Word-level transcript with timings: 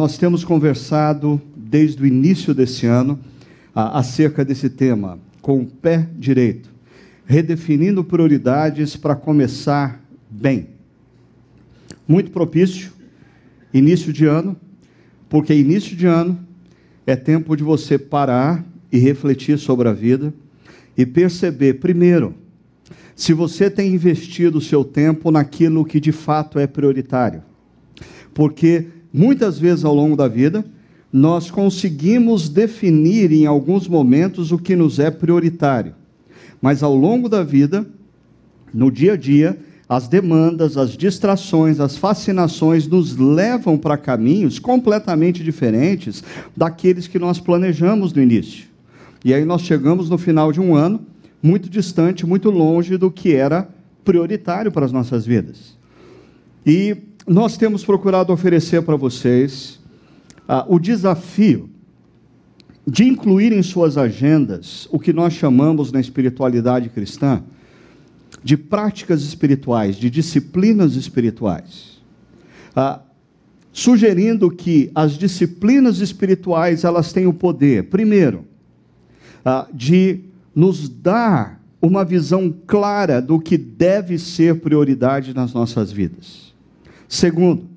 nós 0.00 0.16
temos 0.16 0.42
conversado 0.44 1.38
desde 1.54 2.02
o 2.02 2.06
início 2.06 2.54
desse 2.54 2.86
ano 2.86 3.20
acerca 3.74 4.42
desse 4.42 4.70
tema, 4.70 5.18
com 5.42 5.60
o 5.60 5.66
pé 5.66 6.08
direito, 6.16 6.70
redefinindo 7.26 8.02
prioridades 8.02 8.96
para 8.96 9.14
começar 9.14 10.02
bem. 10.30 10.68
Muito 12.08 12.30
propício, 12.30 12.92
início 13.74 14.10
de 14.10 14.24
ano, 14.24 14.56
porque 15.28 15.52
início 15.52 15.94
de 15.94 16.06
ano 16.06 16.40
é 17.06 17.14
tempo 17.14 17.54
de 17.54 17.62
você 17.62 17.98
parar 17.98 18.64
e 18.90 18.98
refletir 18.98 19.58
sobre 19.58 19.86
a 19.86 19.92
vida 19.92 20.32
e 20.96 21.04
perceber, 21.04 21.74
primeiro, 21.74 22.34
se 23.14 23.34
você 23.34 23.68
tem 23.68 23.92
investido 23.92 24.56
o 24.56 24.62
seu 24.62 24.82
tempo 24.82 25.30
naquilo 25.30 25.84
que 25.84 26.00
de 26.00 26.10
fato 26.10 26.58
é 26.58 26.66
prioritário. 26.66 27.42
Porque 28.32 28.86
muitas 29.12 29.58
vezes 29.58 29.84
ao 29.84 29.94
longo 29.94 30.16
da 30.16 30.28
vida, 30.28 30.64
nós 31.12 31.50
conseguimos 31.50 32.48
definir 32.48 33.32
em 33.32 33.46
alguns 33.46 33.88
momentos 33.88 34.52
o 34.52 34.58
que 34.58 34.76
nos 34.76 34.98
é 34.98 35.10
prioritário. 35.10 35.94
Mas 36.62 36.82
ao 36.82 36.94
longo 36.94 37.28
da 37.28 37.42
vida, 37.42 37.86
no 38.72 38.90
dia 38.90 39.14
a 39.14 39.16
dia, 39.16 39.58
as 39.88 40.06
demandas, 40.06 40.76
as 40.76 40.96
distrações, 40.96 41.80
as 41.80 41.96
fascinações 41.96 42.86
nos 42.86 43.16
levam 43.16 43.76
para 43.76 43.96
caminhos 43.96 44.60
completamente 44.60 45.42
diferentes 45.42 46.22
daqueles 46.56 47.08
que 47.08 47.18
nós 47.18 47.40
planejamos 47.40 48.12
no 48.12 48.22
início. 48.22 48.66
E 49.24 49.34
aí 49.34 49.44
nós 49.44 49.62
chegamos 49.62 50.08
no 50.08 50.16
final 50.16 50.52
de 50.52 50.60
um 50.60 50.76
ano 50.76 51.04
muito 51.42 51.68
distante, 51.68 52.24
muito 52.24 52.50
longe 52.50 52.96
do 52.96 53.10
que 53.10 53.34
era 53.34 53.68
prioritário 54.04 54.70
para 54.70 54.86
as 54.86 54.92
nossas 54.92 55.26
vidas. 55.26 55.76
E 56.64 56.96
nós 57.30 57.56
temos 57.56 57.84
procurado 57.84 58.32
oferecer 58.32 58.82
para 58.82 58.96
vocês 58.96 59.78
ah, 60.48 60.66
o 60.68 60.80
desafio 60.80 61.70
de 62.84 63.04
incluir 63.04 63.52
em 63.52 63.62
suas 63.62 63.96
agendas 63.96 64.88
o 64.90 64.98
que 64.98 65.12
nós 65.12 65.34
chamamos 65.34 65.92
na 65.92 66.00
espiritualidade 66.00 66.88
cristã 66.88 67.44
de 68.42 68.56
práticas 68.56 69.22
espirituais, 69.22 69.94
de 69.94 70.10
disciplinas 70.10 70.96
espirituais, 70.96 72.02
ah, 72.74 73.00
sugerindo 73.72 74.50
que 74.50 74.90
as 74.92 75.12
disciplinas 75.12 76.00
espirituais 76.00 76.82
elas 76.82 77.12
têm 77.12 77.28
o 77.28 77.32
poder, 77.32 77.90
primeiro, 77.90 78.44
ah, 79.44 79.68
de 79.72 80.24
nos 80.52 80.88
dar 80.88 81.62
uma 81.80 82.04
visão 82.04 82.52
clara 82.66 83.22
do 83.22 83.38
que 83.38 83.56
deve 83.56 84.18
ser 84.18 84.58
prioridade 84.58 85.32
nas 85.32 85.54
nossas 85.54 85.92
vidas. 85.92 86.49
Segundo, 87.10 87.68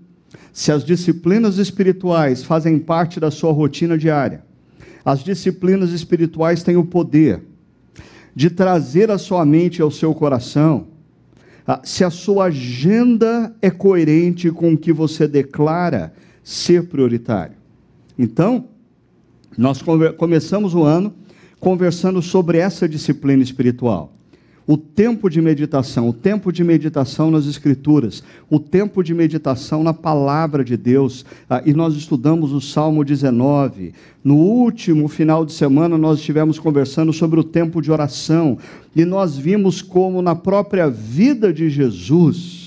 se 0.54 0.72
as 0.72 0.86
disciplinas 0.86 1.58
espirituais 1.58 2.44
fazem 2.44 2.78
parte 2.78 3.20
da 3.20 3.32
sua 3.32 3.52
rotina 3.52 3.98
diária, 3.98 4.44
as 5.04 5.24
disciplinas 5.24 5.90
espirituais 5.90 6.62
têm 6.62 6.78
o 6.78 6.86
poder 6.86 7.42
de 8.36 8.52
trazer 8.52 9.10
a 9.10 9.18
sua 9.18 9.44
mente 9.44 9.82
ao 9.82 9.90
seu 9.90 10.14
coração, 10.14 10.86
ah, 11.66 11.82
se 11.84 12.04
a 12.04 12.12
sua 12.12 12.46
agenda 12.46 13.56
é 13.60 13.72
coerente 13.72 14.52
com 14.52 14.74
o 14.74 14.78
que 14.78 14.94
você 14.94 15.28
declara 15.28 16.14
ser 16.44 16.88
prioritário. 16.88 17.56
Então, 18.18 18.66
nós 19.58 19.82
começamos 20.16 20.76
o 20.76 20.84
ano 20.84 21.12
conversando 21.60 22.22
sobre 22.22 22.60
essa 22.60 22.88
disciplina 22.88 23.42
espiritual 23.42 24.14
o 24.66 24.78
tempo 24.78 25.29
de 25.29 25.41
meditação, 25.41 26.07
o 26.07 26.13
tempo 26.13 26.51
de 26.51 26.63
meditação 26.63 27.29
nas 27.29 27.46
Escrituras, 27.46 28.24
o 28.50 28.59
tempo 28.59 29.03
de 29.03 29.13
meditação 29.13 29.84
na 29.84 29.94
palavra 29.94 30.63
de 30.63 30.78
Deus. 30.78 31.25
Ah, 31.50 31.62
e 31.66 31.74
nós 31.74 31.96
estudamos 31.96 32.53
o 32.53 32.62
Salmo 32.62 33.03
19. 33.03 33.94
No 34.23 34.35
último 34.35 35.07
final 35.07 35.46
de 35.46 35.52
semana, 35.52 35.97
nós 35.97 36.19
estivemos 36.19 36.57
conversando 36.57 37.12
sobre 37.12 37.40
o 37.40 37.44
tempo 37.44 37.81
de 37.81 37.91
oração, 37.91 38.57
e 38.96 39.03
nós 39.03 39.38
vimos 39.38 39.81
como 39.81 40.22
na 40.22 40.35
própria 40.35 40.90
vida 40.90 41.52
de 41.52 41.69
Jesus, 41.69 42.62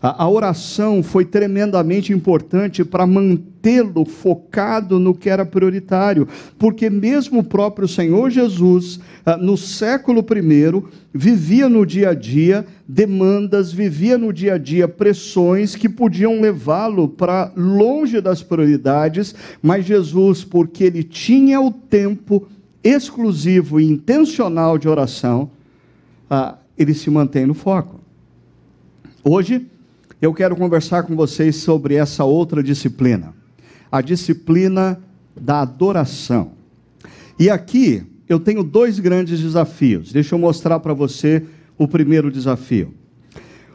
a, 0.00 0.24
a 0.24 0.28
oração 0.28 1.02
foi 1.02 1.24
tremendamente 1.24 2.12
importante 2.12 2.84
para 2.84 3.06
mantê-lo 3.06 4.04
focado 4.04 4.98
no 5.00 5.14
que 5.14 5.28
era 5.28 5.44
prioritário, 5.44 6.28
porque 6.58 6.88
mesmo 6.88 7.40
o 7.40 7.44
próprio 7.44 7.88
Senhor 7.88 8.30
Jesus, 8.30 9.00
ah, 9.26 9.36
no 9.36 9.56
século 9.56 10.20
I, 10.20 10.82
vivia 11.12 11.68
no 11.68 11.84
dia 11.84 12.10
a 12.10 12.14
dia 12.14 12.64
demandas, 12.86 13.72
vivia 13.72 14.16
no 14.16 14.32
dia 14.32 14.54
a 14.54 14.58
dia 14.58 14.86
pressões 14.86 15.74
que 15.74 15.88
podiam 15.88 16.40
levá-lo 16.40 17.08
para 17.08 17.52
longe 17.56 18.20
das 18.20 18.42
prioridades, 18.42 19.34
mas 19.60 19.84
Jesus, 19.84 20.44
porque 20.44 20.84
ele 20.84 21.02
tinha 21.02 21.60
o 21.60 21.72
tempo 21.72 22.46
exclusivo 22.84 23.80
e 23.80 23.84
intencional 23.84 24.78
de 24.78 24.88
oração, 24.88 25.50
ah, 26.30 26.56
ele 26.76 26.94
se 26.94 27.10
mantém 27.10 27.44
no 27.44 27.54
foco. 27.54 27.98
Hoje, 29.24 29.66
eu 30.20 30.34
quero 30.34 30.56
conversar 30.56 31.04
com 31.04 31.14
vocês 31.14 31.56
sobre 31.56 31.94
essa 31.94 32.24
outra 32.24 32.62
disciplina, 32.62 33.34
a 33.90 34.00
disciplina 34.00 35.00
da 35.40 35.60
adoração. 35.60 36.52
E 37.38 37.48
aqui 37.48 38.04
eu 38.28 38.40
tenho 38.40 38.64
dois 38.64 38.98
grandes 38.98 39.40
desafios. 39.40 40.12
Deixa 40.12 40.34
eu 40.34 40.38
mostrar 40.38 40.80
para 40.80 40.92
você 40.92 41.44
o 41.78 41.86
primeiro 41.86 42.30
desafio. 42.30 42.92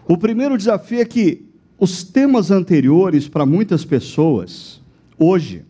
O 0.08 0.18
primeiro 0.18 0.58
desafio 0.58 1.00
é 1.00 1.06
que 1.06 1.46
os 1.80 2.04
temas 2.04 2.52
anteriores, 2.52 3.28
para 3.28 3.46
muitas 3.46 3.86
pessoas, 3.86 4.82
hoje, 5.18 5.66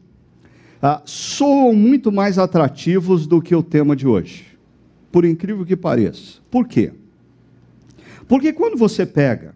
ah, 0.81 1.01
soam 1.05 1.73
muito 1.73 2.11
mais 2.11 2.37
atrativos 2.37 3.27
do 3.27 3.41
que 3.41 3.55
o 3.55 3.63
tema 3.63 3.95
de 3.95 4.07
hoje. 4.07 4.45
Por 5.11 5.23
incrível 5.23 5.63
que 5.65 5.75
pareça. 5.75 6.39
Por 6.49 6.67
quê? 6.67 6.91
Porque 8.27 8.51
quando 8.51 8.75
você 8.75 9.05
pega 9.05 9.55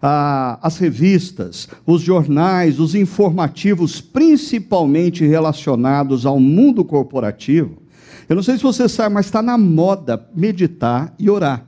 as 0.00 0.78
revistas, 0.78 1.68
os 1.86 2.02
jornais, 2.02 2.78
os 2.78 2.94
informativos, 2.94 4.00
principalmente 4.00 5.24
relacionados 5.24 6.26
ao 6.26 6.38
mundo 6.38 6.84
corporativo. 6.84 7.82
Eu 8.28 8.36
não 8.36 8.42
sei 8.42 8.56
se 8.56 8.62
você 8.62 8.88
sabe, 8.88 9.14
mas 9.14 9.26
está 9.26 9.40
na 9.40 9.56
moda 9.56 10.28
meditar 10.34 11.14
e 11.18 11.30
orar. 11.30 11.64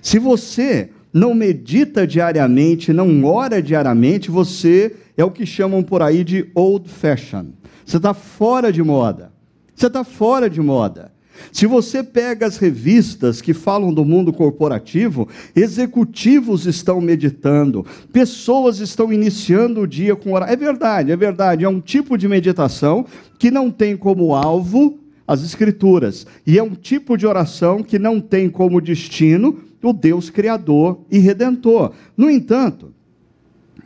Se 0.00 0.18
você 0.18 0.90
não 1.12 1.34
medita 1.34 2.06
diariamente, 2.06 2.92
não 2.92 3.24
ora 3.24 3.60
diariamente, 3.62 4.30
você 4.30 4.94
é 5.16 5.24
o 5.24 5.30
que 5.30 5.44
chamam 5.44 5.82
por 5.82 6.02
aí 6.02 6.22
de 6.22 6.50
old 6.54 6.88
fashion. 6.88 7.46
Você 7.84 7.96
está 7.96 8.14
fora 8.14 8.72
de 8.72 8.82
moda. 8.82 9.32
Você 9.74 9.88
está 9.88 10.04
fora 10.04 10.48
de 10.48 10.60
moda. 10.60 11.12
Se 11.52 11.66
você 11.66 12.02
pega 12.02 12.46
as 12.46 12.56
revistas 12.56 13.40
que 13.40 13.54
falam 13.54 13.92
do 13.92 14.04
mundo 14.04 14.32
corporativo, 14.32 15.28
executivos 15.54 16.66
estão 16.66 17.00
meditando, 17.00 17.84
pessoas 18.12 18.78
estão 18.78 19.12
iniciando 19.12 19.80
o 19.80 19.86
dia 19.86 20.14
com 20.14 20.32
oração. 20.32 20.52
É 20.52 20.56
verdade, 20.56 21.12
é 21.12 21.16
verdade. 21.16 21.64
É 21.64 21.68
um 21.68 21.80
tipo 21.80 22.16
de 22.16 22.28
meditação 22.28 23.06
que 23.38 23.50
não 23.50 23.70
tem 23.70 23.96
como 23.96 24.34
alvo 24.34 24.98
as 25.26 25.44
Escrituras, 25.44 26.26
e 26.44 26.58
é 26.58 26.62
um 26.62 26.74
tipo 26.74 27.16
de 27.16 27.24
oração 27.24 27.84
que 27.84 28.00
não 28.00 28.20
tem 28.20 28.50
como 28.50 28.80
destino 28.80 29.60
o 29.80 29.92
Deus 29.92 30.28
Criador 30.28 30.98
e 31.08 31.20
Redentor. 31.20 31.92
No 32.16 32.28
entanto, 32.28 32.92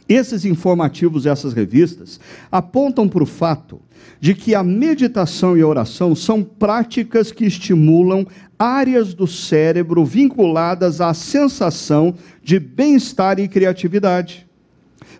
esses 0.08 0.47
informativos, 0.47 1.26
essas 1.26 1.52
revistas, 1.52 2.19
apontam 2.50 3.06
para 3.08 3.23
o 3.23 3.26
fato 3.26 3.81
de 4.25 4.35
que 4.35 4.55
a 4.55 4.62
meditação 4.62 5.55
e 5.55 5.61
a 5.61 5.67
oração 5.67 6.15
são 6.15 6.43
práticas 6.43 7.31
que 7.31 7.44
estimulam 7.44 8.26
áreas 8.59 9.12
do 9.12 9.26
cérebro 9.26 10.03
vinculadas 10.03 10.99
à 11.03 11.12
sensação 11.12 12.15
de 12.43 12.59
bem-estar 12.59 13.38
e 13.38 13.47
criatividade. 13.47 14.47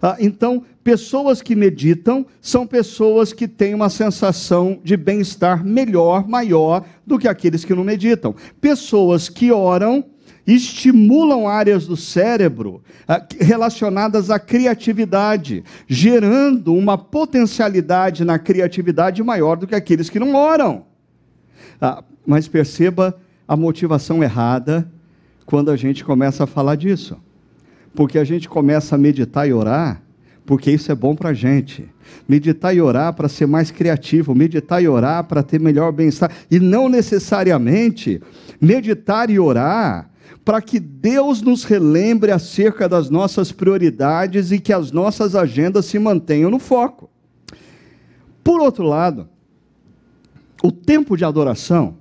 Ah, 0.01 0.17
então, 0.19 0.63
pessoas 0.83 1.43
que 1.43 1.55
meditam 1.55 2.25
são 2.41 2.67
pessoas 2.67 3.35
que 3.35 3.47
têm 3.47 3.75
uma 3.75 3.91
sensação 3.91 4.81
de 4.83 4.97
bem-estar 4.97 5.63
melhor, 5.63 6.27
maior 6.27 6.83
do 7.07 7.19
que 7.19 7.29
aqueles 7.29 7.63
que 7.63 7.75
não 7.75 7.85
meditam. 7.85 8.35
Pessoas 8.59 9.29
que 9.29 9.53
oram 9.53 10.03
estimulam 10.47 11.49
áreas 11.49 11.87
do 11.87 11.97
cérebro 11.97 12.83
ah, 13.09 13.25
relacionadas 13.41 14.31
à 14.31 14.39
criatividade, 14.39 15.65
gerando 15.87 16.75
uma 16.75 16.99
potencialidade 16.99 18.25
na 18.25 18.39
criatividade 18.39 19.23
maior 19.23 19.57
do 19.57 19.67
que 19.67 19.75
aqueles 19.75 20.11
que 20.11 20.19
não 20.19 20.35
oram. 20.35 20.85
Ah, 21.81 22.05
mas 22.27 22.49
perceba 22.49 23.19
a 23.47 23.57
motivação 23.57 24.23
errada 24.23 24.91
quando 25.47 25.71
a 25.71 25.77
gente 25.77 26.05
começa 26.05 26.45
a 26.45 26.47
falar 26.47 26.77
disso. 26.77 27.17
Porque 27.95 28.19
a 28.19 28.25
gente 28.25 28.49
começa 28.49 28.97
a 28.97 28.99
meditar 28.99 29.49
e 29.49 29.53
orar, 29.53 30.03
porque 30.45 30.71
isso 30.71 30.91
é 30.91 30.95
bom 30.95 31.15
para 31.15 31.31
a 31.31 31.35
gente. 31.35 31.89
Meditar 32.29 32.75
e 32.75 32.81
orar 32.81 33.15
para 33.15 33.29
ser 33.29 33.47
mais 33.47 33.71
criativo, 33.71 34.35
meditar 34.35 34.83
e 34.83 34.89
orar 34.89 35.25
para 35.25 35.43
ter 35.43 35.61
melhor 35.61 35.93
bem-estar. 35.93 36.31
E 36.51 36.59
não 36.59 36.89
necessariamente 36.89 38.21
meditar 38.61 39.31
e 39.31 39.39
orar 39.39 40.11
para 40.45 40.61
que 40.61 40.79
Deus 40.79 41.41
nos 41.41 41.65
relembre 41.65 42.31
acerca 42.31 42.89
das 42.89 43.09
nossas 43.09 43.51
prioridades 43.51 44.53
e 44.53 44.59
que 44.59 44.73
as 44.73 44.93
nossas 44.93 45.35
agendas 45.35 45.87
se 45.87 45.99
mantenham 45.99 46.51
no 46.51 46.59
foco. 46.59 47.11
Por 48.43 48.61
outro 48.61 48.85
lado, 48.85 49.29
o 50.63 50.71
tempo 50.71 51.17
de 51.17 51.25
adoração 51.25 51.97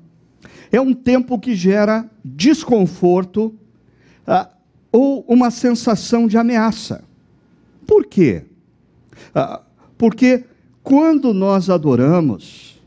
é 0.72 0.80
um 0.82 0.94
tempo 0.94 1.40
que 1.40 1.56
gera 1.56 2.10
desconforto 2.24 3.54
ah, 4.28 4.50
ou 4.92 5.24
uma 5.28 5.52
sensação 5.52 6.28
de 6.28 6.38
ameaça. 6.38 7.04
Por 7.88 8.06
quê? 8.06 8.44
Ah, 9.34 9.62
porque 9.98 10.44
quando 10.82 11.34
nós 11.34 11.70
adoramos, 11.70 12.82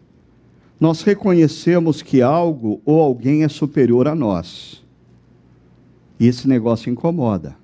nós 0.79 1.03
reconhecemos 1.03 2.03
que 2.03 2.21
algo 2.21 2.81
ou 2.85 3.01
alguém 3.01 3.43
é 3.43 3.49
superior 3.49 4.07
a 4.07 4.15
nós. 4.15 4.85
E 6.19 6.27
esse 6.27 6.49
negócio 6.49 6.91
incomoda. 6.91 7.57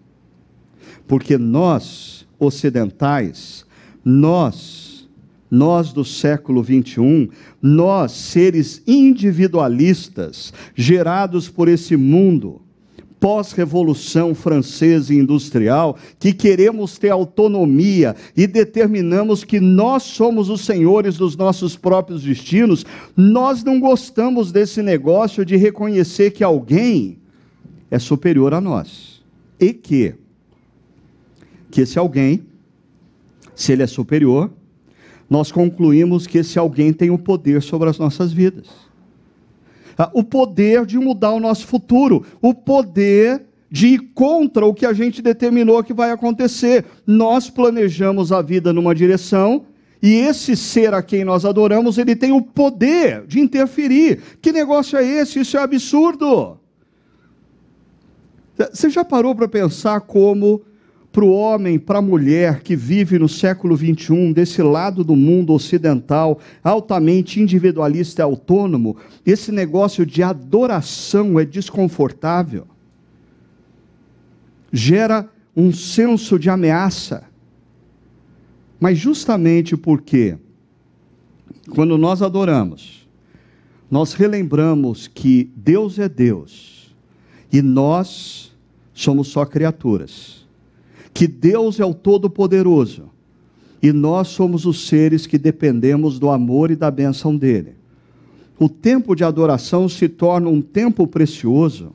Porque 1.07 1.39
nós, 1.39 2.27
ocidentais, 2.39 3.65
nós, 4.05 5.09
nós 5.51 5.93
do 5.93 6.05
século 6.05 6.63
21, 6.63 7.29
nós, 7.61 8.13
seres 8.13 8.83
individualistas, 8.87 10.53
gerados 10.75 11.49
por 11.49 11.69
esse 11.69 11.97
mundo, 11.97 12.61
pós-revolução 13.23 14.35
francesa 14.35 15.15
e 15.15 15.17
industrial, 15.17 15.97
que 16.19 16.33
queremos 16.33 16.99
ter 16.99 17.11
autonomia 17.11 18.17
e 18.37 18.49
determinamos 18.49 19.45
que 19.45 19.61
nós 19.61 20.03
somos 20.03 20.51
os 20.51 20.63
senhores 20.63 21.17
dos 21.17 21.37
nossos 21.37 21.77
próprios 21.77 22.25
destinos, 22.25 22.85
nós 23.17 23.63
não 23.63 23.79
gostamos 23.79 24.51
desse 24.51 24.83
negócio 24.83 25.45
de 25.45 25.57
reconhecer 25.57 26.33
que 26.33 26.43
alguém 26.43 27.22
é 27.93 27.99
superior 27.99 28.55
a 28.55 28.61
nós. 28.61 29.23
E 29.61 29.75
que, 29.75 30.15
que 31.71 31.83
esse 31.83 31.99
alguém, 31.99 32.43
se 33.55 33.71
ele 33.71 33.83
é 33.83 33.87
superior, 33.87 34.51
nós 35.29 35.53
concluímos 35.53 36.27
que 36.27 36.39
esse 36.39 36.59
alguém 36.59 36.91
tem 36.91 37.11
o 37.11 37.19
poder 37.19 37.61
sobre 37.61 37.91
as 37.91 37.99
nossas 37.99 38.33
vidas. 38.33 38.69
Ah, 39.99 40.11
o 40.15 40.25
poder 40.25 40.87
de 40.87 40.99
mudar 40.99 41.33
o 41.33 41.41
nosso 41.41 41.67
futuro, 41.67 42.25
o 42.41 42.55
poder 42.55 43.45
de 43.71 43.89
ir 43.89 43.99
contra 44.15 44.65
o 44.65 44.73
que 44.73 44.87
a 44.87 44.95
gente 44.95 45.21
determinou 45.21 45.85
que 45.85 45.93
vai 45.93 46.11
acontecer. 46.11 46.87
Nós 47.07 47.51
planejamos 47.51 48.33
a 48.33 48.41
vida 48.41 48.73
numa 48.73 48.95
direção 48.95 49.67
e 50.03 50.15
esse 50.15 50.57
ser 50.57 50.95
a 50.95 51.03
quem 51.03 51.25
nós 51.25 51.45
adoramos, 51.45 51.99
ele 51.99 52.17
tem 52.17 52.33
o 52.33 52.41
poder 52.41 53.27
de 53.27 53.39
interferir. 53.39 54.23
Que 54.41 54.51
negócio 54.51 54.97
é 54.97 55.05
esse? 55.05 55.41
Isso 55.41 55.59
é 55.59 55.61
absurdo. 55.61 56.62
Você 58.57 58.91
já 58.91 59.05
parou 59.05 59.35
para 59.35 59.49
pensar 59.49 60.01
como, 60.03 60.63
para 61.11 61.25
o 61.25 61.33
homem, 61.33 61.79
para 61.79 61.99
a 61.99 62.03
mulher 62.03 62.63
que 62.63 62.77
vive 62.77 63.19
no 63.19 63.29
século 63.29 63.75
21, 63.75 64.33
desse 64.33 64.63
lado 64.63 65.03
do 65.03 65.17
mundo 65.17 65.53
ocidental, 65.53 66.39
altamente 66.63 67.41
individualista 67.41 68.23
e 68.23 68.25
autônomo, 68.25 68.97
esse 69.25 69.51
negócio 69.51 70.05
de 70.05 70.23
adoração 70.23 71.41
é 71.41 71.45
desconfortável? 71.45 72.67
Gera 74.71 75.29
um 75.57 75.73
senso 75.73 76.39
de 76.39 76.49
ameaça. 76.49 77.25
Mas 78.79 78.99
justamente 78.99 79.77
porque, 79.77 80.37
quando 81.71 81.97
nós 81.97 82.21
adoramos, 82.21 83.07
nós 83.91 84.15
relembramos 84.15 85.07
que 85.07 85.51
Deus 85.55 85.99
é 85.99 86.09
Deus 86.09 86.72
e 87.53 87.61
nós 87.61 88.53
somos 88.95 89.29
só 89.29 89.45
criaturas. 89.45 90.47
Que 91.13 91.27
Deus 91.27 91.79
é 91.79 91.85
o 91.85 91.93
Todo-Poderoso 91.93 93.11
e 93.83 93.93
nós 93.93 94.29
somos 94.29 94.65
os 94.65 94.87
seres 94.87 95.27
que 95.27 95.37
dependemos 95.37 96.19
do 96.19 96.31
amor 96.31 96.71
e 96.71 96.77
da 96.77 96.91
benção 96.91 97.37
dele. 97.37 97.75
O 98.59 98.69
tempo 98.69 99.15
de 99.15 99.25
adoração 99.25 99.89
se 99.89 100.09
torna 100.09 100.49
um 100.49 100.63
tempo 100.63 101.07
precioso 101.07 101.93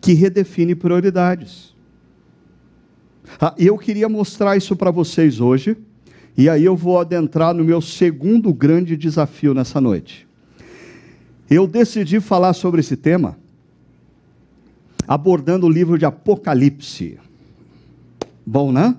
que 0.00 0.12
redefine 0.12 0.74
prioridades. 0.74 1.74
Ah, 3.40 3.54
eu 3.58 3.76
queria 3.76 4.08
mostrar 4.08 4.56
isso 4.56 4.76
para 4.76 4.90
vocês 4.90 5.40
hoje, 5.40 5.76
e 6.36 6.48
aí 6.48 6.64
eu 6.64 6.76
vou 6.76 7.00
adentrar 7.00 7.52
no 7.52 7.64
meu 7.64 7.80
segundo 7.80 8.54
grande 8.54 8.96
desafio 8.96 9.52
nessa 9.52 9.80
noite. 9.80 10.26
Eu 11.50 11.66
decidi 11.66 12.20
falar 12.20 12.52
sobre 12.52 12.80
esse 12.80 12.96
tema 12.96 13.37
abordando 15.08 15.66
o 15.66 15.70
livro 15.70 15.96
de 15.96 16.04
Apocalipse. 16.04 17.18
Bom, 18.44 18.70
né? 18.70 18.94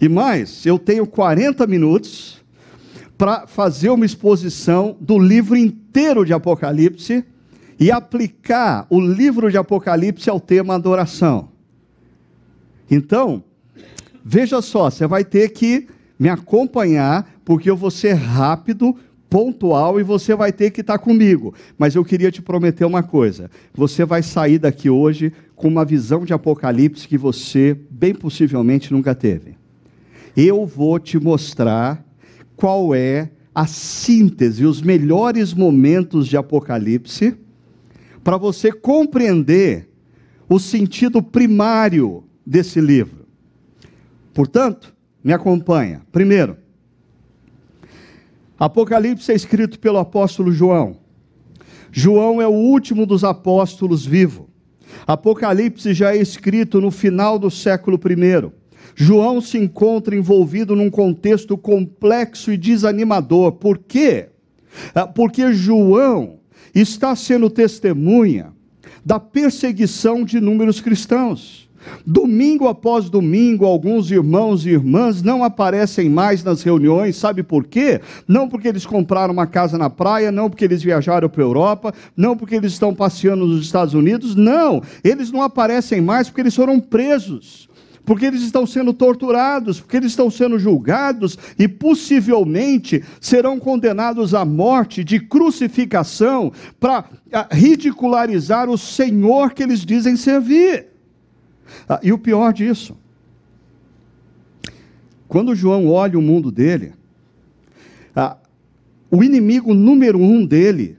E 0.00 0.08
mais, 0.08 0.64
eu 0.64 0.78
tenho 0.78 1.04
40 1.04 1.66
minutos 1.66 2.40
para 3.18 3.48
fazer 3.48 3.90
uma 3.90 4.06
exposição 4.06 4.96
do 5.00 5.18
livro 5.18 5.56
inteiro 5.56 6.24
de 6.24 6.32
Apocalipse 6.32 7.24
e 7.80 7.90
aplicar 7.90 8.86
o 8.88 9.00
livro 9.00 9.50
de 9.50 9.58
Apocalipse 9.58 10.30
ao 10.30 10.38
tema 10.38 10.76
adoração. 10.76 11.48
Então, 12.88 13.42
veja 14.24 14.62
só, 14.62 14.88
você 14.88 15.04
vai 15.04 15.24
ter 15.24 15.48
que 15.48 15.88
me 16.16 16.28
acompanhar, 16.28 17.28
porque 17.44 17.68
eu 17.68 17.76
vou 17.76 17.90
ser 17.90 18.14
rápido, 18.14 18.96
pontual 19.28 20.00
e 20.00 20.02
você 20.02 20.34
vai 20.34 20.52
ter 20.52 20.70
que 20.70 20.80
estar 20.80 20.98
comigo. 20.98 21.54
Mas 21.76 21.94
eu 21.94 22.04
queria 22.04 22.30
te 22.30 22.42
prometer 22.42 22.84
uma 22.84 23.02
coisa: 23.02 23.50
você 23.74 24.04
vai 24.04 24.22
sair 24.22 24.58
daqui 24.58 24.88
hoje 24.88 25.32
com 25.54 25.68
uma 25.68 25.84
visão 25.84 26.24
de 26.24 26.32
Apocalipse 26.32 27.08
que 27.08 27.18
você, 27.18 27.76
bem 27.90 28.14
possivelmente, 28.14 28.92
nunca 28.92 29.14
teve. 29.14 29.56
Eu 30.36 30.64
vou 30.64 30.98
te 30.98 31.18
mostrar 31.18 32.04
qual 32.56 32.94
é 32.94 33.30
a 33.54 33.66
síntese, 33.66 34.64
os 34.64 34.80
melhores 34.80 35.52
momentos 35.52 36.28
de 36.28 36.36
Apocalipse, 36.36 37.36
para 38.22 38.36
você 38.36 38.70
compreender 38.70 39.88
o 40.48 40.58
sentido 40.58 41.22
primário 41.22 42.24
desse 42.46 42.80
livro. 42.80 43.26
Portanto, 44.32 44.94
me 45.22 45.32
acompanha. 45.32 46.02
Primeiro, 46.12 46.56
Apocalipse 48.58 49.30
é 49.30 49.34
escrito 49.36 49.78
pelo 49.78 49.98
apóstolo 49.98 50.50
João. 50.50 50.96
João 51.92 52.42
é 52.42 52.46
o 52.46 52.52
último 52.52 53.06
dos 53.06 53.22
apóstolos 53.22 54.04
vivo. 54.04 54.50
Apocalipse 55.06 55.94
já 55.94 56.14
é 56.14 56.18
escrito 56.18 56.80
no 56.80 56.90
final 56.90 57.38
do 57.38 57.50
século 57.50 57.98
I. 57.98 58.50
João 58.96 59.40
se 59.40 59.58
encontra 59.58 60.16
envolvido 60.16 60.74
num 60.74 60.90
contexto 60.90 61.56
complexo 61.56 62.50
e 62.50 62.56
desanimador. 62.56 63.52
Por 63.52 63.78
quê? 63.78 64.30
Ah, 64.92 65.06
porque 65.06 65.52
João 65.52 66.40
está 66.74 67.14
sendo 67.14 67.48
testemunha 67.48 68.52
da 69.04 69.20
perseguição 69.20 70.24
de 70.24 70.38
inúmeros 70.38 70.80
cristãos. 70.80 71.67
Domingo 72.06 72.68
após 72.68 73.10
domingo, 73.10 73.64
alguns 73.64 74.10
irmãos 74.10 74.64
e 74.64 74.70
irmãs 74.70 75.22
não 75.22 75.44
aparecem 75.44 76.08
mais 76.08 76.42
nas 76.42 76.62
reuniões, 76.62 77.16
sabe 77.16 77.42
por 77.42 77.64
quê? 77.64 78.00
Não 78.26 78.48
porque 78.48 78.68
eles 78.68 78.86
compraram 78.86 79.32
uma 79.32 79.46
casa 79.46 79.76
na 79.76 79.90
praia, 79.90 80.32
não 80.32 80.48
porque 80.48 80.64
eles 80.64 80.82
viajaram 80.82 81.28
para 81.28 81.42
a 81.42 81.46
Europa, 81.46 81.94
não 82.16 82.36
porque 82.36 82.54
eles 82.54 82.72
estão 82.72 82.94
passeando 82.94 83.46
nos 83.46 83.64
Estados 83.64 83.94
Unidos, 83.94 84.34
não. 84.34 84.82
Eles 85.02 85.30
não 85.30 85.42
aparecem 85.42 86.00
mais 86.00 86.28
porque 86.28 86.42
eles 86.42 86.54
foram 86.54 86.80
presos 86.80 87.68
porque 88.08 88.24
eles 88.24 88.40
estão 88.40 88.66
sendo 88.66 88.94
torturados, 88.94 89.80
porque 89.80 89.98
eles 89.98 90.12
estão 90.12 90.30
sendo 90.30 90.58
julgados 90.58 91.36
e 91.58 91.68
possivelmente 91.68 93.04
serão 93.20 93.60
condenados 93.60 94.32
à 94.32 94.46
morte 94.46 95.04
de 95.04 95.20
crucificação 95.20 96.50
para 96.80 97.04
ah, 97.30 97.46
ridicularizar 97.52 98.70
o 98.70 98.78
Senhor 98.78 99.52
que 99.52 99.62
eles 99.62 99.84
dizem 99.84 100.16
servir. 100.16 100.86
Ah, 101.88 102.00
e 102.02 102.12
o 102.12 102.18
pior 102.18 102.52
disso, 102.52 102.96
quando 105.26 105.54
João 105.54 105.88
olha 105.88 106.18
o 106.18 106.22
mundo 106.22 106.50
dele, 106.50 106.92
ah, 108.14 108.36
o 109.10 109.22
inimigo 109.22 109.74
número 109.74 110.18
um 110.18 110.44
dele 110.44 110.98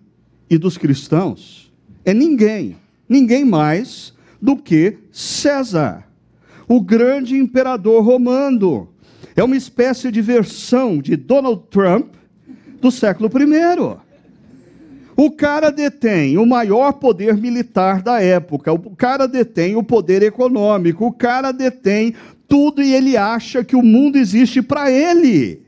e 0.50 0.58
dos 0.58 0.78
cristãos 0.78 1.72
é 2.06 2.14
ninguém, 2.14 2.76
ninguém 3.08 3.46
mais 3.46 4.14
do 4.42 4.56
que 4.56 4.98
César, 5.12 6.08
o 6.68 6.82
grande 6.82 7.36
imperador 7.36 8.04
romano. 8.04 8.90
É 9.36 9.44
uma 9.44 9.56
espécie 9.56 10.12
de 10.12 10.22
versão 10.22 11.00
de 11.00 11.16
Donald 11.16 11.64
Trump 11.70 12.14
do 12.82 12.92
século 12.92 13.30
I. 13.30 14.09
O 15.22 15.30
cara 15.30 15.70
detém 15.70 16.38
o 16.38 16.46
maior 16.46 16.94
poder 16.94 17.36
militar 17.36 18.02
da 18.02 18.22
época, 18.22 18.72
o 18.72 18.96
cara 18.96 19.28
detém 19.28 19.76
o 19.76 19.84
poder 19.84 20.24
econômico, 20.24 21.06
o 21.06 21.12
cara 21.12 21.52
detém 21.52 22.16
tudo 22.48 22.82
e 22.82 22.94
ele 22.94 23.18
acha 23.18 23.62
que 23.62 23.76
o 23.76 23.84
mundo 23.84 24.16
existe 24.16 24.62
para 24.62 24.90
ele. 24.90 25.62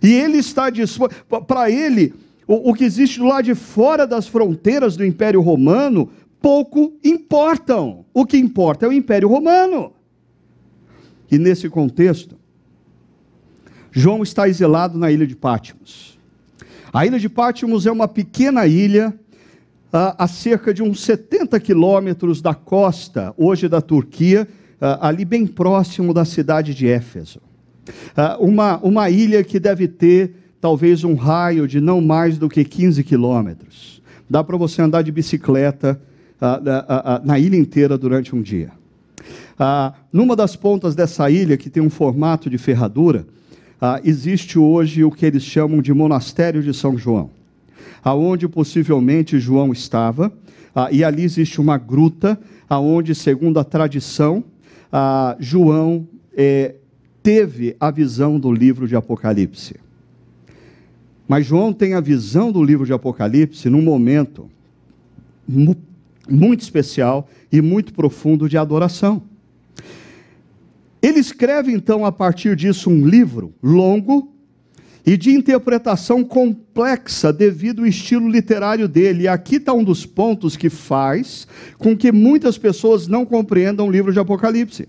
E 0.00 0.12
ele 0.12 0.38
está 0.38 0.70
disposto, 0.70 1.16
para 1.48 1.68
ele, 1.68 2.14
o, 2.46 2.70
o 2.70 2.72
que 2.72 2.84
existe 2.84 3.20
lado 3.20 3.46
de 3.46 3.56
fora 3.56 4.06
das 4.06 4.28
fronteiras 4.28 4.96
do 4.96 5.04
Império 5.04 5.40
Romano, 5.40 6.08
pouco 6.40 6.96
importam. 7.02 8.04
O 8.14 8.24
que 8.24 8.36
importa 8.36 8.86
é 8.86 8.88
o 8.88 8.92
Império 8.92 9.28
Romano. 9.28 9.94
E 11.28 11.40
nesse 11.40 11.68
contexto, 11.68 12.38
João 13.90 14.22
está 14.22 14.48
exilado 14.48 14.96
na 14.96 15.10
ilha 15.10 15.26
de 15.26 15.34
Pátimos. 15.34 16.09
A 16.92 17.06
ilha 17.06 17.20
de 17.20 17.28
Pátimos 17.28 17.86
é 17.86 17.92
uma 17.92 18.08
pequena 18.08 18.66
ilha 18.66 19.14
a, 19.92 20.24
a 20.24 20.28
cerca 20.28 20.74
de 20.74 20.82
uns 20.82 21.00
70 21.02 21.58
quilômetros 21.60 22.42
da 22.42 22.52
costa, 22.52 23.32
hoje 23.36 23.68
da 23.68 23.80
Turquia, 23.80 24.48
ali 25.00 25.24
bem 25.24 25.46
próximo 25.46 26.12
da 26.12 26.24
cidade 26.24 26.74
de 26.74 26.88
Éfeso. 26.88 27.40
uma, 28.40 28.78
uma 28.78 29.08
ilha 29.08 29.44
que 29.44 29.60
deve 29.60 29.86
ter 29.86 30.34
talvez 30.60 31.04
um 31.04 31.14
raio 31.14 31.68
de 31.68 31.80
não 31.80 32.00
mais 32.00 32.38
do 32.38 32.48
que 32.48 32.64
15 32.64 33.04
quilômetros. 33.04 34.02
Dá 34.28 34.42
para 34.42 34.56
você 34.56 34.82
andar 34.82 35.02
de 35.02 35.12
bicicleta 35.12 36.00
na 37.22 37.38
ilha 37.38 37.56
inteira 37.56 37.96
durante 37.96 38.34
um 38.34 38.42
dia. 38.42 38.72
numa 40.12 40.34
das 40.34 40.56
pontas 40.56 40.96
dessa 40.96 41.30
ilha, 41.30 41.56
que 41.56 41.70
tem 41.70 41.82
um 41.82 41.90
formato 41.90 42.50
de 42.50 42.58
ferradura, 42.58 43.26
existe 44.04 44.58
hoje 44.58 45.04
o 45.04 45.10
que 45.10 45.24
eles 45.24 45.42
chamam 45.42 45.80
de 45.80 45.92
Monastério 45.92 46.62
de 46.62 46.74
São 46.74 46.98
João 46.98 47.30
aonde 48.02 48.48
possivelmente 48.48 49.38
João 49.38 49.72
estava, 49.72 50.32
ah, 50.74 50.88
e 50.90 51.04
ali 51.04 51.22
existe 51.22 51.60
uma 51.60 51.76
gruta, 51.76 52.38
aonde, 52.68 53.14
segundo 53.14 53.58
a 53.58 53.64
tradição, 53.64 54.44
ah, 54.92 55.36
João 55.38 56.06
eh, 56.36 56.76
teve 57.22 57.76
a 57.78 57.90
visão 57.90 58.38
do 58.38 58.52
livro 58.52 58.86
de 58.88 58.96
Apocalipse. 58.96 59.76
Mas 61.28 61.46
João 61.46 61.72
tem 61.72 61.94
a 61.94 62.00
visão 62.00 62.50
do 62.50 62.62
livro 62.62 62.86
de 62.86 62.92
Apocalipse 62.92 63.68
num 63.68 63.82
momento 63.82 64.48
mu 65.46 65.76
muito 66.28 66.60
especial 66.60 67.28
e 67.50 67.60
muito 67.60 67.92
profundo 67.92 68.48
de 68.48 68.56
adoração. 68.56 69.20
Ele 71.02 71.18
escreve 71.18 71.72
então 71.72 72.04
a 72.04 72.12
partir 72.12 72.54
disso 72.56 72.90
um 72.90 73.06
livro 73.06 73.54
longo, 73.62 74.30
e 75.04 75.16
de 75.16 75.30
interpretação 75.30 76.22
complexa 76.22 77.32
devido 77.32 77.80
ao 77.80 77.86
estilo 77.86 78.28
literário 78.28 78.86
dele. 78.86 79.24
E 79.24 79.28
aqui 79.28 79.56
está 79.56 79.72
um 79.72 79.84
dos 79.84 80.04
pontos 80.04 80.56
que 80.56 80.68
faz 80.68 81.46
com 81.78 81.96
que 81.96 82.12
muitas 82.12 82.58
pessoas 82.58 83.06
não 83.08 83.24
compreendam 83.24 83.88
o 83.88 83.90
livro 83.90 84.12
de 84.12 84.18
Apocalipse. 84.18 84.88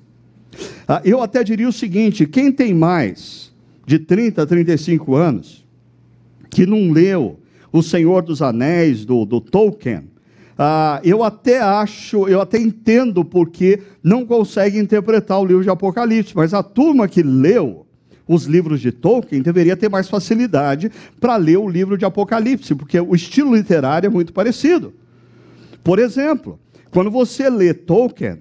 Ah, 0.87 1.01
eu 1.05 1.21
até 1.21 1.43
diria 1.43 1.67
o 1.67 1.73
seguinte: 1.73 2.25
quem 2.25 2.51
tem 2.51 2.73
mais 2.73 3.51
de 3.85 3.99
30, 3.99 4.45
35 4.45 5.15
anos, 5.15 5.65
que 6.49 6.65
não 6.65 6.91
leu 6.91 7.39
O 7.73 7.81
Senhor 7.81 8.21
dos 8.21 8.41
Anéis, 8.41 9.05
do, 9.05 9.25
do 9.25 9.39
Tolkien, 9.39 10.10
ah, 10.63 11.01
eu 11.03 11.23
até 11.23 11.59
acho, 11.59 12.27
eu 12.27 12.39
até 12.39 12.59
entendo 12.59 13.25
porque 13.25 13.81
não 14.03 14.27
consegue 14.27 14.77
interpretar 14.77 15.39
o 15.41 15.45
livro 15.45 15.63
de 15.63 15.71
Apocalipse, 15.71 16.35
mas 16.35 16.53
a 16.53 16.61
turma 16.61 17.07
que 17.07 17.23
leu, 17.23 17.87
os 18.27 18.45
livros 18.45 18.79
de 18.79 18.91
Tolkien, 18.91 19.41
deveria 19.41 19.75
ter 19.75 19.89
mais 19.89 20.07
facilidade 20.07 20.91
para 21.19 21.35
ler 21.35 21.57
o 21.57 21.67
livro 21.67 21.97
de 21.97 22.05
Apocalipse, 22.05 22.75
porque 22.75 22.99
o 22.99 23.15
estilo 23.15 23.55
literário 23.55 24.05
é 24.05 24.09
muito 24.11 24.31
parecido. 24.33 24.93
Por 25.83 25.97
exemplo, 25.97 26.59
quando 26.91 27.09
você 27.09 27.49
lê 27.49 27.73
Tolkien, 27.73 28.37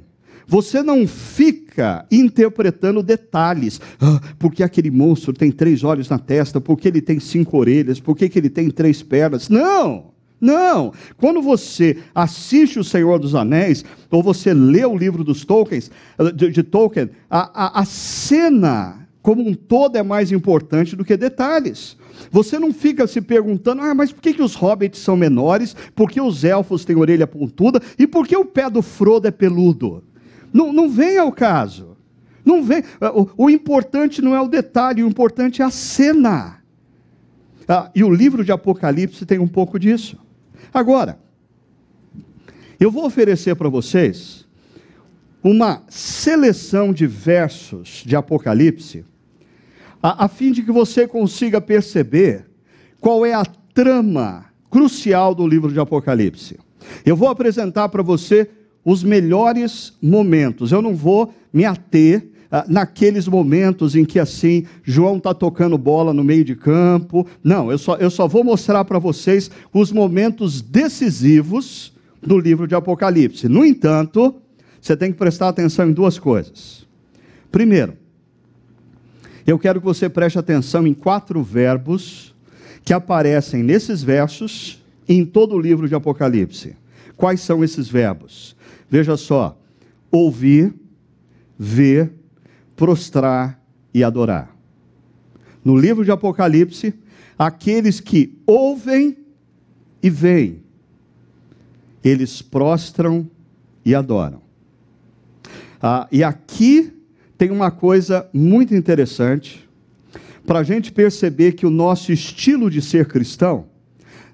você 0.47 0.83
não 0.83 1.09
fica 1.09 2.05
interpretando 2.13 3.03
detalhes. 3.03 3.81
Ah, 3.99 4.21
porque 4.39 4.63
aquele 4.63 4.91
monstro 4.91 5.33
tem 5.33 5.51
três 5.51 5.83
olhos 5.83 6.11
na 6.11 6.19
testa? 6.19 6.61
Porque 6.61 6.87
ele 6.87 7.01
tem 7.01 7.19
cinco 7.19 7.57
orelhas? 7.57 7.99
Por 7.99 8.15
que 8.15 8.31
ele 8.39 8.51
tem 8.51 8.71
três 8.71 9.03
pernas? 9.03 9.49
Não! 9.49 10.10
Não! 10.41 10.93
Quando 11.17 11.43
você 11.43 11.99
assiste 12.15 12.79
O 12.79 12.85
Senhor 12.85 13.19
dos 13.19 13.35
Anéis, 13.35 13.85
ou 14.11 14.23
você 14.23 14.55
lê 14.55 14.85
o 14.85 14.97
livro 14.97 15.23
dos 15.23 15.45
Tolkien, 15.45 15.83
de, 16.35 16.51
de 16.51 16.63
Tolkien, 16.63 17.11
a, 17.29 17.67
a, 17.67 17.81
a 17.81 17.85
cena 17.85 19.07
como 19.23 19.47
um 19.47 19.55
todo 19.55 19.97
é 19.97 20.03
mais 20.03 20.33
importante 20.33 20.97
do 20.97 21.05
que 21.05 21.17
detalhes. 21.17 21.97
Você 22.31 22.59
não 22.59 22.73
fica 22.73 23.07
se 23.07 23.21
perguntando, 23.21 23.83
ah, 23.83 23.95
mas 23.95 24.13
por 24.13 24.23
que, 24.23 24.33
que 24.33 24.43
os 24.43 24.55
hobbits 24.55 25.01
são 25.01 25.17
menores? 25.17 25.77
Por 25.95 26.11
que 26.11 26.21
os 26.21 26.43
elfos 26.43 26.85
têm 26.85 26.97
orelha 26.97 27.27
pontuda? 27.27 27.83
E 27.99 28.07
por 28.07 28.27
que 28.27 28.37
o 28.37 28.45
pé 28.45 28.71
do 28.71 28.83
Frodo 28.83 29.29
é 29.29 29.31
peludo? 29.31 30.03
Não, 30.53 30.73
não 30.73 30.89
vem 30.89 31.19
ao 31.19 31.31
caso. 31.31 31.97
Não 32.45 32.63
vem. 32.63 32.83
O, 33.15 33.45
o 33.45 33.51
importante 33.51 34.23
não 34.23 34.35
é 34.35 34.41
o 34.41 34.49
detalhe, 34.49 35.03
o 35.03 35.09
importante 35.09 35.61
é 35.61 35.65
a 35.65 35.71
cena. 35.71 36.61
Ah, 37.69 37.91
e 37.95 38.03
o 38.03 38.13
livro 38.13 38.45
de 38.45 38.53
Apocalipse 38.53 39.27
tem 39.27 39.39
um 39.39 39.47
pouco 39.47 39.79
disso. 39.79 40.19
Agora, 40.73 41.19
eu 42.79 42.91
vou 42.91 43.05
oferecer 43.05 43.55
para 43.57 43.69
vocês 43.69 44.47
uma 45.43 45.83
seleção 45.89 46.93
de 46.93 47.07
versos 47.07 48.03
de 48.07 48.15
Apocalipse 48.15 49.05
a, 50.03 50.25
a 50.25 50.29
fim 50.29 50.53
de 50.53 50.63
que 50.63 50.73
você 50.73 51.07
consiga 51.07 51.61
perceber 51.61 52.47
qual 53.01 53.25
é 53.25 53.35
a 53.35 53.45
trama 53.45 54.47
crucial 54.71 55.35
do 55.35 55.47
livro 55.47 55.73
de 55.73 55.79
Apocalipse. 55.79 56.59
Eu 57.05 57.17
vou 57.17 57.29
apresentar 57.29 57.89
para 57.89 58.03
você 58.03 58.49
os 58.85 59.05
melhores 59.05 59.97
momentos. 60.01 60.73
Eu 60.73 60.81
não 60.81 60.95
vou 60.95 61.35
me 61.53 61.65
ater 61.65 62.29
naqueles 62.69 63.29
momentos 63.29 63.95
em 63.95 64.05
que 64.05 64.19
assim 64.19 64.65
João 64.83 65.19
está 65.19 65.33
tocando 65.33 65.79
bola 65.79 66.13
no 66.13 66.25
meio 66.25 66.45
de 66.45 66.57
campo. 66.57 67.27
Não, 67.43 67.71
eu 67.71 67.79
só, 67.79 67.97
eu 67.97 68.11
só 68.11 68.27
vou 68.27 68.43
mostrar 68.43 68.85
para 68.85 68.99
vocês 68.99 69.51
os 69.73 69.93
momentos 69.93 70.61
decisivos 70.61 71.93
do 72.21 72.39
livro 72.39 72.67
de 72.67 72.75
Apocalipse. 72.75 73.49
No 73.49 73.65
entanto, 73.65 74.35
você 74.81 74.97
tem 74.97 75.13
que 75.13 75.19
prestar 75.19 75.49
atenção 75.49 75.89
em 75.89 75.93
duas 75.93 76.19
coisas. 76.19 76.87
Primeiro, 77.53 77.95
eu 79.47 79.59
quero 79.59 79.81
que 79.81 79.87
você 79.87 80.09
preste 80.09 80.39
atenção 80.39 80.87
em 80.87 80.95
quatro 80.95 81.43
verbos 81.43 82.35
que 82.85 82.93
aparecem 82.93 83.63
nesses 83.63 84.03
versos 84.03 84.83
e 85.09 85.15
em 85.15 85.25
todo 85.25 85.55
o 85.55 85.61
livro 85.61 85.89
de 85.89 85.95
Apocalipse. 85.95 86.77
Quais 87.17 87.41
são 87.41 87.63
esses 87.63 87.89
verbos? 87.89 88.57
Veja 88.89 89.17
só: 89.17 89.59
ouvir, 90.11 90.75
ver, 91.59 92.13
prostrar 92.81 93.63
e 93.93 94.03
adorar. 94.03 94.57
No 95.63 95.77
livro 95.77 96.03
de 96.03 96.11
Apocalipse, 96.11 96.95
aqueles 97.39 98.01
que 98.01 98.39
ouvem 98.47 99.19
e 100.03 100.09
veem, 100.09 100.63
eles 102.03 102.41
prostram 102.41 103.29
e 103.85 103.95
adoram. 103.95 104.41
Ah, 105.83 106.09
e 106.11 106.25
aqui 106.25 106.91
tem 107.37 107.51
uma 107.51 107.71
coisa 107.71 108.27
muito 108.33 108.75
interessante 108.75 109.69
para 110.47 110.61
a 110.61 110.63
gente 110.63 110.91
perceber 110.91 111.53
que 111.53 111.67
o 111.67 111.71
nosso 111.71 112.11
estilo 112.11 112.71
de 112.71 112.81
ser 112.81 113.07
cristão 113.07 113.67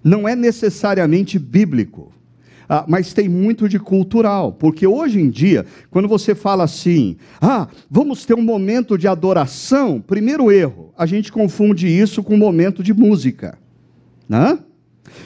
não 0.05 0.29
é 0.29 0.37
necessariamente 0.37 1.37
bíblico. 1.37 2.13
Ah, 2.69 2.85
mas 2.89 3.13
tem 3.13 3.29
muito 3.29 3.69
de 3.69 3.79
cultural, 3.79 4.53
porque 4.53 4.87
hoje 4.87 5.21
em 5.21 5.31
dia, 5.31 5.65
quando 5.91 6.09
você 6.09 6.35
fala 6.35 6.65
assim, 6.65 7.17
ah, 7.41 7.69
vamos 7.91 8.25
ter 8.25 8.35
um 8.35 8.43
momento 8.43 8.99
de 8.99 9.07
adoração, 9.07 10.01
primeiro 10.01 10.51
erro, 10.51 10.93
a 10.97 11.07
gente 11.07 11.31
confunde 11.31 11.87
isso 11.87 12.23
com 12.23 12.35
um 12.35 12.39
momento 12.39 12.83
de 12.83 12.93
música. 12.93 13.59
Né? 14.29 14.59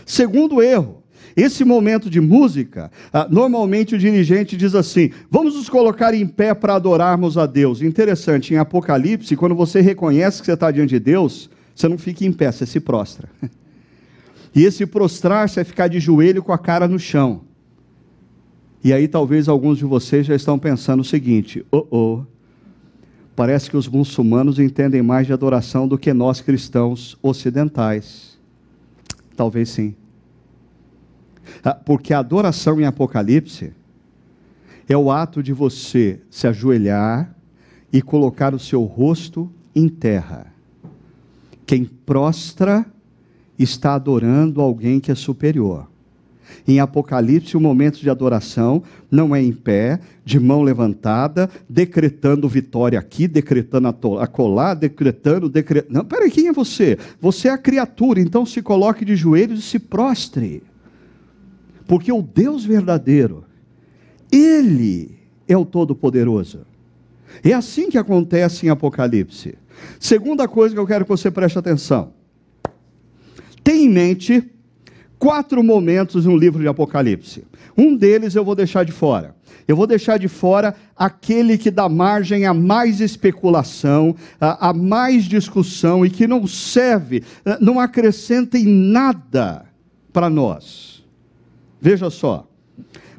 Segundo 0.05 0.63
erro, 0.63 1.03
esse 1.37 1.65
momento 1.65 2.11
de 2.11 2.21
música, 2.21 2.91
ah, 3.13 3.27
normalmente 3.31 3.95
o 3.95 3.99
dirigente 3.99 4.57
diz 4.57 4.75
assim: 4.75 5.11
vamos 5.31 5.55
nos 5.55 5.69
colocar 5.69 6.13
em 6.13 6.27
pé 6.27 6.53
para 6.55 6.75
adorarmos 6.75 7.39
a 7.39 7.47
Deus. 7.47 7.81
Interessante, 7.81 8.53
em 8.53 8.59
Apocalipse, 8.59 9.37
quando 9.37 9.55
você 9.55 9.81
reconhece 9.81 10.41
que 10.41 10.47
você 10.47 10.53
está 10.53 10.71
diante 10.71 10.91
de 10.91 11.01
Deus, 11.01 11.49
você 11.75 11.89
não 11.89 11.97
fica 11.97 12.25
em 12.25 12.33
pé, 12.33 12.51
você 12.53 12.67
se 12.67 12.81
prostra. 12.81 13.29
E 14.55 14.65
esse 14.65 14.85
prostrar-se 14.87 15.61
é 15.61 15.65
ficar 15.65 15.89
de 15.89 16.01
joelho 16.01 16.43
com 16.43 16.53
a 16.53 16.59
cara 16.59 16.89
no 16.89 16.99
chão. 16.99 17.43
E 18.83 18.93
aí 18.93 19.07
talvez 19.07 19.49
alguns 19.49 19.79
de 19.79 19.85
vocês 19.85 20.27
já 20.27 20.35
estão 20.35 20.59
pensando 20.59 21.01
o 21.01 21.05
seguinte: 21.05 21.65
oh, 21.71 21.87
oh, 21.91 22.25
parece 23.37 23.71
que 23.71 23.77
os 23.77 23.87
muçulmanos 23.87 24.59
entendem 24.59 25.03
mais 25.03 25.27
de 25.27 25.33
adoração 25.33 25.87
do 25.87 25.99
que 25.99 26.13
nós 26.13 26.41
cristãos 26.41 27.17
ocidentais. 27.23 28.39
Talvez 29.37 29.69
sim. 29.69 29.95
Ah, 31.63 31.75
porque 31.75 32.13
a 32.13 32.19
adoração 32.19 32.81
em 32.81 32.85
Apocalipse 32.85 33.73
é 34.89 34.97
o 34.97 35.11
ato 35.11 35.43
de 35.43 35.53
você 35.53 36.21
se 36.31 36.47
ajoelhar 36.47 37.35
e 37.93 38.03
colocar 38.03 38.55
o 38.55 38.59
seu 38.59 38.83
rosto 38.85 39.51
em 39.75 39.89
terra. 39.89 40.53
Quem 41.67 41.85
prostra 41.85 42.85
está 43.63 43.95
adorando 43.95 44.61
alguém 44.61 45.01
que 45.01 45.11
é 45.11 45.15
superior. 45.15 45.89
Em 46.67 46.81
Apocalipse, 46.81 47.57
o 47.57 47.61
momento 47.61 48.01
de 48.01 48.11
adoração 48.11 48.83
não 49.11 49.35
é 49.35 49.43
em 49.43 49.53
pé, 49.53 50.01
de 50.25 50.39
mão 50.39 50.63
levantada, 50.63 51.49
decretando 51.69 52.49
vitória 52.49 52.99
aqui, 52.99 53.27
decretando 53.27 53.89
acolá, 54.19 54.75
decretando, 54.75 55.49
decretando. 55.49 55.95
Não, 55.95 56.05
peraí, 56.05 56.31
quem 56.31 56.49
é 56.49 56.53
você? 56.53 56.99
Você 57.21 57.49
é 57.49 57.53
a 57.53 57.59
criatura, 57.59 58.21
então 58.21 58.45
se 58.45 58.63
coloque 58.63 59.05
de 59.05 59.17
joelhos 59.17 59.61
e 59.61 59.63
se 59.63 59.79
prostre. 59.79 60.63
Porque 61.87 62.13
o 62.13 62.23
Deus 62.23 62.65
verdadeiro, 62.65 63.45
Ele 64.31 65.19
é 65.49 65.57
o 65.57 65.65
Todo-Poderoso. 65.65 66.61
É 67.43 67.53
assim 67.53 67.91
que 67.91 67.99
acontece 67.99 68.67
em 68.67 68.69
Apocalipse. 68.69 69.57
Segunda 69.99 70.47
coisa 70.47 70.75
que 70.75 70.81
eu 70.81 70.87
quero 70.87 71.05
que 71.05 71.11
você 71.11 71.31
preste 71.31 71.59
atenção. 71.59 72.13
Tenha 73.63 73.85
em 73.85 73.89
mente 73.89 74.51
quatro 75.19 75.63
momentos 75.63 76.25
no 76.25 76.37
livro 76.37 76.63
de 76.63 76.69
Apocalipse. 76.69 77.45
Um 77.77 77.95
deles 77.95 78.35
eu 78.35 78.45
vou 78.45 78.55
deixar 78.55 78.85
de 78.85 78.93
fora. 78.93 79.37
Eu 79.69 79.77
vou 79.77 79.87
deixar 79.87 80.19
de 80.19 80.27
fora 80.27 80.75
aquele 80.97 81.57
que 81.57 81.71
dá 81.71 81.89
margem 81.89 82.47
a 82.47 82.55
mais 82.55 83.01
especulação, 83.01 84.17
a, 84.41 84.71
a 84.71 84.73
mais 84.73 85.25
discussão 85.25 86.05
e 86.05 86.11
que 86.11 86.27
não 86.27 86.47
serve, 86.47 87.23
eh, 87.45 87.59
não 87.61 87.79
acrescenta 87.79 88.59
em 88.59 88.67
nada 88.67 89.67
para 90.13 90.29
nós. 90.29 91.05
Veja 91.81 92.11
só. 92.11 92.49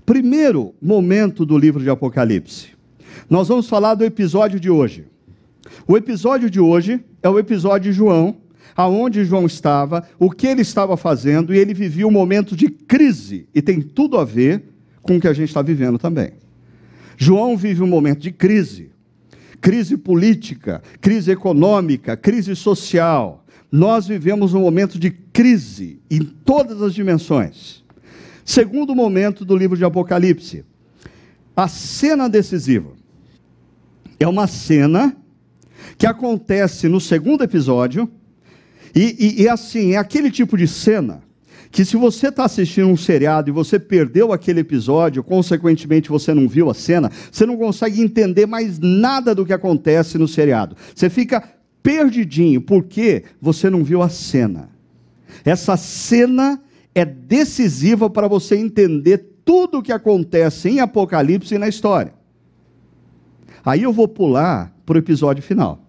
Primeiro 0.05 0.73
momento 0.81 1.45
do 1.45 1.57
livro 1.57 1.81
de 1.81 1.89
Apocalipse. 1.89 2.69
Nós 3.29 3.47
vamos 3.47 3.69
falar 3.69 3.95
do 3.95 4.03
episódio 4.03 4.59
de 4.59 4.69
hoje. 4.69 5.05
O 5.87 5.95
episódio 5.95 6.49
de 6.49 6.59
hoje 6.59 6.99
é 7.23 7.29
o 7.29 7.39
episódio 7.39 7.91
de 7.91 7.97
João, 7.97 8.35
aonde 8.81 9.23
João 9.23 9.45
estava, 9.45 10.03
o 10.17 10.29
que 10.29 10.47
ele 10.47 10.61
estava 10.61 10.97
fazendo, 10.97 11.53
e 11.53 11.57
ele 11.57 11.73
vivia 11.73 12.07
um 12.07 12.11
momento 12.11 12.55
de 12.55 12.69
crise, 12.69 13.47
e 13.53 13.61
tem 13.61 13.81
tudo 13.81 14.17
a 14.17 14.25
ver 14.25 14.63
com 15.01 15.17
o 15.17 15.21
que 15.21 15.27
a 15.27 15.33
gente 15.33 15.49
está 15.49 15.61
vivendo 15.61 15.97
também. 15.97 16.31
João 17.17 17.55
vive 17.55 17.83
um 17.83 17.87
momento 17.87 18.19
de 18.19 18.31
crise, 18.31 18.91
crise 19.59 19.97
política, 19.97 20.81
crise 20.99 21.31
econômica, 21.31 22.17
crise 22.17 22.55
social. 22.55 23.45
Nós 23.71 24.07
vivemos 24.07 24.53
um 24.53 24.61
momento 24.61 24.97
de 24.97 25.11
crise 25.11 25.99
em 26.09 26.19
todas 26.19 26.81
as 26.81 26.93
dimensões. 26.93 27.83
Segundo 28.43 28.95
momento 28.95 29.45
do 29.45 29.55
livro 29.55 29.77
de 29.77 29.85
Apocalipse, 29.85 30.65
a 31.55 31.67
cena 31.67 32.27
decisiva. 32.27 32.91
É 34.19 34.27
uma 34.27 34.47
cena 34.47 35.15
que 35.97 36.07
acontece 36.07 36.87
no 36.87 36.99
segundo 36.99 37.43
episódio, 37.43 38.09
e, 38.95 39.15
e, 39.19 39.41
e 39.43 39.49
assim, 39.49 39.93
é 39.93 39.97
aquele 39.97 40.29
tipo 40.29 40.57
de 40.57 40.67
cena 40.67 41.23
que 41.71 41.85
se 41.85 41.95
você 41.95 42.27
está 42.27 42.43
assistindo 42.43 42.87
um 42.87 42.97
seriado 42.97 43.49
e 43.49 43.53
você 43.53 43.79
perdeu 43.79 44.33
aquele 44.33 44.59
episódio, 44.59 45.23
consequentemente 45.23 46.09
você 46.09 46.33
não 46.33 46.47
viu 46.47 46.69
a 46.69 46.73
cena, 46.73 47.09
você 47.31 47.45
não 47.45 47.55
consegue 47.55 48.01
entender 48.01 48.45
mais 48.45 48.77
nada 48.77 49.33
do 49.33 49.45
que 49.45 49.53
acontece 49.53 50.17
no 50.17 50.27
seriado. 50.27 50.75
Você 50.93 51.09
fica 51.09 51.41
perdidinho 51.81 52.59
porque 52.61 53.23
você 53.41 53.69
não 53.69 53.85
viu 53.85 54.01
a 54.01 54.09
cena. 54.09 54.69
Essa 55.45 55.77
cena 55.77 56.61
é 56.93 57.05
decisiva 57.05 58.09
para 58.09 58.27
você 58.27 58.57
entender 58.57 59.29
tudo 59.45 59.77
o 59.77 59.81
que 59.81 59.93
acontece 59.93 60.69
em 60.69 60.81
Apocalipse 60.81 61.55
e 61.55 61.57
na 61.57 61.69
história. 61.69 62.13
Aí 63.63 63.83
eu 63.83 63.93
vou 63.93 64.09
pular 64.09 64.75
para 64.85 64.95
o 64.95 64.99
episódio 64.99 65.41
final. 65.41 65.79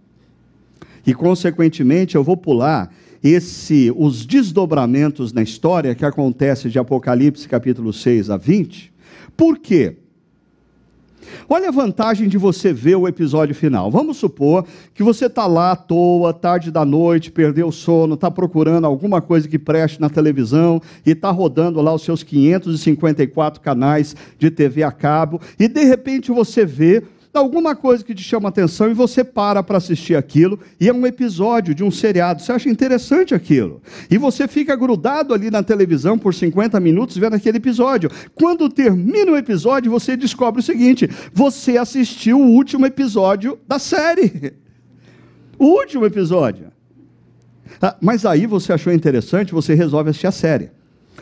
E, 1.05 1.13
consequentemente, 1.13 2.15
eu 2.15 2.23
vou 2.23 2.37
pular 2.37 2.93
esse, 3.23 3.93
os 3.97 4.27
desdobramentos 4.27 5.33
na 5.33 5.43
história 5.43 5.95
que 5.95 6.05
acontece 6.05 6.69
de 6.69 6.79
Apocalipse 6.79 7.49
capítulo 7.49 7.93
6 7.93 8.31
a 8.31 8.37
20. 8.37 8.93
Por 9.37 9.59
quê? 9.59 9.97
Olha 11.49 11.69
a 11.69 11.73
vantagem 11.73 12.29
de 12.29 12.37
você 12.37 12.73
ver 12.73 12.97
o 12.97 13.07
episódio 13.07 13.55
final. 13.55 13.91
Vamos 13.91 14.17
supor 14.17 14.67
que 14.95 15.03
você 15.03 15.27
está 15.27 15.47
lá 15.47 15.73
à 15.73 15.77
toa, 15.77 16.33
tarde 16.33 16.71
da 16.71 16.85
noite, 16.85 17.31
perdeu 17.31 17.69
o 17.69 17.73
sono, 17.73 18.15
está 18.15 18.31
procurando 18.31 18.87
alguma 18.87 19.21
coisa 19.21 19.49
que 19.49 19.59
preste 19.59 20.01
na 20.01 20.11
televisão 20.11 20.81
e 21.07 21.11
está 21.11 21.31
rodando 21.31 21.81
lá 21.81 21.95
os 21.95 22.03
seus 22.03 22.23
554 22.23 23.61
canais 23.61 24.17
de 24.39 24.51
TV 24.51 24.83
a 24.83 24.93
cabo, 24.93 25.41
e 25.59 25.69
de 25.69 25.85
repente 25.85 26.31
você 26.31 26.65
vê 26.65 27.03
alguma 27.39 27.75
coisa 27.75 28.05
que 28.05 28.15
te 28.15 28.23
chama 28.23 28.49
atenção 28.49 28.91
e 28.91 28.95
você 28.95 29.25
para 29.25 29.63
para 29.63 29.79
assistir 29.79 30.15
aquilo, 30.15 30.61
e 30.79 30.89
é 30.89 30.93
um 30.93 31.07
episódio 31.07 31.75
de 31.75 31.83
um 31.83 31.91
seriado, 31.91 32.43
você 32.43 32.53
acha 32.53 32.69
interessante 32.69 33.35
aquilo. 33.35 33.81
E 34.11 34.19
você 34.19 34.47
fica 34.47 34.77
grudado 34.77 35.33
ali 35.33 35.51
na 35.51 35.63
televisão 35.63 36.19
por 36.19 36.35
50 36.35 36.79
minutos 36.81 37.17
vendo 37.17 37.35
aquele 37.35 37.57
episódio. 37.57 38.11
Quando 38.35 38.69
termina 38.69 39.33
o 39.33 39.37
episódio, 39.37 39.91
você 39.91 40.17
descobre 40.17 40.61
o 40.61 40.65
seguinte: 40.65 41.09
você 41.33 41.79
assistiu 41.79 42.39
o 42.39 42.51
último 42.51 42.85
episódio 42.85 43.59
da 43.67 43.79
série. 43.79 44.55
O 45.59 45.67
último 45.67 46.05
episódio. 46.05 46.73
Ah, 47.81 47.97
mas 48.01 48.27
aí 48.27 48.47
você 48.47 48.73
achou 48.73 48.93
interessante, 48.93 49.53
você 49.53 49.75
resolve 49.75 50.11
assistir 50.11 50.27
a 50.27 50.33
série 50.33 50.71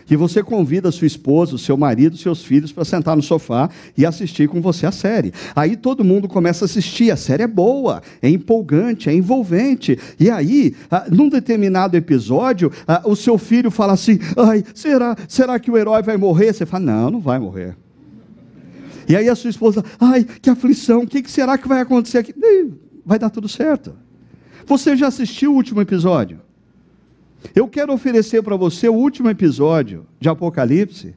que 0.06 0.16
você 0.16 0.42
convida 0.42 0.90
sua 0.90 1.06
esposa, 1.06 1.56
seu 1.56 1.76
marido, 1.76 2.16
seus 2.16 2.44
filhos 2.44 2.72
para 2.72 2.84
sentar 2.84 3.16
no 3.16 3.22
sofá 3.22 3.70
e 3.96 4.04
assistir 4.04 4.48
com 4.48 4.60
você 4.60 4.86
a 4.86 4.92
série. 4.92 5.32
Aí 5.54 5.76
todo 5.76 6.04
mundo 6.04 6.26
começa 6.26 6.64
a 6.64 6.66
assistir, 6.66 7.10
a 7.10 7.16
série 7.16 7.44
é 7.44 7.46
boa, 7.46 8.02
é 8.20 8.28
empolgante, 8.28 9.08
é 9.08 9.14
envolvente. 9.14 9.98
E 10.18 10.28
aí, 10.28 10.74
ah, 10.90 11.06
num 11.10 11.28
determinado 11.28 11.96
episódio, 11.96 12.72
ah, 12.86 13.02
o 13.04 13.14
seu 13.14 13.38
filho 13.38 13.70
fala 13.70 13.92
assim: 13.92 14.18
"Ai, 14.36 14.64
será, 14.74 15.16
será 15.28 15.58
que 15.58 15.70
o 15.70 15.76
herói 15.76 16.02
vai 16.02 16.16
morrer?" 16.16 16.52
Você 16.52 16.66
fala: 16.66 16.84
"Não, 16.84 17.10
não 17.10 17.20
vai 17.20 17.38
morrer." 17.38 17.76
E 19.08 19.14
aí 19.14 19.28
a 19.28 19.34
sua 19.34 19.50
esposa: 19.50 19.84
"Ai, 20.00 20.24
que 20.24 20.50
aflição, 20.50 21.02
o 21.02 21.06
que 21.06 21.28
será 21.30 21.56
que 21.56 21.68
vai 21.68 21.80
acontecer 21.80 22.18
aqui?" 22.18 22.34
Vai 23.04 23.18
dar 23.18 23.30
tudo 23.30 23.48
certo. 23.48 23.94
Você 24.66 24.96
já 24.96 25.08
assistiu 25.08 25.52
o 25.52 25.56
último 25.56 25.80
episódio? 25.80 26.40
Eu 27.54 27.68
quero 27.68 27.92
oferecer 27.92 28.42
para 28.42 28.56
você 28.56 28.88
o 28.88 28.94
último 28.94 29.30
episódio 29.30 30.06
de 30.18 30.28
Apocalipse, 30.28 31.14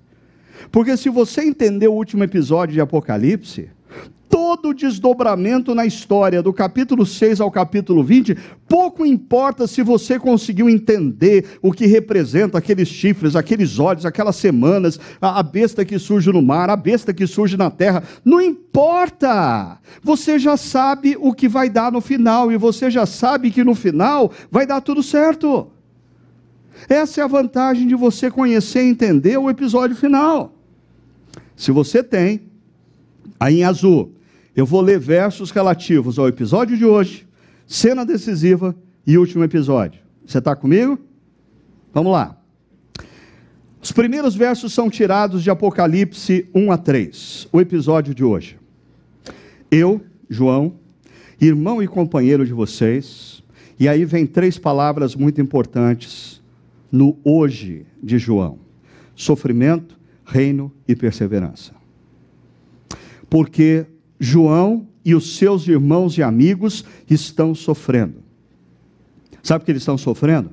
porque 0.72 0.96
se 0.96 1.10
você 1.10 1.44
entender 1.44 1.88
o 1.88 1.94
último 1.94 2.24
episódio 2.24 2.74
de 2.74 2.82
Apocalipse, 2.82 3.70
todo 4.30 4.70
o 4.70 4.74
desdobramento 4.74 5.76
na 5.76 5.86
história, 5.86 6.42
do 6.42 6.52
capítulo 6.52 7.06
6 7.06 7.40
ao 7.40 7.52
capítulo 7.52 8.04
20, 8.04 8.36
pouco 8.68 9.06
importa 9.06 9.68
se 9.68 9.84
você 9.84 10.18
conseguiu 10.18 10.68
entender 10.68 11.60
o 11.62 11.72
que 11.72 11.86
representa 11.86 12.58
aqueles 12.58 12.88
chifres, 12.88 13.36
aqueles 13.36 13.78
olhos, 13.78 14.08
aquelas 14.08 14.36
semanas, 14.36 15.00
a 15.22 15.44
besta 15.44 15.86
que 15.86 16.00
surge 16.00 16.32
no 16.32 16.42
mar, 16.42 16.68
a 16.72 16.76
besta 16.76 17.14
que 17.14 17.28
surge 17.28 17.56
na 17.56 17.70
terra, 17.70 18.02
não 18.26 18.42
importa. 18.42 19.78
Você 20.02 20.40
já 20.40 20.58
sabe 20.58 21.16
o 21.20 21.32
que 21.32 21.48
vai 21.48 21.70
dar 21.70 21.92
no 21.92 22.02
final, 22.02 22.52
e 22.52 22.58
você 22.58 22.90
já 22.90 23.06
sabe 23.06 23.52
que 23.52 23.64
no 23.64 23.76
final 23.76 24.32
vai 24.50 24.66
dar 24.66 24.82
tudo 24.82 25.04
certo. 25.04 25.68
Essa 26.89 27.22
é 27.22 27.24
a 27.24 27.28
vantagem 27.28 27.88
de 27.88 27.96
você 27.96 28.30
conhecer 28.30 28.84
e 28.84 28.89
entender 28.89 29.38
o 29.38 29.50
episódio 29.50 29.96
final. 29.96 30.56
Se 31.56 31.72
você 31.72 32.04
tem, 32.04 32.41
aí 33.39 33.60
em 33.60 33.63
azul, 33.63 34.13
eu 34.56 34.65
vou 34.65 34.82
ler 34.82 35.00
versos 35.00 35.52
relativos 35.52 36.19
ao 36.19 36.28
episódio 36.28 36.78
de 36.78 36.86
hoje, 36.86 37.28
cena 37.65 38.06
decisiva 38.06 38.76
e 39.06 39.17
último 39.17 39.43
episódio. 39.43 40.02
Você 40.26 40.38
está 40.38 40.56
comigo? 40.56 41.00
Vamos 41.93 42.12
lá. 42.12 42.38
Os 43.82 43.91
primeiros 43.91 44.34
versos 44.34 44.72
são 44.74 44.89
tirados 44.89 45.43
de 45.43 45.50
Apocalipse 45.50 46.50
1 46.56 46.72
a 46.72 46.78
3, 46.78 47.50
o 47.52 47.60
episódio 47.60 48.15
de 48.15 48.24
hoje. 48.24 48.58
Eu, 49.69 50.02
João, 50.30 50.76
irmão 51.39 51.84
e 51.84 51.88
companheiro 51.88 52.46
de 52.46 52.54
vocês, 52.54 53.43
e 53.80 53.88
aí 53.88 54.06
vem 54.06 54.26
três 54.26 54.58
palavras 54.58 55.15
muito 55.15 55.41
importantes 55.41 56.33
no 56.94 57.18
hoje 57.24 57.88
de 58.02 58.20
João: 58.20 58.60
sofrimento, 59.16 60.00
reino 60.24 60.72
e 60.88 60.96
perseverança. 60.96 61.74
Porque 63.28 63.88
João 64.20 64.88
e 65.04 65.16
os 65.16 65.36
seus 65.36 65.68
irmãos 65.68 66.18
e 66.20 66.24
amigos 66.24 66.86
estão 67.10 67.56
sofrendo. 67.56 68.22
Sabe 69.42 69.64
o 69.64 69.66
que 69.66 69.72
eles 69.72 69.82
estão 69.82 69.98
sofrendo? 69.98 70.52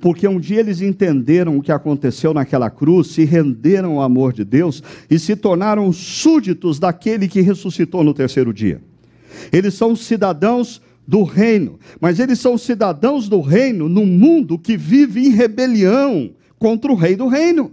Porque 0.00 0.26
um 0.26 0.40
dia 0.40 0.60
eles 0.60 0.80
entenderam 0.80 1.58
o 1.58 1.62
que 1.62 1.70
aconteceu 1.70 2.32
naquela 2.32 2.70
cruz, 2.70 3.08
se 3.08 3.24
renderam 3.24 3.98
ao 3.98 4.02
amor 4.02 4.32
de 4.32 4.44
Deus 4.44 4.82
e 5.10 5.18
se 5.18 5.36
tornaram 5.36 5.92
súditos 5.92 6.78
daquele 6.78 7.28
que 7.28 7.40
ressuscitou 7.40 8.02
no 8.02 8.14
terceiro 8.14 8.52
dia. 8.52 8.80
Eles 9.52 9.74
são 9.74 9.94
cidadãos 9.94 10.80
do 11.06 11.22
reino, 11.22 11.78
mas 12.00 12.18
eles 12.18 12.38
são 12.38 12.56
cidadãos 12.56 13.28
do 13.28 13.40
reino 13.40 13.88
num 13.88 14.06
mundo 14.06 14.58
que 14.58 14.76
vive 14.76 15.26
em 15.26 15.30
rebelião 15.30 16.30
contra 16.58 16.90
o 16.90 16.94
rei 16.94 17.14
do 17.14 17.26
reino. 17.28 17.72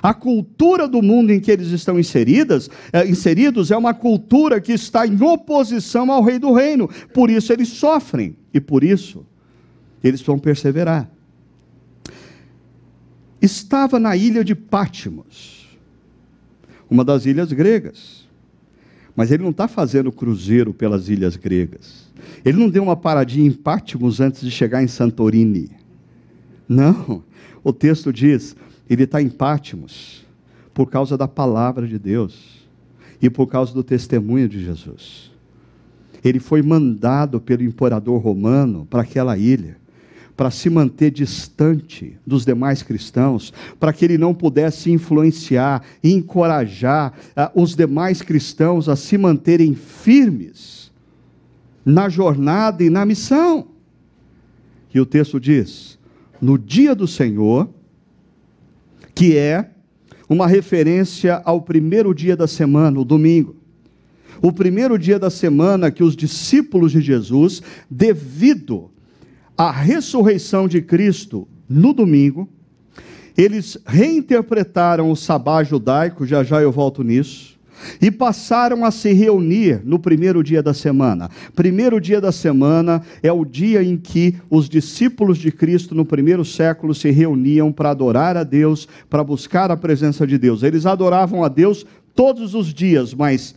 A 0.00 0.14
cultura 0.14 0.86
do 0.86 1.02
mundo 1.02 1.32
em 1.32 1.40
que 1.40 1.50
eles 1.50 1.68
estão 1.68 1.98
inseridas, 1.98 2.70
é, 2.92 3.06
inseridos 3.06 3.70
é 3.70 3.76
uma 3.76 3.92
cultura 3.92 4.60
que 4.60 4.72
está 4.72 5.06
em 5.06 5.20
oposição 5.20 6.10
ao 6.12 6.22
rei 6.22 6.38
do 6.38 6.52
reino. 6.52 6.88
Por 7.12 7.28
isso 7.28 7.52
eles 7.52 7.68
sofrem 7.68 8.36
e 8.54 8.60
por 8.60 8.84
isso 8.84 9.26
eles 10.02 10.22
vão 10.22 10.38
perseverar. 10.38 11.10
Estava 13.42 13.98
na 13.98 14.16
ilha 14.16 14.44
de 14.44 14.54
Pátimos, 14.54 15.66
uma 16.88 17.04
das 17.04 17.26
ilhas 17.26 17.52
gregas. 17.52 18.28
Mas 19.20 19.30
ele 19.30 19.42
não 19.42 19.50
está 19.50 19.68
fazendo 19.68 20.10
cruzeiro 20.10 20.72
pelas 20.72 21.10
ilhas 21.10 21.36
gregas. 21.36 22.10
Ele 22.42 22.56
não 22.56 22.70
deu 22.70 22.82
uma 22.82 22.96
paradinha 22.96 23.46
em 23.46 23.52
Pátimos 23.52 24.18
antes 24.18 24.40
de 24.40 24.50
chegar 24.50 24.82
em 24.82 24.86
Santorini. 24.86 25.68
Não. 26.66 27.22
O 27.62 27.70
texto 27.70 28.14
diz: 28.14 28.56
ele 28.88 29.02
está 29.02 29.20
em 29.20 29.28
Pátimos 29.28 30.24
por 30.72 30.88
causa 30.88 31.18
da 31.18 31.28
palavra 31.28 31.86
de 31.86 31.98
Deus 31.98 32.66
e 33.20 33.28
por 33.28 33.46
causa 33.46 33.74
do 33.74 33.84
testemunho 33.84 34.48
de 34.48 34.64
Jesus. 34.64 35.30
Ele 36.24 36.40
foi 36.40 36.62
mandado 36.62 37.42
pelo 37.42 37.62
imperador 37.62 38.22
romano 38.22 38.86
para 38.88 39.02
aquela 39.02 39.36
ilha, 39.36 39.76
para 40.40 40.50
se 40.50 40.70
manter 40.70 41.10
distante 41.10 42.16
dos 42.26 42.46
demais 42.46 42.82
cristãos, 42.82 43.52
para 43.78 43.92
que 43.92 44.06
ele 44.06 44.16
não 44.16 44.32
pudesse 44.32 44.90
influenciar 44.90 45.82
encorajar 46.02 47.12
uh, 47.36 47.60
os 47.60 47.76
demais 47.76 48.22
cristãos 48.22 48.88
a 48.88 48.96
se 48.96 49.18
manterem 49.18 49.74
firmes 49.74 50.90
na 51.84 52.08
jornada 52.08 52.82
e 52.82 52.88
na 52.88 53.04
missão. 53.04 53.68
E 54.94 54.98
o 54.98 55.04
texto 55.04 55.38
diz: 55.38 55.98
no 56.40 56.56
dia 56.56 56.94
do 56.94 57.06
Senhor, 57.06 57.68
que 59.14 59.36
é 59.36 59.72
uma 60.26 60.46
referência 60.46 61.42
ao 61.44 61.60
primeiro 61.60 62.14
dia 62.14 62.34
da 62.34 62.46
semana, 62.46 62.98
o 62.98 63.04
domingo 63.04 63.56
o 64.40 64.50
primeiro 64.50 64.98
dia 64.98 65.18
da 65.18 65.28
semana 65.28 65.90
que 65.90 66.02
os 66.02 66.16
discípulos 66.16 66.92
de 66.92 67.02
Jesus, 67.02 67.62
devido 67.90 68.90
à 69.60 69.70
ressurreição 69.70 70.66
de 70.66 70.80
Cristo 70.80 71.46
no 71.68 71.92
domingo, 71.92 72.48
eles 73.36 73.76
reinterpretaram 73.86 75.10
o 75.10 75.14
sabá 75.14 75.62
judaico, 75.62 76.26
já 76.26 76.42
já 76.42 76.62
eu 76.62 76.72
volto 76.72 77.04
nisso, 77.04 77.60
e 78.00 78.10
passaram 78.10 78.86
a 78.86 78.90
se 78.90 79.12
reunir 79.12 79.82
no 79.84 79.98
primeiro 79.98 80.42
dia 80.42 80.62
da 80.62 80.72
semana. 80.72 81.28
Primeiro 81.54 82.00
dia 82.00 82.22
da 82.22 82.32
semana 82.32 83.02
é 83.22 83.30
o 83.30 83.44
dia 83.44 83.82
em 83.82 83.98
que 83.98 84.34
os 84.48 84.66
discípulos 84.66 85.36
de 85.36 85.52
Cristo 85.52 85.94
no 85.94 86.06
primeiro 86.06 86.42
século 86.42 86.94
se 86.94 87.10
reuniam 87.10 87.70
para 87.70 87.90
adorar 87.90 88.38
a 88.38 88.44
Deus, 88.44 88.88
para 89.10 89.22
buscar 89.22 89.70
a 89.70 89.76
presença 89.76 90.26
de 90.26 90.38
Deus. 90.38 90.62
Eles 90.62 90.86
adoravam 90.86 91.44
a 91.44 91.48
Deus 91.48 91.84
todos 92.14 92.54
os 92.54 92.72
dias, 92.72 93.12
mas 93.12 93.54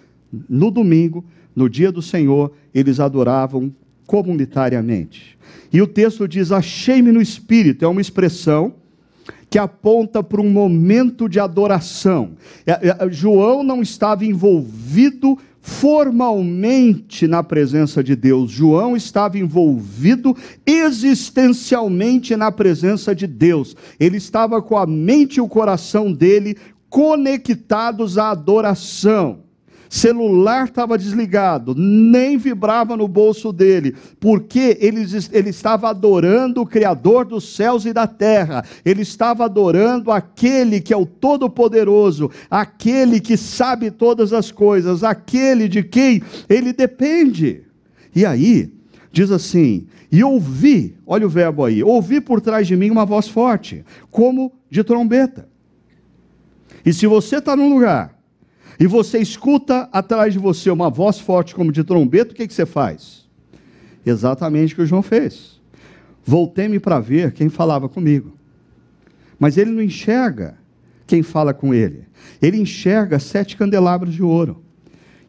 no 0.50 0.70
domingo, 0.70 1.24
no 1.56 1.70
dia 1.70 1.94
do 1.94 2.02
Senhor, 2.02 2.52
eles 2.74 3.00
adoravam 3.00 3.74
comunitariamente. 4.06 5.38
E 5.74 5.82
o 5.82 5.88
texto 5.88 6.28
diz: 6.28 6.52
Achei-me 6.52 7.12
no 7.12 7.20
espírito, 7.20 7.84
é 7.84 7.88
uma 7.88 8.00
expressão 8.00 8.76
que 9.50 9.58
aponta 9.58 10.24
para 10.24 10.42
um 10.42 10.50
momento 10.50 11.28
de 11.28 11.40
adoração. 11.40 12.32
É, 12.66 12.90
é, 12.90 13.10
João 13.10 13.64
não 13.64 13.82
estava 13.82 14.26
envolvido 14.26 15.38
formalmente 15.62 17.26
na 17.26 17.42
presença 17.42 18.04
de 18.04 18.16
Deus, 18.16 18.52
João 18.52 18.98
estava 18.98 19.38
envolvido 19.38 20.36
existencialmente 20.66 22.36
na 22.36 22.52
presença 22.52 23.16
de 23.16 23.26
Deus. 23.26 23.76
Ele 24.00 24.18
estava 24.18 24.62
com 24.62 24.78
a 24.78 24.86
mente 24.86 25.38
e 25.38 25.42
o 25.42 25.48
coração 25.48 26.12
dele 26.12 26.58
conectados 26.90 28.18
à 28.18 28.32
adoração 28.32 29.43
celular 29.94 30.66
estava 30.66 30.98
desligado, 30.98 31.76
nem 31.78 32.36
vibrava 32.36 32.98
no 32.98 33.08
bolso 33.08 33.54
dele, 33.54 33.96
porque 34.20 34.76
ele, 34.82 35.06
ele 35.32 35.52
estava 35.52 35.88
adorando 35.88 36.62
o 36.62 36.66
Criador 36.66 37.26
dos 37.26 37.56
céus 37.56 37.86
e 37.86 37.94
da 37.94 38.08
terra, 38.08 38.66
ele 38.84 39.04
estava 39.04 39.46
adorando 39.46 40.12
aquele 40.12 40.82
que 40.82 40.92
é 40.92 40.98
o 40.98 41.06
Todo-Poderoso, 41.06 42.32
aquele 42.50 43.20
que 43.20 43.38
sabe 43.38 43.92
todas 43.92 44.34
as 44.34 44.52
coisas, 44.52 45.04
aquele 45.04 45.70
de 45.70 45.84
quem 45.84 46.24
ele 46.50 46.74
depende. 46.74 47.62
E 48.16 48.26
aí, 48.26 48.74
diz 49.12 49.30
assim: 49.30 49.86
e 50.12 50.24
ouvi, 50.24 50.96
olha 51.06 51.28
o 51.28 51.30
verbo 51.30 51.64
aí, 51.64 51.84
ouvi 51.84 52.20
por 52.20 52.42
trás 52.42 52.66
de 52.66 52.76
mim 52.76 52.90
uma 52.90 53.06
voz 53.06 53.28
forte, 53.28 53.86
como 54.10 54.52
de 54.72 54.84
trombeta. 54.84 55.48
E 56.84 56.92
se 56.92 57.06
você 57.06 57.38
está 57.38 57.56
num 57.56 57.72
lugar 57.72 58.23
e 58.80 58.88
você 58.88 59.20
escuta 59.20 59.88
atrás 59.92 60.34
de 60.34 60.40
você 60.40 60.70
uma 60.70 60.90
voz 60.90 61.20
forte 61.20 61.54
como 61.54 61.72
de 61.72 61.84
trombeta, 61.84 62.32
o 62.32 62.36
que, 62.36 62.48
que 62.48 62.54
você 62.54 62.66
faz? 62.66 63.24
Exatamente 64.06 64.74
o 64.74 64.78
que 64.78 64.82
o 64.82 64.86
João 64.86 65.02
fez. 65.02 65.62
Voltei-me 66.26 66.80
para 66.80 67.00
ver 67.00 67.32
quem 67.34 67.50
falava 67.50 67.88
comigo. 67.88 68.34
Mas 69.40 69.58
ele 69.58 69.72
não 69.72 69.82
enxerga 69.82 70.58
quem 71.06 71.22
fala 71.22 71.54
com 71.54 71.74
ele. 71.74 72.06
Ele 72.42 72.58
enxerga 72.58 73.20
sete 73.20 73.58
candelabros 73.58 74.14
de 74.14 74.24
ouro, 74.24 74.64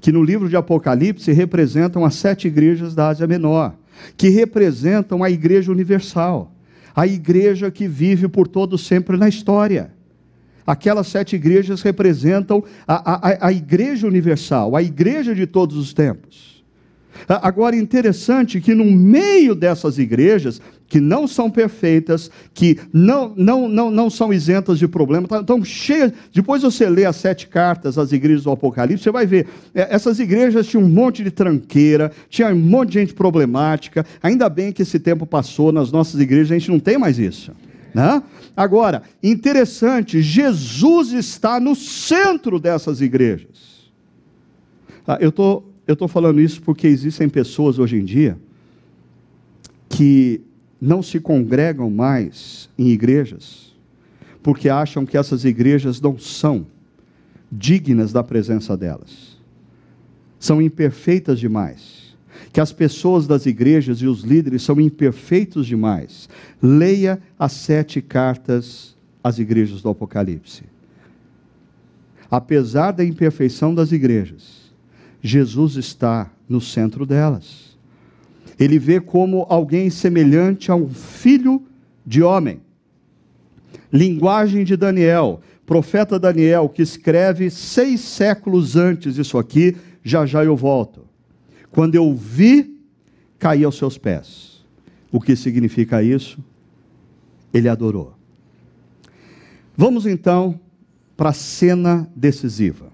que 0.01 0.13
no 0.13 0.23
livro 0.23 0.49
de 0.49 0.57
Apocalipse 0.57 1.33
representam 1.33 2.05
as 2.05 2.15
sete 2.15 2.49
igrejas 2.49 2.95
da 2.95 3.09
Ásia 3.09 3.27
Menor, 3.27 3.75
que 4.17 4.29
representam 4.29 5.23
a 5.23 5.31
igreja 5.31 5.73
universal, 5.73 6.53
a 6.95 7.07
igreja 7.07 7.71
que 7.71 7.89
vive 7.89 8.29
por 8.29 8.47
todo 8.47 8.79
sempre 8.79 9.17
na 9.17 9.29
história. 9.29 9.94
Aquelas 10.67 11.09
sete 11.09 11.37
igrejas 11.37 11.83
representam 11.83 12.65
a, 12.87 13.29
a, 13.29 13.49
a 13.49 13.53
igreja 13.53 14.07
universal, 14.07 14.75
a 14.77 14.83
igreja 14.83 15.35
de 15.35 15.47
todos 15.47 15.77
os 15.77 15.93
tempos. 15.93 16.55
Agora, 17.29 17.77
interessante 17.77 18.61
que 18.61 18.75
no 18.75 18.85
meio 18.85 19.55
dessas 19.55 19.99
igrejas, 19.99 20.61
que 20.87 21.01
não 21.01 21.27
são 21.27 21.51
perfeitas, 21.51 22.31
que 22.53 22.79
não, 22.93 23.33
não, 23.37 23.69
não, 23.69 23.91
não 23.91 24.11
são 24.11 24.33
isentas 24.33 24.79
de 24.79 24.87
problemas, 24.87 25.31
estão 25.31 25.61
tá, 25.61 25.65
cheias. 25.65 26.13
Depois 26.33 26.63
você 26.63 26.89
lê 26.89 27.05
as 27.05 27.17
sete 27.17 27.47
cartas, 27.47 27.97
as 27.97 28.13
igrejas 28.13 28.45
do 28.45 28.51
Apocalipse, 28.51 29.03
você 29.03 29.11
vai 29.11 29.27
ver, 29.27 29.47
é, 29.75 29.95
essas 29.95 30.19
igrejas 30.19 30.67
tinham 30.67 30.85
um 30.85 30.89
monte 30.89 31.23
de 31.25 31.31
tranqueira, 31.31 32.13
tinha 32.29 32.49
um 32.49 32.59
monte 32.59 32.91
de 32.91 33.01
gente 33.01 33.15
problemática. 33.15 34.05
Ainda 34.23 34.49
bem 34.49 34.73
que 34.73 34.83
esse 34.83 34.99
tempo 34.99 35.25
passou, 35.25 35.73
nas 35.73 35.91
nossas 35.91 36.21
igrejas 36.21 36.51
a 36.53 36.59
gente 36.59 36.71
não 36.71 36.81
tem 36.81 36.99
mais 36.99 37.19
isso. 37.19 37.53
Né? 37.95 38.23
Agora, 38.57 39.05
interessante, 39.23 40.21
Jesus 40.21 41.13
está 41.13 41.61
no 41.61 41.77
centro 41.77 42.59
dessas 42.59 43.01
igrejas. 43.01 43.93
Ah, 45.07 45.19
eu 45.21 45.31
tô, 45.31 45.63
estou 45.87 46.09
falando 46.09 46.41
isso 46.41 46.61
porque 46.61 46.89
existem 46.89 47.29
pessoas 47.29 47.79
hoje 47.79 47.97
em 47.97 48.05
dia 48.05 48.37
que 49.89 50.41
não 50.81 51.03
se 51.03 51.21
congregam 51.21 51.89
mais 51.89 52.69
em 52.77 52.89
igrejas, 52.89 53.73
porque 54.43 54.69
acham 54.69 55.07
que 55.07 55.17
essas 55.17 55.45
igrejas 55.45 56.01
não 56.01 56.19
são 56.19 56.67
dignas 57.51 58.13
da 58.13 58.25
presença 58.25 58.77
delas, 58.77 59.39
são 60.39 60.61
imperfeitas 60.61 61.39
demais 61.39 61.94
que 62.55 62.61
as 62.61 62.73
pessoas 62.73 63.27
das 63.27 63.47
igrejas 63.47 63.99
e 63.99 64.07
os 64.07 64.21
líderes 64.21 64.63
são 64.63 64.81
imperfeitos 64.81 65.67
demais. 65.67 66.29
Leia 66.63 67.21
as 67.37 67.51
sete 67.51 68.01
cartas 68.01 68.97
às 69.25 69.41
igrejas 69.41 69.83
do 69.83 69.89
Apocalipse. 69.89 70.63
Apesar 72.31 72.93
da 72.93 73.05
imperfeição 73.05 73.75
das 73.75 73.91
igrejas, 73.91 74.73
Jesus 75.21 75.75
está 75.75 76.31
no 76.49 76.61
centro 76.61 77.05
delas. 77.05 77.77
Ele 78.57 78.79
vê 78.79 79.01
como 79.01 79.47
alguém 79.49 79.91
semelhante 79.91 80.71
a 80.71 80.77
um 80.77 80.89
filho 80.91 81.61
de 82.07 82.23
homem. 82.23 82.61
Linguagem 83.93 84.63
de 84.63 84.77
Daniel, 84.77 85.41
profeta 85.67 86.21
Daniel, 86.21 86.69
que 86.69 86.83
escreve 86.83 87.51
seis 87.51 88.01
séculos 88.01 88.77
antes 88.77 89.17
disso 89.17 89.39
aqui, 89.39 89.77
já 90.05 90.25
já 90.25 90.45
eu 90.45 90.55
volto. 90.55 91.04
Quando 91.75 91.97
eu 91.97 92.15
vi, 92.15 92.79
caí 93.37 93.65
aos 93.65 93.77
seus 93.77 93.99
pés. 93.99 94.65
O 95.11 95.21
que 95.21 95.35
significa 95.35 96.05
isso? 96.05 96.39
Ele 97.53 97.69
adorou. 97.69 98.15
Vamos 99.77 100.07
então 100.07 100.61
para 101.17 101.31
a 101.31 101.33
cena 101.33 102.09
decisiva. 102.15 102.93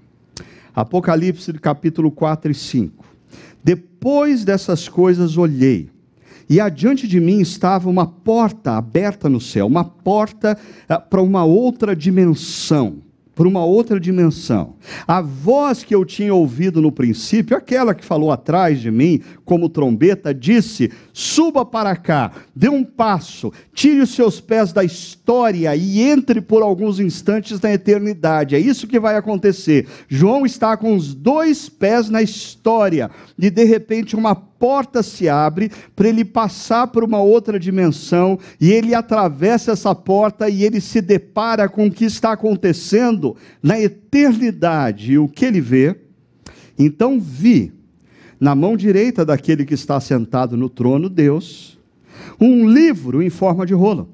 Apocalipse 0.75 1.53
capítulo 1.53 2.11
4 2.11 2.53
e 2.53 2.55
5. 2.55 3.05
Depois 3.63 4.47
dessas 4.47 4.89
coisas 4.89 5.37
olhei, 5.37 5.91
e 6.49 6.59
adiante 6.59 7.07
de 7.07 7.21
mim 7.21 7.41
estava 7.41 7.91
uma 7.91 8.07
porta 8.07 8.79
aberta 8.79 9.29
no 9.29 9.43
céu, 9.43 9.67
uma 9.67 9.85
porta 9.85 10.59
ah, 10.89 10.99
para 10.99 11.21
uma 11.21 11.45
outra 11.45 11.95
dimensão 11.95 13.03
para 13.35 13.49
uma 13.49 13.65
outra 13.65 13.99
dimensão. 13.99 14.75
A 15.07 15.21
voz 15.21 15.83
que 15.83 15.95
eu 15.95 16.05
tinha 16.05 16.35
ouvido 16.35 16.83
no 16.83 16.93
princípio, 16.93 17.57
aquela 17.57 17.95
que 17.95 18.05
falou 18.05 18.31
atrás 18.31 18.81
de 18.81 18.91
mim, 18.91 19.21
como 19.45 19.69
trombeta, 19.69 20.35
disse: 20.35 20.91
Suba 21.21 21.67
para 21.67 21.95
cá, 21.97 22.33
dê 22.57 22.71
um 22.71 22.83
passo, 22.83 23.53
tire 23.75 24.01
os 24.01 24.15
seus 24.15 24.41
pés 24.41 24.73
da 24.73 24.83
história 24.83 25.77
e 25.77 26.01
entre 26.01 26.41
por 26.41 26.63
alguns 26.63 26.99
instantes 26.99 27.61
na 27.61 27.71
eternidade. 27.75 28.57
É 28.57 28.59
isso 28.59 28.87
que 28.87 28.99
vai 28.99 29.15
acontecer. 29.17 29.87
João 30.09 30.47
está 30.47 30.79
com 30.79 30.97
os 30.97 31.13
dois 31.13 31.69
pés 31.69 32.09
na 32.09 32.23
história 32.23 33.11
e 33.39 33.51
de 33.51 33.65
repente 33.65 34.17
uma 34.17 34.35
porta 34.35 35.03
se 35.03 35.29
abre 35.29 35.71
para 35.95 36.09
ele 36.09 36.25
passar 36.25 36.87
para 36.87 37.05
uma 37.05 37.21
outra 37.21 37.61
dimensão, 37.61 38.39
e 38.59 38.71
ele 38.73 38.95
atravessa 38.95 39.73
essa 39.73 39.95
porta 39.95 40.49
e 40.49 40.65
ele 40.65 40.81
se 40.81 41.03
depara 41.03 41.69
com 41.69 41.87
o 41.87 41.91
que 41.91 42.07
está 42.07 42.33
acontecendo 42.33 43.37
na 43.63 43.79
eternidade. 43.79 45.13
E 45.13 45.19
o 45.19 45.29
que 45.29 45.45
ele 45.45 45.61
vê? 45.61 45.97
Então 46.79 47.21
vi, 47.21 47.75
na 48.41 48.55
mão 48.55 48.77
direita 48.77 49.25
daquele 49.25 49.67
que 49.67 49.75
está 49.75 50.01
sentado 50.01 50.57
no 50.57 50.71
trono, 50.71 51.11
Deus, 51.11 51.79
um 52.41 52.69
livro 52.69 53.23
em 53.23 53.29
forma 53.29 53.67
de 53.67 53.75
rolo, 53.75 54.09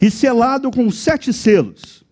e 0.00 0.10
selado 0.10 0.70
com 0.70 0.90
sete 0.90 1.32
selos. 1.32 2.02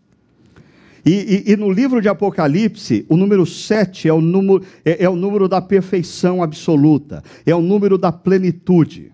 E, 1.04 1.44
e, 1.48 1.52
e, 1.52 1.56
no 1.56 1.68
livro 1.68 2.00
de 2.00 2.08
Apocalipse, 2.08 3.04
o 3.08 3.16
número 3.16 3.44
7 3.44 4.06
é 4.06 4.12
o 4.12 4.20
número, 4.20 4.64
é, 4.84 5.04
é 5.04 5.08
o 5.08 5.16
número 5.16 5.48
da 5.48 5.60
perfeição 5.60 6.40
absoluta, 6.40 7.24
é 7.44 7.52
o 7.52 7.60
número 7.60 7.98
da 7.98 8.12
plenitude. 8.12 9.10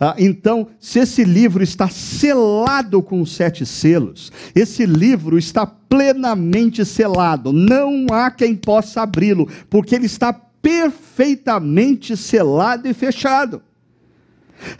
Ah, 0.00 0.14
então, 0.18 0.68
se 0.80 0.98
esse 0.98 1.24
livro 1.24 1.62
está 1.62 1.88
selado 1.88 3.02
com 3.02 3.24
sete 3.24 3.64
selos, 3.64 4.32
esse 4.54 4.84
livro 4.86 5.38
está 5.38 5.66
plenamente 5.66 6.84
selado, 6.84 7.52
não 7.52 8.06
há 8.10 8.30
quem 8.30 8.54
possa 8.56 9.02
abri-lo, 9.02 9.48
porque 9.70 9.94
ele 9.94 10.06
está 10.06 10.32
perfeitamente 10.66 12.16
selado 12.16 12.88
e 12.88 12.92
fechado. 12.92 13.62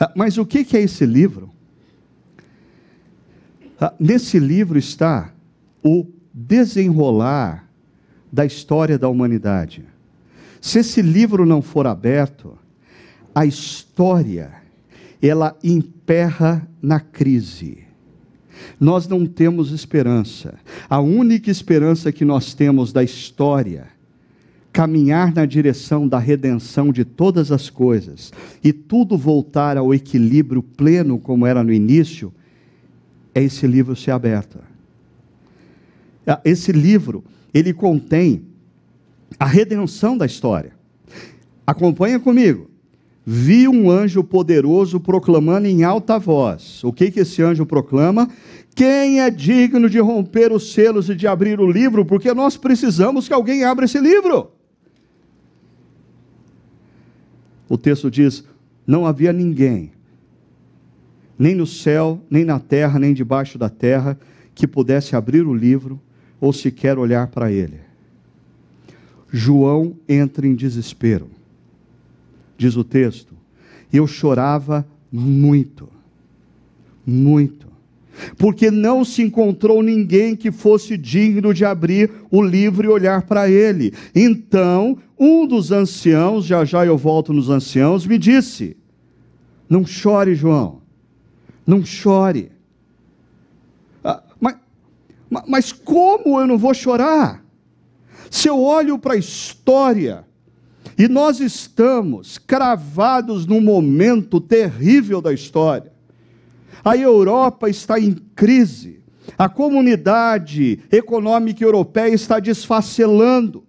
Ah, 0.00 0.12
mas 0.16 0.36
o 0.36 0.44
que 0.44 0.76
é 0.76 0.80
esse 0.80 1.06
livro? 1.06 1.48
Ah, 3.80 3.94
nesse 3.96 4.40
livro 4.40 4.76
está 4.80 5.32
o 5.84 6.04
desenrolar 6.34 7.68
da 8.32 8.44
história 8.44 8.98
da 8.98 9.08
humanidade. 9.08 9.84
Se 10.60 10.80
esse 10.80 11.00
livro 11.00 11.46
não 11.46 11.62
for 11.62 11.86
aberto, 11.86 12.58
a 13.32 13.46
história 13.46 14.54
ela 15.22 15.56
emperra 15.62 16.68
na 16.82 16.98
crise. 16.98 17.84
Nós 18.80 19.06
não 19.06 19.24
temos 19.24 19.70
esperança. 19.70 20.54
A 20.90 20.98
única 20.98 21.48
esperança 21.48 22.10
que 22.10 22.24
nós 22.24 22.54
temos 22.54 22.92
da 22.92 23.04
história 23.04 23.95
caminhar 24.76 25.32
na 25.32 25.46
direção 25.46 26.06
da 26.06 26.18
redenção 26.18 26.92
de 26.92 27.02
todas 27.02 27.50
as 27.50 27.70
coisas 27.70 28.30
e 28.62 28.74
tudo 28.74 29.16
voltar 29.16 29.78
ao 29.78 29.94
equilíbrio 29.94 30.62
pleno 30.62 31.18
como 31.18 31.46
era 31.46 31.64
no 31.64 31.72
início, 31.72 32.30
é 33.34 33.42
esse 33.42 33.66
livro 33.66 33.96
ser 33.96 34.10
aberto. 34.10 34.58
Ah, 36.26 36.42
esse 36.44 36.72
livro, 36.72 37.24
ele 37.54 37.72
contém 37.72 38.42
a 39.40 39.46
redenção 39.46 40.14
da 40.14 40.26
história. 40.26 40.72
Acompanha 41.66 42.20
comigo 42.20 42.68
vi 43.28 43.66
um 43.66 43.90
anjo 43.90 44.22
poderoso 44.22 45.00
proclamando 45.00 45.66
em 45.66 45.82
alta 45.82 46.16
voz. 46.16 46.84
O 46.84 46.92
que, 46.92 47.10
que 47.10 47.20
esse 47.20 47.42
anjo 47.42 47.66
proclama? 47.66 48.28
Quem 48.72 49.20
é 49.20 49.28
digno 49.30 49.90
de 49.90 49.98
romper 49.98 50.52
os 50.52 50.72
selos 50.72 51.10
e 51.10 51.14
de 51.16 51.26
abrir 51.26 51.58
o 51.58 51.68
livro? 51.68 52.04
Porque 52.04 52.32
nós 52.32 52.56
precisamos 52.56 53.26
que 53.26 53.34
alguém 53.34 53.64
abra 53.64 53.86
esse 53.86 53.98
livro. 53.98 54.52
O 57.68 57.76
texto 57.76 58.10
diz: 58.10 58.44
não 58.86 59.06
havia 59.06 59.32
ninguém, 59.32 59.92
nem 61.38 61.54
no 61.54 61.66
céu, 61.66 62.20
nem 62.30 62.44
na 62.44 62.58
terra, 62.58 62.98
nem 62.98 63.12
debaixo 63.12 63.58
da 63.58 63.68
terra, 63.68 64.18
que 64.54 64.66
pudesse 64.66 65.14
abrir 65.14 65.46
o 65.46 65.54
livro 65.54 66.00
ou 66.40 66.52
sequer 66.52 66.98
olhar 66.98 67.26
para 67.28 67.50
ele. 67.50 67.80
João 69.32 69.96
entra 70.08 70.46
em 70.46 70.54
desespero 70.54 71.30
diz 72.56 72.76
o 72.76 72.84
texto, 72.84 73.34
eu 73.92 74.06
chorava 74.06 74.86
muito, 75.12 75.88
muito, 77.04 77.65
porque 78.36 78.70
não 78.70 79.04
se 79.04 79.22
encontrou 79.22 79.82
ninguém 79.82 80.36
que 80.36 80.50
fosse 80.50 80.96
digno 80.96 81.52
de 81.52 81.64
abrir 81.64 82.10
o 82.30 82.42
livro 82.42 82.86
e 82.86 82.88
olhar 82.88 83.22
para 83.22 83.48
ele. 83.48 83.92
Então, 84.14 84.98
um 85.18 85.46
dos 85.46 85.72
anciãos, 85.72 86.44
já 86.44 86.64
já 86.64 86.84
eu 86.84 86.96
volto 86.96 87.32
nos 87.32 87.48
anciãos, 87.48 88.06
me 88.06 88.18
disse: 88.18 88.76
Não 89.68 89.86
chore, 89.86 90.34
João, 90.34 90.82
não 91.66 91.84
chore. 91.84 92.52
Ah, 94.04 94.22
mas, 94.40 94.56
mas 95.46 95.72
como 95.72 96.40
eu 96.40 96.46
não 96.46 96.58
vou 96.58 96.74
chorar? 96.74 97.44
Se 98.30 98.48
eu 98.48 98.60
olho 98.60 98.98
para 98.98 99.14
a 99.14 99.18
história, 99.18 100.24
e 100.98 101.08
nós 101.08 101.40
estamos 101.40 102.38
cravados 102.38 103.46
num 103.46 103.60
momento 103.60 104.40
terrível 104.40 105.20
da 105.20 105.32
história. 105.32 105.95
A 106.86 106.96
Europa 106.96 107.68
está 107.68 107.98
em 107.98 108.14
crise. 108.36 109.00
A 109.36 109.48
comunidade 109.48 110.78
econômica 110.92 111.64
europeia 111.64 112.14
está 112.14 112.38
desfacelando. 112.38 113.64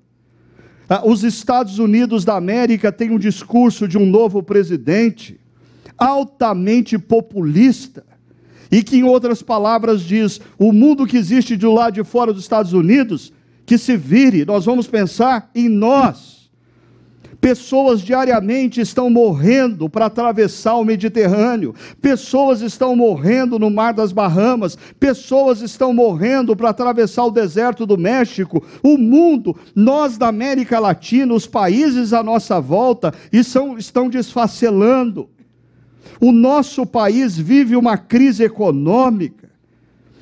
Ah, 0.87 1.01
os 1.03 1.23
Estados 1.23 1.79
Unidos 1.79 2.23
da 2.23 2.35
América 2.35 2.91
têm 2.91 3.09
um 3.09 3.17
discurso 3.17 3.87
de 3.87 3.97
um 3.97 4.05
novo 4.05 4.43
presidente, 4.43 5.39
altamente 5.97 6.99
populista, 6.99 8.05
e 8.71 8.83
que, 8.83 8.97
em 8.97 9.03
outras 9.03 9.41
palavras, 9.41 10.03
diz: 10.03 10.39
o 10.59 10.71
mundo 10.71 11.07
que 11.07 11.17
existe 11.17 11.57
do 11.57 11.73
lado 11.73 11.95
de 11.95 12.03
fora 12.03 12.31
dos 12.31 12.43
Estados 12.43 12.71
Unidos, 12.71 13.33
que 13.65 13.79
se 13.79 13.97
vire, 13.97 14.45
nós 14.45 14.65
vamos 14.65 14.85
pensar 14.85 15.49
em 15.55 15.67
nós. 15.67 16.36
Pessoas 17.47 18.01
diariamente 18.01 18.81
estão 18.81 19.09
morrendo 19.09 19.89
para 19.89 20.07
atravessar 20.07 20.75
o 20.75 20.83
Mediterrâneo, 20.83 21.73
pessoas 22.01 22.59
estão 22.59 22.93
morrendo 22.93 23.57
no 23.57 23.69
Mar 23.69 23.93
das 23.93 24.11
Bahamas, 24.11 24.77
pessoas 24.99 25.61
estão 25.61 25.93
morrendo 25.93 26.57
para 26.57 26.71
atravessar 26.71 27.23
o 27.23 27.31
deserto 27.31 27.85
do 27.85 27.97
México. 27.97 28.61
O 28.83 28.97
mundo, 28.97 29.55
nós 29.73 30.17
da 30.17 30.27
América 30.27 30.77
Latina, 30.77 31.33
os 31.33 31.47
países 31.47 32.11
à 32.11 32.21
nossa 32.21 32.59
volta, 32.59 33.13
estão, 33.31 34.09
desfacelando. 34.09 35.29
O 36.19 36.33
nosso 36.33 36.85
país 36.85 37.37
vive 37.37 37.77
uma 37.77 37.97
crise 37.97 38.43
econômica. 38.43 39.49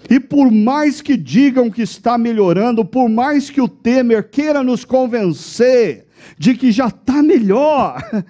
E 0.07 0.19
por 0.19 0.51
mais 0.51 1.01
que 1.01 1.17
digam 1.17 1.71
que 1.71 1.81
está 1.81 2.19
melhorando, 2.19 2.85
por 2.85 3.09
mais 3.09 3.49
que 3.49 3.59
o 3.59 3.67
Temer 3.67 4.29
queira 4.29 4.61
nos 4.61 4.85
convencer 4.85 6.04
de 6.37 6.55
que 6.55 6.71
já 6.71 6.87
está 6.87 7.21
melhor. 7.21 8.01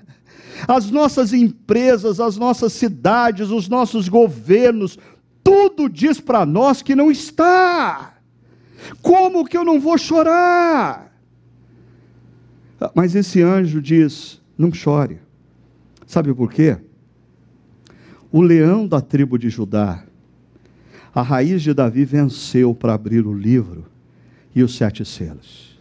As 0.67 0.89
nossas 0.89 1.34
empresas, 1.34 2.19
as 2.19 2.38
nossas 2.38 2.71
cidades, 2.71 3.49
os 3.49 3.67
nossos 3.67 4.08
governos, 4.08 4.97
tudo 5.43 5.89
diz 5.89 6.19
para 6.19 6.45
nós 6.45 6.81
que 6.81 6.95
não 6.95 7.12
está. 7.12 8.15
Como 9.01 9.45
que 9.45 9.58
eu 9.58 9.65
não 9.65 9.79
vou 9.79 9.97
chorar? 9.97 11.13
Mas 12.93 13.15
esse 13.15 13.41
anjo 13.41 13.81
diz: 13.81 14.41
não 14.58 14.73
chore. 14.73 15.19
Sabe 16.08 16.34
por 16.34 16.51
quê? 16.51 16.77
O 18.31 18.41
leão 18.41 18.88
da 18.88 19.01
tribo 19.01 19.38
de 19.38 19.49
Judá, 19.49 20.03
a 21.13 21.21
raiz 21.21 21.62
de 21.62 21.73
Davi, 21.73 22.05
venceu 22.05 22.73
para 22.73 22.93
abrir 22.93 23.25
o 23.25 23.34
livro 23.34 23.86
e 24.53 24.63
os 24.63 24.75
sete 24.75 25.05
selos. 25.05 25.79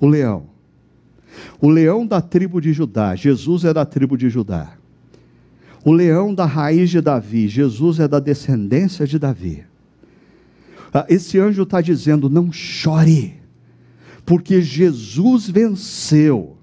O 0.00 0.06
leão 0.06 0.55
o 1.60 1.68
leão 1.68 2.06
da 2.06 2.20
tribo 2.20 2.60
de 2.60 2.72
Judá, 2.72 3.14
Jesus 3.14 3.64
é 3.64 3.72
da 3.72 3.84
tribo 3.84 4.16
de 4.16 4.28
Judá. 4.28 4.72
O 5.84 5.92
leão 5.92 6.34
da 6.34 6.44
raiz 6.44 6.90
de 6.90 7.00
Davi, 7.00 7.46
Jesus 7.46 8.00
é 8.00 8.08
da 8.08 8.18
descendência 8.18 9.06
de 9.06 9.18
Davi. 9.18 9.64
Ah, 10.92 11.06
esse 11.08 11.38
anjo 11.38 11.62
está 11.62 11.80
dizendo: 11.80 12.30
não 12.30 12.50
chore, 12.50 13.34
porque 14.24 14.60
Jesus 14.62 15.48
venceu 15.48 16.55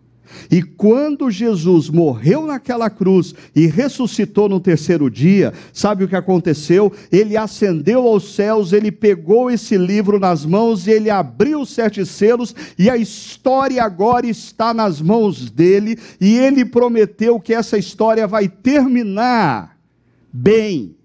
e 0.50 0.62
quando 0.62 1.32
Jesus 1.32 1.90
morreu 1.90 2.46
naquela 2.46 2.90
cruz 2.90 3.34
e 3.56 3.68
ressuscitou 3.68 4.48
no 4.48 4.60
terceiro 4.60 5.10
dia, 5.10 5.54
sabe 5.72 6.04
o 6.04 6.08
que 6.08 6.16
aconteceu? 6.16 6.92
Ele 7.12 7.36
ascendeu 7.38 8.08
aos 8.08 8.36
céus, 8.36 8.74
ele 8.74 8.92
pegou 8.92 9.50
esse 9.50 9.78
livro 9.78 10.20
nas 10.20 10.46
mãos 10.46 10.88
e 10.88 10.92
ele 10.92 11.10
abriu 11.10 11.62
os 11.62 11.70
sete 11.70 12.06
selos, 12.06 12.56
e 12.78 12.90
a 12.90 12.98
história 12.98 13.84
agora 13.84 14.28
está 14.28 14.74
nas 14.74 15.02
mãos 15.02 15.50
dele, 15.50 15.98
e 16.20 16.38
ele 16.38 16.66
prometeu 16.66 17.40
que 17.40 17.54
essa 17.54 17.78
história 17.78 18.28
vai 18.28 18.48
terminar 18.48 19.78
bem. 20.32 20.96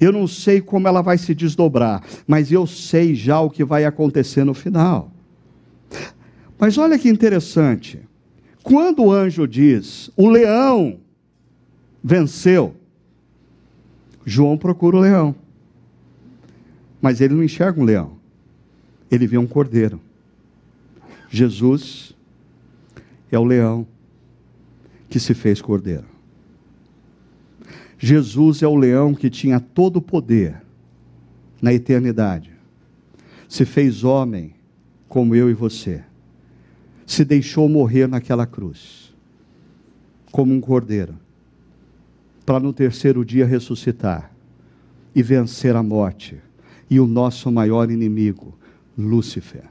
Eu 0.00 0.12
não 0.12 0.26
sei 0.28 0.60
como 0.60 0.86
ela 0.86 1.02
vai 1.02 1.18
se 1.18 1.34
desdobrar, 1.34 2.02
mas 2.26 2.52
eu 2.52 2.66
sei 2.66 3.14
já 3.14 3.40
o 3.40 3.50
que 3.50 3.64
vai 3.64 3.84
acontecer 3.84 4.44
no 4.44 4.54
final. 4.54 5.10
Mas 6.58 6.78
olha 6.78 6.98
que 6.98 7.08
interessante. 7.08 8.07
Quando 8.68 9.04
o 9.04 9.10
anjo 9.10 9.48
diz, 9.48 10.10
o 10.14 10.28
leão 10.28 11.00
venceu, 12.04 12.76
João 14.26 14.58
procura 14.58 14.98
o 14.98 15.00
leão. 15.00 15.34
Mas 17.00 17.22
ele 17.22 17.32
não 17.32 17.42
enxerga 17.42 17.80
um 17.80 17.84
leão, 17.84 18.18
ele 19.10 19.26
vê 19.26 19.38
um 19.38 19.46
cordeiro. 19.46 19.98
Jesus 21.30 22.14
é 23.32 23.38
o 23.38 23.44
leão 23.44 23.86
que 25.08 25.18
se 25.18 25.32
fez 25.32 25.62
cordeiro. 25.62 26.04
Jesus 27.98 28.62
é 28.62 28.66
o 28.66 28.76
leão 28.76 29.14
que 29.14 29.30
tinha 29.30 29.58
todo 29.60 29.96
o 29.96 30.02
poder 30.02 30.60
na 31.62 31.72
eternidade. 31.72 32.52
Se 33.48 33.64
fez 33.64 34.04
homem 34.04 34.52
como 35.08 35.34
eu 35.34 35.48
e 35.48 35.54
você 35.54 36.04
se 37.08 37.24
deixou 37.24 37.70
morrer 37.70 38.06
naquela 38.06 38.46
cruz, 38.46 39.14
como 40.30 40.52
um 40.52 40.60
cordeiro, 40.60 41.14
para 42.44 42.60
no 42.60 42.70
terceiro 42.70 43.24
dia 43.24 43.46
ressuscitar 43.46 44.30
e 45.14 45.22
vencer 45.22 45.74
a 45.74 45.82
morte 45.82 46.36
e 46.88 47.00
o 47.00 47.06
nosso 47.06 47.50
maior 47.50 47.90
inimigo, 47.90 48.54
Lúcifer 48.96 49.64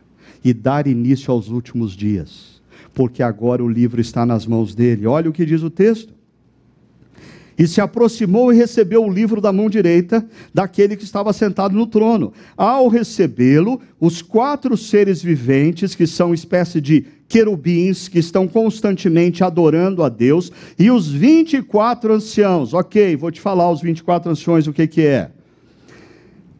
e 0.44 0.52
dar 0.52 0.88
início 0.88 1.32
aos 1.32 1.50
últimos 1.50 1.96
dias, 1.96 2.60
porque 2.94 3.22
agora 3.22 3.64
o 3.64 3.70
livro 3.70 4.02
está 4.02 4.26
nas 4.26 4.48
mãos 4.48 4.74
dele. 4.74 5.06
Olha 5.06 5.30
o 5.30 5.34
que 5.34 5.46
diz 5.46 5.62
o 5.62 5.70
texto. 5.70 6.18
E 7.58 7.68
se 7.68 7.82
aproximou 7.82 8.54
e 8.54 8.56
recebeu 8.56 9.04
o 9.04 9.12
livro 9.12 9.42
da 9.42 9.52
mão 9.52 9.70
direita 9.70 10.28
daquele 10.54 10.96
que 10.96 11.04
estava 11.04 11.34
sentado 11.34 11.76
no 11.76 11.88
trono. 11.88 12.32
Ao 12.56 12.88
recebê-lo, 12.88 13.82
os 14.00 14.22
quatro 14.22 14.78
seres 14.78 15.22
viventes, 15.24 15.96
que 15.96 16.06
são 16.06 16.34
espécie 16.34 16.80
de 16.80 17.17
querubins, 17.28 18.08
que 18.08 18.20
estão 18.20 18.48
constantemente 18.48 19.44
adorando 19.44 20.04
a 20.04 20.10
Deus, 20.10 20.52
e 20.78 20.90
os 20.90 21.10
24 21.10 22.14
anciãos. 22.14 22.74
Ok, 22.74 23.16
vou 23.16 23.32
te 23.32 23.42
falar 23.42 23.72
os 23.72 23.82
24 23.82 24.32
anciões 24.32 24.68
o 24.68 24.74
que, 24.74 24.88
que 24.88 25.06
é. 25.06 25.32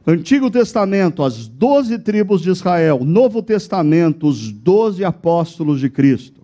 Antigo 0.06 0.50
Testamento, 0.50 1.22
as 1.22 1.48
doze 1.48 2.00
tribos 2.00 2.42
de 2.42 2.50
Israel, 2.50 3.04
Novo 3.04 3.44
Testamento, 3.44 4.28
os 4.28 4.52
doze 4.52 5.04
apóstolos 5.04 5.82
de 5.82 5.90
Cristo. 5.90 6.38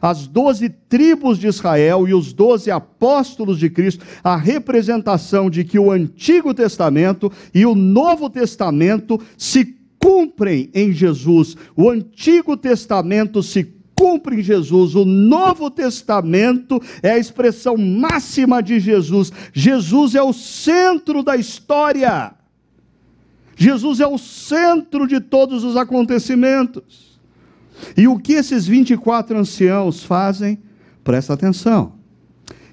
As 0.00 0.26
doze 0.26 0.68
tribos 0.68 1.38
de 1.38 1.46
Israel 1.46 2.08
e 2.08 2.14
os 2.14 2.32
doze 2.32 2.70
apóstolos 2.70 3.58
de 3.58 3.68
Cristo, 3.68 4.04
a 4.22 4.36
representação 4.36 5.50
de 5.50 5.64
que 5.64 5.78
o 5.78 5.90
Antigo 5.90 6.54
Testamento 6.54 7.30
e 7.54 7.66
o 7.66 7.74
Novo 7.74 8.28
Testamento 8.30 9.20
se 9.36 9.79
cumprem 10.00 10.70
em 10.74 10.92
Jesus. 10.92 11.56
O 11.76 11.90
Antigo 11.90 12.56
Testamento 12.56 13.42
se 13.42 13.64
cumpre 13.94 14.40
em 14.40 14.42
Jesus. 14.42 14.94
O 14.94 15.04
Novo 15.04 15.70
Testamento 15.70 16.80
é 17.02 17.10
a 17.10 17.18
expressão 17.18 17.76
máxima 17.76 18.62
de 18.62 18.80
Jesus. 18.80 19.30
Jesus 19.52 20.14
é 20.14 20.22
o 20.22 20.32
centro 20.32 21.22
da 21.22 21.36
história. 21.36 22.32
Jesus 23.54 24.00
é 24.00 24.06
o 24.06 24.16
centro 24.16 25.06
de 25.06 25.20
todos 25.20 25.64
os 25.64 25.76
acontecimentos. 25.76 27.20
E 27.94 28.08
o 28.08 28.18
que 28.18 28.32
esses 28.32 28.66
24 28.66 29.36
anciãos 29.38 30.02
fazem? 30.02 30.58
Presta 31.04 31.34
atenção. 31.34 31.92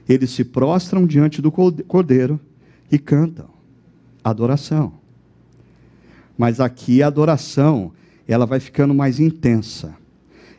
Eles 0.07 0.31
se 0.31 0.45
prostram 0.45 1.05
diante 1.05 1.41
do 1.41 1.51
cordeiro 1.51 2.39
e 2.89 2.97
cantam 2.97 3.49
adoração. 4.23 4.96
Mas 6.37 6.59
aqui 6.59 7.01
a 7.01 7.07
adoração, 7.07 7.91
ela 8.27 8.45
vai 8.45 8.59
ficando 8.59 8.93
mais 8.93 9.19
intensa. 9.19 9.95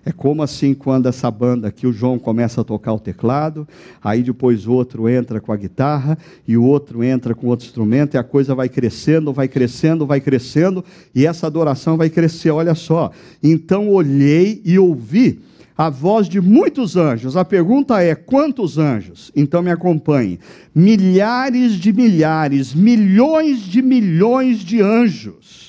É 0.08 0.12
como 0.12 0.42
assim 0.42 0.72
quando 0.72 1.06
essa 1.06 1.30
banda 1.30 1.68
aqui, 1.68 1.86
o 1.86 1.92
João 1.92 2.18
começa 2.18 2.62
a 2.62 2.64
tocar 2.64 2.94
o 2.94 2.98
teclado, 2.98 3.68
aí 4.02 4.22
depois 4.22 4.66
o 4.66 4.72
outro 4.72 5.06
entra 5.06 5.38
com 5.38 5.52
a 5.52 5.56
guitarra, 5.56 6.16
e 6.46 6.56
o 6.56 6.64
outro 6.64 7.04
entra 7.04 7.34
com 7.34 7.46
outro 7.48 7.66
instrumento, 7.66 8.14
e 8.14 8.18
a 8.18 8.24
coisa 8.24 8.54
vai 8.54 8.70
crescendo, 8.70 9.34
vai 9.34 9.46
crescendo, 9.48 10.06
vai 10.06 10.18
crescendo, 10.18 10.82
e 11.14 11.26
essa 11.26 11.46
adoração 11.46 11.98
vai 11.98 12.08
crescer. 12.08 12.50
Olha 12.50 12.74
só. 12.74 13.10
Então 13.42 13.90
olhei 13.90 14.62
e 14.64 14.78
ouvi 14.78 15.40
a 15.76 15.90
voz 15.90 16.26
de 16.26 16.40
muitos 16.40 16.96
anjos. 16.96 17.36
A 17.36 17.44
pergunta 17.44 18.02
é: 18.02 18.14
quantos 18.14 18.78
anjos? 18.78 19.30
Então 19.36 19.60
me 19.60 19.70
acompanhe. 19.70 20.40
Milhares 20.74 21.74
de 21.74 21.92
milhares, 21.92 22.72
milhões 22.72 23.60
de 23.60 23.82
milhões 23.82 24.60
de 24.60 24.80
anjos 24.80 25.67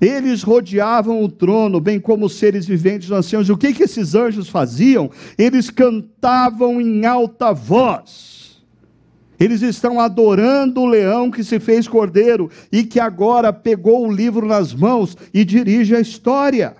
eles 0.00 0.42
rodeavam 0.42 1.22
o 1.22 1.28
trono, 1.28 1.80
bem 1.80 2.00
como 2.00 2.26
os 2.26 2.34
seres 2.36 2.66
viventes 2.66 3.08
dos 3.08 3.18
anciãos. 3.18 3.48
E 3.48 3.52
o 3.52 3.56
que, 3.56 3.72
que 3.72 3.84
esses 3.84 4.14
anjos 4.14 4.48
faziam? 4.48 5.10
Eles 5.38 5.70
cantavam 5.70 6.80
em 6.80 7.06
alta 7.06 7.52
voz. 7.52 8.62
Eles 9.38 9.62
estão 9.62 9.98
adorando 9.98 10.80
o 10.80 10.86
leão 10.86 11.30
que 11.30 11.42
se 11.42 11.58
fez 11.58 11.88
cordeiro 11.88 12.50
e 12.70 12.84
que 12.84 13.00
agora 13.00 13.52
pegou 13.52 14.06
o 14.06 14.12
livro 14.12 14.46
nas 14.46 14.72
mãos 14.72 15.16
e 15.34 15.44
dirige 15.44 15.96
a 15.96 16.00
história. 16.00 16.76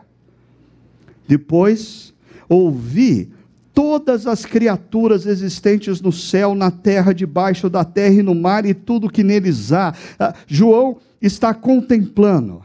Depois, 1.26 2.14
ouvi 2.48 3.32
todas 3.74 4.26
as 4.26 4.44
criaturas 4.44 5.26
existentes 5.26 6.00
no 6.00 6.12
céu, 6.12 6.54
na 6.54 6.70
terra, 6.70 7.12
debaixo 7.12 7.68
da 7.68 7.84
terra 7.84 8.14
e 8.14 8.22
no 8.22 8.34
mar 8.34 8.66
e 8.66 8.74
tudo 8.74 9.10
que 9.10 9.24
neles 9.24 9.72
há. 9.72 9.94
Ah, 10.18 10.34
João 10.46 10.98
está 11.20 11.54
contemplando 11.54 12.62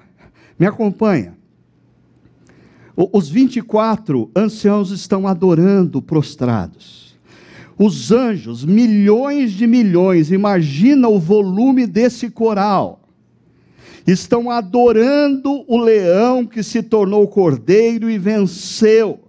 me 0.57 0.65
acompanha. 0.65 1.37
Os 2.95 3.29
24 3.29 4.31
anciãos 4.35 4.89
estão 4.89 5.27
adorando 5.27 6.01
prostrados. 6.01 7.15
Os 7.77 8.11
anjos, 8.11 8.65
milhões 8.65 9.51
de 9.51 9.67
milhões, 9.67 10.31
imagina 10.31 11.07
o 11.07 11.19
volume 11.19 11.85
desse 11.85 12.29
coral. 12.29 13.01
Estão 14.05 14.49
adorando 14.49 15.63
o 15.67 15.77
leão 15.77 16.43
que 16.43 16.63
se 16.63 16.81
tornou 16.81 17.27
cordeiro 17.27 18.09
e 18.09 18.17
venceu. 18.17 19.19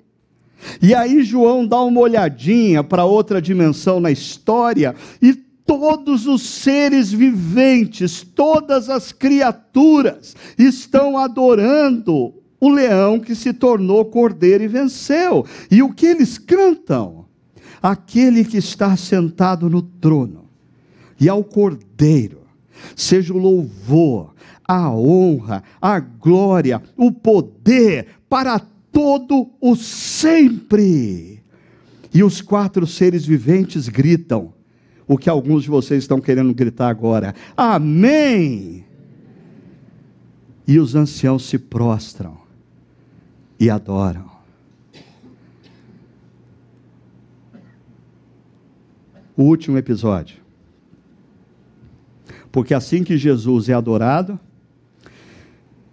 E 0.81 0.95
aí 0.95 1.23
João 1.23 1.67
dá 1.67 1.81
uma 1.83 2.01
olhadinha 2.01 2.83
para 2.83 3.05
outra 3.05 3.43
dimensão 3.43 4.01
na 4.01 4.11
história 4.11 4.95
e 5.21 5.35
todos 5.69 6.27
os 6.27 6.41
seres 6.49 7.13
viventes, 7.13 8.23
todas 8.23 8.89
as 8.89 9.13
criaturas 9.13 10.35
estão 10.59 11.19
adorando 11.19 12.33
o 12.59 12.71
leão 12.71 13.21
que 13.21 13.35
se 13.35 13.53
tornou 13.53 14.07
cordeiro 14.07 14.65
e 14.65 14.67
venceu. 14.67 15.45
E 15.71 15.83
o 15.83 15.93
que 15.93 16.07
eles 16.07 16.39
cantam? 16.39 17.27
Aquele 17.83 18.47
que 18.47 18.57
está 18.57 18.97
sentado 18.97 19.69
no 19.69 19.83
trono 19.83 20.49
e 21.21 21.29
ao 21.29 21.45
cordeiro, 21.45 22.41
seja 22.97 23.35
o 23.35 23.39
louvor, 23.39 24.35
a 24.67 24.91
honra, 24.91 25.63
a 25.83 26.01
glória, 26.01 26.83
o 26.97 27.13
poder 27.13 28.07
para 28.27 28.59
todo 28.91 29.51
o 29.61 29.77
sempre. 29.77 31.43
E 32.13 32.25
os 32.25 32.41
quatro 32.41 32.87
seres 32.87 33.27
viventes 33.27 33.87
gritam: 33.89 34.55
o 35.09 35.17
que 35.17 35.31
alguns 35.31 35.63
de 35.63 35.71
vocês 35.71 36.05
estão 36.05 36.21
querendo 36.21 36.53
gritar 36.53 36.91
agora. 36.91 37.35
Amém! 37.57 38.85
E 40.67 40.79
os 40.79 40.95
anciãos 40.95 41.47
se 41.47 41.59
prostram 41.59 42.37
e 43.59 43.71
adoram. 43.71 44.31
O 49.35 49.45
último 49.45 49.79
episódio. 49.79 50.37
Porque 52.53 52.75
assim 52.75 53.03
que 53.03 53.17
Jesus 53.17 53.69
é 53.69 53.73
adorado, 53.73 54.39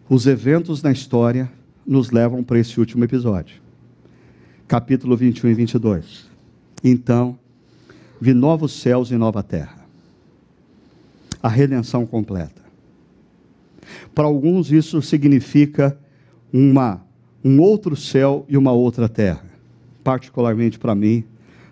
os 0.10 0.28
eventos 0.28 0.84
na 0.84 0.92
história 0.92 1.50
nos 1.86 2.12
levam 2.12 2.44
para 2.44 2.60
esse 2.60 2.80
último 2.80 3.04
episódio. 3.04 3.62
Capítulo 4.68 5.16
21 5.16 5.52
e 5.52 5.54
22. 5.54 6.30
Então, 6.84 7.40
vi 8.20 8.34
novos 8.34 8.74
céus 8.74 9.12
e 9.12 9.16
nova 9.16 9.44
terra. 9.44 9.86
A 11.42 11.50
redenção 11.50 12.06
completa. 12.06 12.62
Para 14.14 14.26
alguns, 14.26 14.72
isso 14.72 15.02
significa 15.02 15.98
uma, 16.52 17.02
um 17.44 17.60
outro 17.60 17.96
céu 17.96 18.46
e 18.48 18.58
uma 18.58 18.72
outra 18.72 19.08
terra. 19.08 19.46
Particularmente 20.04 20.80
para 20.80 20.96
mim, 20.96 21.24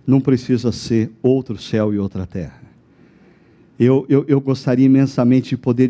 não 0.05 0.19
precisa 0.19 0.71
ser 0.71 1.11
outro 1.21 1.57
céu 1.57 1.93
e 1.93 1.97
outra 1.97 2.25
terra. 2.27 2.61
Eu, 3.79 4.05
eu, 4.07 4.25
eu 4.27 4.39
gostaria 4.39 4.85
imensamente 4.85 5.49
de 5.49 5.57
poder 5.57 5.87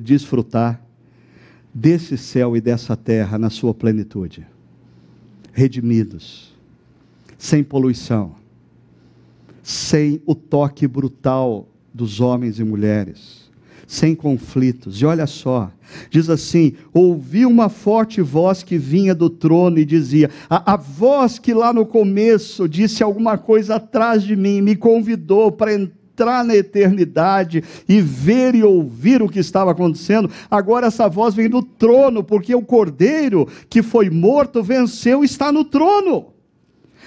desfrutar 0.00 0.80
desse 1.74 2.16
céu 2.16 2.56
e 2.56 2.60
dessa 2.60 2.96
terra 2.96 3.36
na 3.36 3.50
sua 3.50 3.74
plenitude, 3.74 4.46
redimidos, 5.52 6.54
sem 7.36 7.62
poluição 7.62 8.34
sem 9.66 10.22
o 10.24 10.32
toque 10.32 10.86
brutal 10.86 11.66
dos 11.92 12.20
homens 12.20 12.60
e 12.60 12.64
mulheres, 12.64 13.50
sem 13.84 14.14
conflitos. 14.14 15.02
E 15.02 15.04
olha 15.04 15.26
só, 15.26 15.72
diz 16.08 16.30
assim: 16.30 16.74
ouvi 16.94 17.44
uma 17.44 17.68
forte 17.68 18.22
voz 18.22 18.62
que 18.62 18.78
vinha 18.78 19.12
do 19.12 19.28
trono 19.28 19.80
e 19.80 19.84
dizia: 19.84 20.30
a, 20.48 20.74
a 20.74 20.76
voz 20.76 21.40
que 21.40 21.52
lá 21.52 21.72
no 21.72 21.84
começo 21.84 22.68
disse 22.68 23.02
alguma 23.02 23.36
coisa 23.36 23.74
atrás 23.74 24.22
de 24.22 24.36
mim, 24.36 24.60
me 24.60 24.76
convidou 24.76 25.50
para 25.50 25.74
entrar 25.74 26.44
na 26.44 26.54
eternidade 26.54 27.64
e 27.88 28.00
ver 28.00 28.54
e 28.54 28.62
ouvir 28.62 29.20
o 29.20 29.28
que 29.28 29.40
estava 29.40 29.72
acontecendo. 29.72 30.30
Agora 30.48 30.86
essa 30.86 31.08
voz 31.08 31.34
vem 31.34 31.48
do 31.48 31.60
trono, 31.60 32.22
porque 32.22 32.54
o 32.54 32.62
cordeiro 32.62 33.48
que 33.68 33.82
foi 33.82 34.10
morto 34.10 34.62
venceu 34.62 35.24
está 35.24 35.50
no 35.50 35.64
trono. 35.64 36.35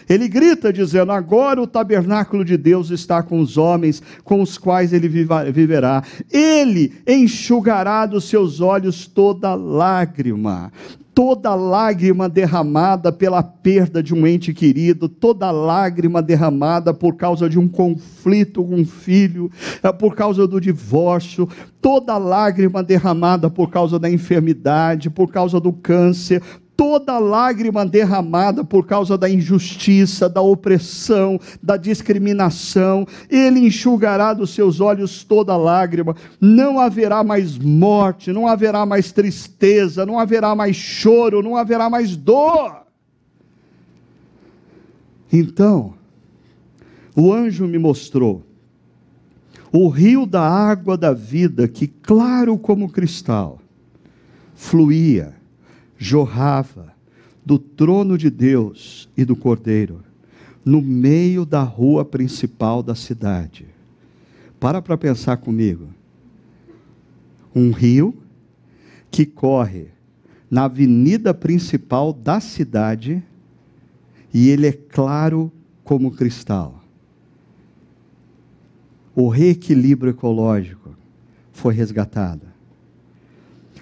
Ele 0.09 0.27
grita 0.27 0.73
dizendo: 0.73 1.11
Agora 1.11 1.61
o 1.61 1.67
tabernáculo 1.67 2.43
de 2.43 2.57
Deus 2.57 2.89
está 2.89 3.21
com 3.21 3.39
os 3.39 3.57
homens, 3.57 4.01
com 4.23 4.41
os 4.41 4.57
quais 4.57 4.91
ele 4.91 5.07
viverá. 5.07 6.03
Ele 6.31 6.93
enxugará 7.07 8.07
dos 8.07 8.23
seus 8.23 8.59
olhos 8.59 9.05
toda 9.05 9.53
lágrima 9.53 10.71
toda 11.19 11.53
lágrima 11.53 12.29
derramada 12.29 13.11
pela 13.11 13.43
perda 13.43 14.01
de 14.01 14.13
um 14.13 14.25
ente 14.25 14.53
querido, 14.53 15.09
toda 15.09 15.51
lágrima 15.51 16.21
derramada 16.21 16.93
por 16.93 17.17
causa 17.17 17.49
de 17.49 17.59
um 17.59 17.67
conflito 17.67 18.63
com 18.63 18.75
um 18.75 18.85
filho, 18.85 19.51
é, 19.83 19.91
por 19.91 20.15
causa 20.15 20.47
do 20.47 20.61
divórcio, 20.61 21.45
toda 21.81 22.17
lágrima 22.17 22.81
derramada 22.81 23.49
por 23.49 23.69
causa 23.69 23.99
da 23.99 24.09
enfermidade, 24.09 25.09
por 25.09 25.29
causa 25.29 25.59
do 25.59 25.73
câncer, 25.73 26.41
toda 26.79 27.19
lágrima 27.19 27.85
derramada 27.85 28.63
por 28.63 28.85
causa 28.85 29.17
da 29.17 29.29
injustiça, 29.29 30.29
da 30.29 30.39
opressão, 30.39 31.37
da 31.61 31.75
discriminação, 31.75 33.05
ele 33.29 33.59
enxugará 33.59 34.33
dos 34.33 34.51
seus 34.51 34.79
olhos 34.79 35.25
toda 35.25 35.57
lágrima. 35.57 36.15
Não 36.39 36.79
haverá 36.79 37.21
mais 37.21 37.57
morte, 37.57 38.31
não 38.31 38.47
haverá 38.47 38.85
mais 38.85 39.11
tristeza, 39.11 40.05
não 40.05 40.17
haverá 40.17 40.55
mais 40.55 40.77
choro, 40.77 41.43
não 41.43 41.57
haverá 41.57 41.89
mais 41.89 42.15
dor. 42.15 42.83
Então, 45.33 45.95
o 47.13 47.33
anjo 47.33 47.67
me 47.67 47.77
mostrou 47.77 48.41
o 49.69 49.89
rio 49.89 50.25
da 50.25 50.47
água 50.47 50.97
da 50.97 51.11
vida, 51.11 51.67
que 51.67 51.87
claro 51.87 52.57
como 52.57 52.89
cristal, 52.89 53.59
fluía 54.55 55.38
jorrava 55.99 56.93
do 57.45 57.59
trono 57.59 58.17
de 58.17 58.29
Deus 58.29 59.09
e 59.17 59.25
do 59.25 59.35
Cordeiro, 59.35 60.01
no 60.63 60.81
meio 60.81 61.45
da 61.45 61.61
rua 61.61 62.05
principal 62.05 62.81
da 62.81 62.95
cidade. 62.95 63.67
Para 64.59 64.81
para 64.81 64.97
pensar 64.97 65.37
comigo. 65.37 65.89
Um 67.53 67.71
rio 67.71 68.15
que 69.11 69.25
corre 69.25 69.89
na 70.49 70.65
avenida 70.65 71.33
principal 71.33 72.13
da 72.13 72.39
cidade 72.39 73.21
e 74.33 74.49
ele 74.49 74.67
é 74.67 74.71
claro 74.71 75.51
como 75.83 76.11
cristal. 76.11 76.81
O 79.15 79.27
reequilíbrio 79.27 80.11
ecológico 80.11 80.95
foi 81.51 81.73
resgatado. 81.73 82.48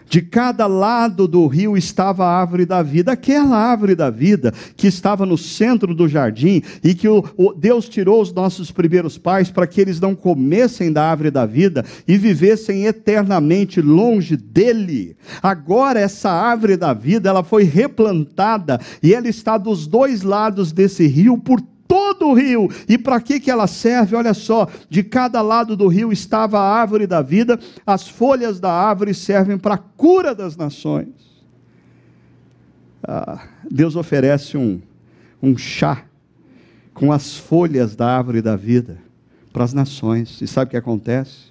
De 0.09 0.21
cada 0.21 0.67
lado 0.67 1.27
do 1.27 1.45
rio 1.47 1.75
estava 1.75 2.25
a 2.25 2.39
árvore 2.39 2.65
da 2.65 2.81
vida, 2.81 3.11
aquela 3.11 3.57
árvore 3.57 3.95
da 3.95 4.09
vida 4.09 4.53
que 4.75 4.87
estava 4.87 5.25
no 5.25 5.37
centro 5.37 5.93
do 5.93 6.07
jardim 6.07 6.61
e 6.83 6.93
que 6.93 7.07
o, 7.07 7.23
o 7.35 7.53
Deus 7.53 7.89
tirou 7.89 8.21
os 8.21 8.31
nossos 8.31 8.71
primeiros 8.71 9.17
pais 9.17 9.51
para 9.51 9.67
que 9.67 9.81
eles 9.81 9.99
não 9.99 10.15
comessem 10.15 10.91
da 10.91 11.09
árvore 11.09 11.31
da 11.31 11.45
vida 11.45 11.83
e 12.07 12.17
vivessem 12.17 12.85
eternamente 12.85 13.81
longe 13.81 14.37
dele. 14.37 15.15
Agora 15.41 15.99
essa 15.99 16.29
árvore 16.29 16.77
da 16.77 16.93
vida, 16.93 17.29
ela 17.29 17.43
foi 17.43 17.63
replantada 17.63 18.79
e 19.03 19.13
ela 19.13 19.27
está 19.27 19.57
dos 19.57 19.87
dois 19.87 20.21
lados 20.21 20.71
desse 20.71 21.05
rio 21.05 21.37
por 21.37 21.61
todo 21.97 22.27
o 22.27 22.33
rio. 22.33 22.69
E 22.87 22.95
para 22.95 23.19
que, 23.19 23.39
que 23.39 23.49
ela 23.49 23.65
serve? 23.65 24.15
Olha 24.15 24.33
só, 24.35 24.67
de 24.87 25.01
cada 25.01 25.41
lado 25.41 25.75
do 25.75 25.87
rio 25.87 26.11
estava 26.11 26.59
a 26.59 26.79
árvore 26.79 27.07
da 27.07 27.23
vida, 27.23 27.59
as 27.85 28.07
folhas 28.07 28.59
da 28.59 28.71
árvore 28.71 29.15
servem 29.15 29.57
para 29.57 29.73
a 29.73 29.79
cura 29.79 30.35
das 30.35 30.55
nações. 30.55 31.09
Ah, 33.01 33.47
Deus 33.69 33.95
oferece 33.95 34.57
um, 34.57 34.79
um 35.41 35.57
chá 35.57 36.03
com 36.93 37.11
as 37.11 37.35
folhas 37.35 37.95
da 37.95 38.15
árvore 38.15 38.41
da 38.43 38.55
vida 38.55 38.99
para 39.51 39.63
as 39.63 39.73
nações. 39.73 40.39
E 40.39 40.47
sabe 40.47 40.67
o 40.67 40.71
que 40.71 40.77
acontece? 40.77 41.47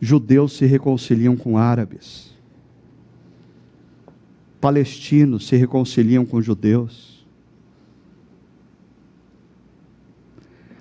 Judeus 0.00 0.56
se 0.56 0.64
reconciliam 0.64 1.36
com 1.36 1.58
árabes. 1.58 2.30
Palestinos 4.62 5.46
se 5.46 5.56
reconciliam 5.56 6.24
com 6.24 6.40
judeus 6.40 7.09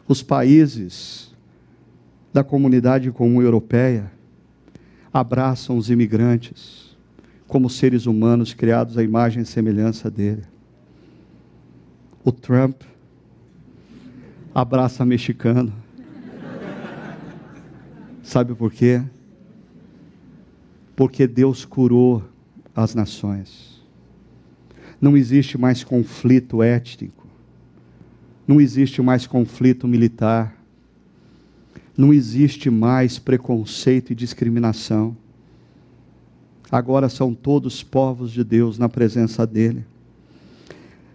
os 0.09 0.23
países 0.23 1.31
da 2.33 2.43
comunidade 2.43 3.11
comum 3.11 3.43
europeia 3.43 4.11
abraçam 5.13 5.77
os 5.77 5.91
imigrantes 5.91 6.97
como 7.47 7.69
seres 7.69 8.07
humanos 8.07 8.51
criados 8.51 8.97
à 8.97 9.03
imagem 9.03 9.43
e 9.43 9.45
semelhança 9.45 10.09
dele. 10.09 10.41
O 12.23 12.31
Trump 12.31 12.81
abraça 14.53 15.05
mexicano. 15.05 15.71
Sabe 18.23 18.55
por 18.55 18.71
quê? 18.71 19.03
Porque 20.95 21.27
Deus 21.27 21.65
curou 21.65 22.23
as 22.75 22.95
nações. 22.95 23.79
Não 24.99 25.15
existe 25.15 25.55
mais 25.55 25.83
conflito 25.83 26.63
étnico 26.63 27.18
não 28.49 28.59
existe 28.59 28.99
mais 28.99 29.27
conflito 29.27 29.87
militar. 29.87 30.55
Não 31.95 32.11
existe 32.11 32.67
mais 32.67 33.19
preconceito 33.19 34.11
e 34.11 34.15
discriminação. 34.15 35.15
Agora 36.71 37.09
são 37.09 37.31
todos 37.31 37.83
povos 37.83 38.31
de 38.31 38.43
Deus 38.43 38.79
na 38.79 38.89
presença 38.89 39.45
dEle. 39.45 39.85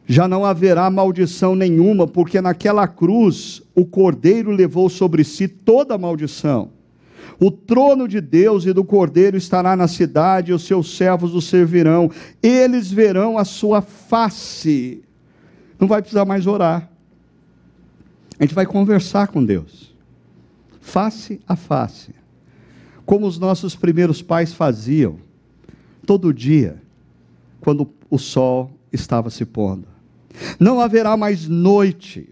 Já 0.06 0.28
não 0.28 0.44
haverá 0.44 0.88
maldição 0.88 1.56
nenhuma, 1.56 2.06
porque 2.06 2.40
naquela 2.40 2.86
cruz 2.86 3.60
o 3.74 3.84
Cordeiro 3.84 4.52
levou 4.52 4.88
sobre 4.88 5.24
si 5.24 5.48
toda 5.48 5.96
a 5.96 5.98
maldição. 5.98 6.70
O 7.40 7.50
trono 7.50 8.06
de 8.06 8.20
Deus 8.20 8.64
e 8.64 8.72
do 8.72 8.84
Cordeiro 8.84 9.36
estará 9.36 9.74
na 9.74 9.88
cidade, 9.88 10.52
e 10.52 10.54
os 10.54 10.64
seus 10.64 10.96
servos 10.96 11.34
o 11.34 11.40
servirão. 11.40 12.12
Eles 12.40 12.92
verão 12.92 13.36
a 13.36 13.44
sua 13.44 13.82
face. 13.82 15.02
Não 15.80 15.88
vai 15.88 16.00
precisar 16.00 16.24
mais 16.24 16.46
orar. 16.46 16.93
A 18.38 18.44
gente 18.44 18.54
vai 18.54 18.66
conversar 18.66 19.28
com 19.28 19.44
Deus, 19.44 19.94
face 20.80 21.40
a 21.46 21.54
face, 21.54 22.14
como 23.06 23.26
os 23.26 23.38
nossos 23.38 23.76
primeiros 23.76 24.22
pais 24.22 24.52
faziam, 24.52 25.18
todo 26.06 26.34
dia, 26.34 26.82
quando 27.60 27.88
o 28.10 28.18
sol 28.18 28.70
estava 28.92 29.30
se 29.30 29.44
pondo. 29.44 29.86
Não 30.58 30.80
haverá 30.80 31.16
mais 31.16 31.46
noite, 31.46 32.28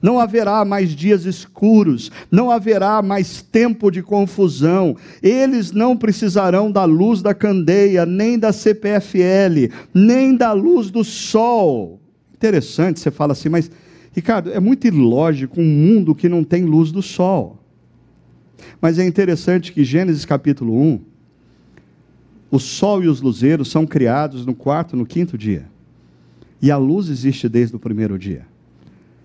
não 0.00 0.18
haverá 0.18 0.64
mais 0.64 0.90
dias 0.90 1.24
escuros, 1.24 2.10
não 2.30 2.50
haverá 2.50 3.02
mais 3.02 3.42
tempo 3.42 3.90
de 3.90 4.02
confusão. 4.02 4.96
Eles 5.22 5.72
não 5.72 5.96
precisarão 5.96 6.70
da 6.70 6.84
luz 6.84 7.22
da 7.22 7.34
candeia, 7.34 8.06
nem 8.06 8.38
da 8.38 8.52
CPFL, 8.52 9.72
nem 9.92 10.36
da 10.36 10.52
luz 10.52 10.90
do 10.90 11.04
sol. 11.04 12.00
Interessante, 12.34 13.00
você 13.00 13.10
fala 13.10 13.32
assim, 13.32 13.48
mas 13.48 13.70
Ricardo, 14.14 14.52
é 14.52 14.60
muito 14.60 14.86
ilógico 14.86 15.60
um 15.60 15.64
mundo 15.64 16.14
que 16.14 16.28
não 16.28 16.44
tem 16.44 16.64
luz 16.64 16.92
do 16.92 17.02
sol. 17.02 17.58
Mas 18.80 18.98
é 18.98 19.04
interessante 19.04 19.72
que 19.72 19.82
Gênesis 19.82 20.24
capítulo 20.24 20.80
1, 20.80 21.00
o 22.48 22.58
sol 22.60 23.02
e 23.02 23.08
os 23.08 23.20
luzeiros 23.20 23.68
são 23.68 23.84
criados 23.84 24.46
no 24.46 24.54
quarto, 24.54 24.96
no 24.96 25.04
quinto 25.04 25.36
dia. 25.36 25.66
E 26.62 26.70
a 26.70 26.76
luz 26.76 27.08
existe 27.08 27.48
desde 27.48 27.74
o 27.74 27.80
primeiro 27.80 28.16
dia. 28.16 28.46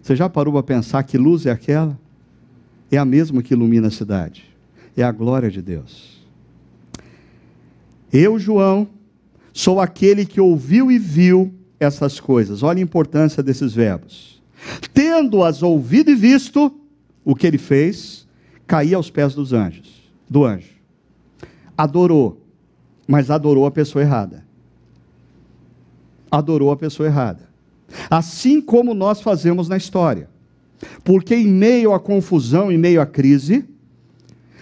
Você 0.01 0.15
já 0.15 0.27
parou 0.27 0.53
para 0.53 0.63
pensar 0.63 1.03
que 1.03 1.19
luz 1.19 1.45
é 1.45 1.51
aquela? 1.51 1.97
É 2.91 2.97
a 2.97 3.05
mesma 3.05 3.43
que 3.43 3.53
ilumina 3.53 3.89
a 3.89 3.91
cidade. 3.91 4.45
É 4.97 5.03
a 5.03 5.11
glória 5.11 5.51
de 5.51 5.61
Deus. 5.61 6.19
Eu, 8.11 8.39
João, 8.39 8.87
sou 9.53 9.79
aquele 9.79 10.25
que 10.25 10.41
ouviu 10.41 10.91
e 10.91 10.97
viu 10.97 11.53
essas 11.79 12.19
coisas. 12.19 12.63
Olha 12.63 12.79
a 12.79 12.81
importância 12.81 13.43
desses 13.43 13.71
verbos. 13.75 14.38
Tendo-as 14.93 15.63
ouvido 15.63 16.11
e 16.11 16.15
visto, 16.15 16.73
o 17.23 17.35
que 17.35 17.47
ele 17.47 17.57
fez, 17.57 18.27
caía 18.65 18.97
aos 18.97 19.09
pés 19.09 19.33
dos 19.33 19.53
anjos, 19.53 20.11
do 20.29 20.45
anjo. 20.45 20.69
Adorou, 21.77 22.41
mas 23.07 23.31
adorou 23.31 23.65
a 23.65 23.71
pessoa 23.71 24.03
errada. 24.03 24.45
Adorou 26.29 26.71
a 26.71 26.77
pessoa 26.77 27.07
errada. 27.07 27.49
Assim 28.09 28.61
como 28.61 28.93
nós 28.93 29.21
fazemos 29.21 29.67
na 29.67 29.77
história. 29.77 30.29
Porque 31.03 31.35
em 31.35 31.47
meio 31.47 31.93
à 31.93 31.99
confusão, 31.99 32.71
em 32.71 32.77
meio 32.77 33.01
à 33.01 33.05
crise, 33.05 33.65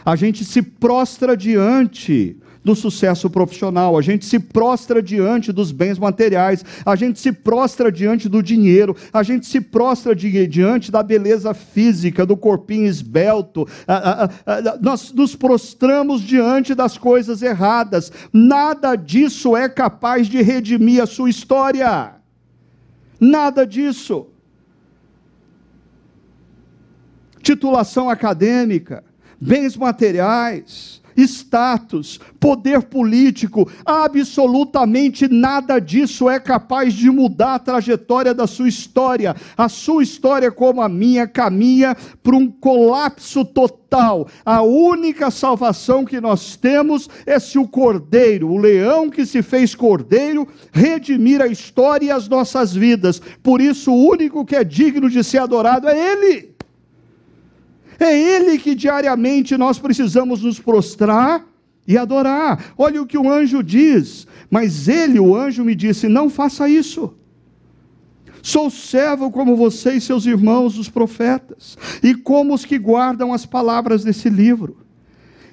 a 0.05 0.15
gente 0.15 0.45
se 0.45 0.61
prostra 0.61 1.35
diante 1.35 2.37
do 2.63 2.75
sucesso 2.75 3.29
profissional, 3.29 3.97
a 3.97 4.01
gente 4.01 4.25
se 4.25 4.39
prostra 4.39 5.01
diante 5.01 5.51
dos 5.51 5.71
bens 5.71 5.97
materiais, 5.97 6.63
a 6.85 6.95
gente 6.95 7.19
se 7.19 7.31
prostra 7.31 7.91
diante 7.91 8.27
do 8.27 8.41
dinheiro, 8.43 8.95
a 9.11 9.23
gente 9.23 9.45
se 9.45 9.61
prostra 9.61 10.15
diante 10.15 10.91
da 10.91 11.01
beleza 11.01 11.53
física, 11.53 12.25
do 12.25 12.35
corpinho 12.35 12.85
esbelto, 12.85 13.67
nós 14.81 15.11
nos 15.11 15.35
prostramos 15.35 16.21
diante 16.21 16.75
das 16.75 16.97
coisas 16.97 17.41
erradas. 17.41 18.11
Nada 18.31 18.95
disso 18.95 19.55
é 19.55 19.67
capaz 19.69 20.27
de 20.27 20.41
redimir 20.41 21.01
a 21.01 21.05
sua 21.05 21.29
história. 21.29 22.15
Nada 23.19 23.65
disso. 23.65 24.27
Titulação 27.41 28.09
acadêmica, 28.09 29.03
bens 29.39 29.77
materiais, 29.77 31.01
status, 31.17 32.19
poder 32.39 32.83
político, 32.83 33.69
absolutamente 33.85 35.27
nada 35.27 35.79
disso 35.79 36.29
é 36.29 36.39
capaz 36.39 36.93
de 36.93 37.09
mudar 37.09 37.55
a 37.55 37.59
trajetória 37.59 38.33
da 38.33 38.45
sua 38.45 38.67
história. 38.67 39.35
A 39.57 39.67
sua 39.67 40.03
história, 40.03 40.51
como 40.51 40.81
a 40.81 40.89
minha, 40.89 41.27
caminha 41.27 41.95
para 42.21 42.35
um 42.35 42.49
colapso 42.49 43.43
total. 43.43 44.27
A 44.45 44.61
única 44.61 45.31
salvação 45.31 46.05
que 46.05 46.19
nós 46.21 46.55
temos 46.55 47.09
é 47.25 47.39
se 47.39 47.57
o 47.57 47.67
cordeiro, 47.67 48.51
o 48.51 48.57
leão 48.57 49.09
que 49.09 49.25
se 49.25 49.41
fez 49.41 49.73
cordeiro, 49.73 50.47
redimir 50.71 51.41
a 51.41 51.47
história 51.47 52.07
e 52.07 52.11
as 52.11 52.27
nossas 52.27 52.73
vidas. 52.73 53.21
Por 53.41 53.61
isso, 53.61 53.91
o 53.91 54.09
único 54.09 54.45
que 54.45 54.55
é 54.55 54.63
digno 54.63 55.09
de 55.09 55.23
ser 55.23 55.39
adorado 55.39 55.87
é 55.87 56.11
Ele. 56.11 56.57
É 57.99 58.17
Ele 58.17 58.57
que 58.57 58.75
diariamente 58.75 59.57
nós 59.57 59.79
precisamos 59.79 60.43
nos 60.43 60.59
prostrar 60.59 61.45
e 61.87 61.97
adorar. 61.97 62.73
Olha 62.77 63.01
o 63.01 63.05
que 63.05 63.17
o 63.17 63.31
anjo 63.31 63.63
diz. 63.63 64.27
Mas 64.49 64.87
ele, 64.87 65.19
o 65.19 65.35
anjo, 65.35 65.63
me 65.63 65.73
disse: 65.73 66.07
Não 66.07 66.29
faça 66.29 66.67
isso. 66.67 67.13
Sou 68.41 68.69
servo 68.69 69.31
como 69.31 69.55
você 69.55 69.93
e 69.93 70.01
seus 70.01 70.25
irmãos, 70.25 70.77
os 70.77 70.89
profetas, 70.89 71.77
e 72.03 72.13
como 72.13 72.53
os 72.53 72.65
que 72.65 72.77
guardam 72.77 73.33
as 73.33 73.45
palavras 73.45 74.03
desse 74.03 74.29
livro. 74.29 74.77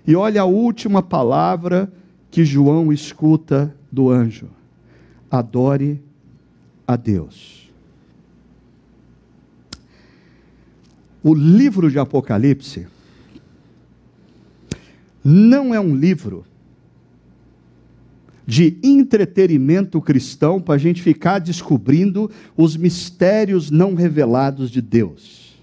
E 0.07 0.15
olha 0.15 0.43
a 0.43 0.45
última 0.45 1.03
palavra 1.03 1.93
que 2.31 2.45
João 2.45 2.93
escuta 2.93 3.75
do 3.91 4.11
anjo: 4.11 4.49
adore 5.31 6.03
a 6.87 6.97
Deus. 6.97 7.64
O 11.25 11.33
livro 11.33 11.91
de 11.91 11.99
Apocalipse 11.99 12.87
não 15.25 15.75
é 15.75 15.81
um 15.81 15.97
livro 15.97 16.45
de 18.47 18.77
entretenimento 18.83 20.03
cristão 20.03 20.61
para 20.61 20.75
a 20.75 20.79
gente 20.79 21.01
ficar 21.01 21.39
descobrindo 21.39 22.31
os 22.55 22.77
mistérios 22.77 23.71
não 23.71 23.95
revelados 23.95 24.71
de 24.71 24.83
Deus. 24.83 25.57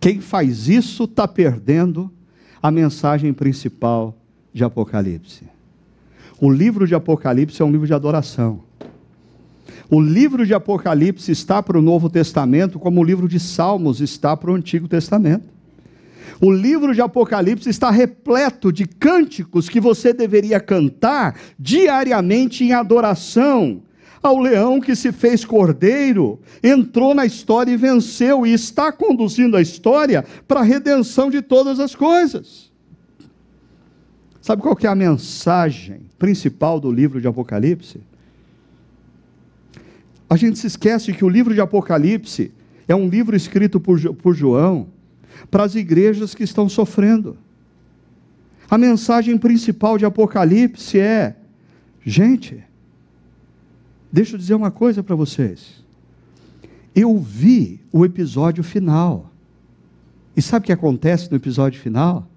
Quem 0.00 0.20
faz 0.20 0.68
isso 0.68 1.04
está 1.04 1.28
perdendo 1.28 2.12
a 2.60 2.68
mensagem 2.68 3.32
principal 3.32 4.20
de 4.52 4.64
Apocalipse. 4.64 5.44
O 6.40 6.50
livro 6.50 6.88
de 6.88 6.96
Apocalipse 6.96 7.62
é 7.62 7.64
um 7.64 7.70
livro 7.70 7.86
de 7.86 7.94
adoração. 7.94 8.64
O 9.90 10.00
livro 10.00 10.44
de 10.44 10.52
Apocalipse 10.52 11.32
está 11.32 11.62
para 11.62 11.78
o 11.78 11.82
Novo 11.82 12.10
Testamento, 12.10 12.78
como 12.78 13.00
o 13.00 13.04
livro 13.04 13.26
de 13.26 13.40
Salmos 13.40 14.00
está 14.00 14.36
para 14.36 14.50
o 14.50 14.54
Antigo 14.54 14.86
Testamento. 14.86 15.48
O 16.40 16.52
livro 16.52 16.94
de 16.94 17.00
Apocalipse 17.00 17.70
está 17.70 17.90
repleto 17.90 18.70
de 18.70 18.86
cânticos 18.86 19.68
que 19.68 19.80
você 19.80 20.12
deveria 20.12 20.60
cantar 20.60 21.36
diariamente 21.58 22.64
em 22.64 22.72
adoração 22.72 23.82
ao 24.22 24.38
leão 24.38 24.80
que 24.80 24.94
se 24.94 25.10
fez 25.10 25.44
cordeiro, 25.44 26.40
entrou 26.62 27.14
na 27.14 27.24
história 27.24 27.72
e 27.72 27.76
venceu, 27.76 28.44
e 28.44 28.52
está 28.52 28.92
conduzindo 28.92 29.56
a 29.56 29.62
história 29.62 30.24
para 30.46 30.60
a 30.60 30.64
redenção 30.64 31.30
de 31.30 31.40
todas 31.40 31.80
as 31.80 31.94
coisas. 31.94 32.70
Sabe 34.40 34.60
qual 34.60 34.76
é 34.82 34.86
a 34.86 34.94
mensagem 34.94 36.02
principal 36.18 36.80
do 36.80 36.90
livro 36.90 37.20
de 37.20 37.28
Apocalipse? 37.28 38.00
A 40.28 40.36
gente 40.36 40.58
se 40.58 40.66
esquece 40.66 41.12
que 41.12 41.24
o 41.24 41.28
livro 41.28 41.54
de 41.54 41.60
Apocalipse 41.60 42.52
é 42.86 42.94
um 42.94 43.08
livro 43.08 43.34
escrito 43.34 43.80
por, 43.80 44.00
por 44.16 44.34
João 44.34 44.88
para 45.50 45.64
as 45.64 45.74
igrejas 45.74 46.34
que 46.34 46.42
estão 46.42 46.68
sofrendo. 46.68 47.36
A 48.70 48.76
mensagem 48.76 49.38
principal 49.38 49.96
de 49.96 50.04
Apocalipse 50.04 50.98
é: 50.98 51.36
gente, 52.04 52.62
deixa 54.12 54.34
eu 54.34 54.38
dizer 54.38 54.54
uma 54.54 54.70
coisa 54.70 55.02
para 55.02 55.16
vocês. 55.16 55.82
Eu 56.94 57.16
vi 57.18 57.80
o 57.92 58.04
episódio 58.04 58.62
final. 58.62 59.32
E 60.36 60.42
sabe 60.42 60.64
o 60.64 60.66
que 60.66 60.72
acontece 60.72 61.30
no 61.30 61.36
episódio 61.36 61.80
final? 61.80 62.28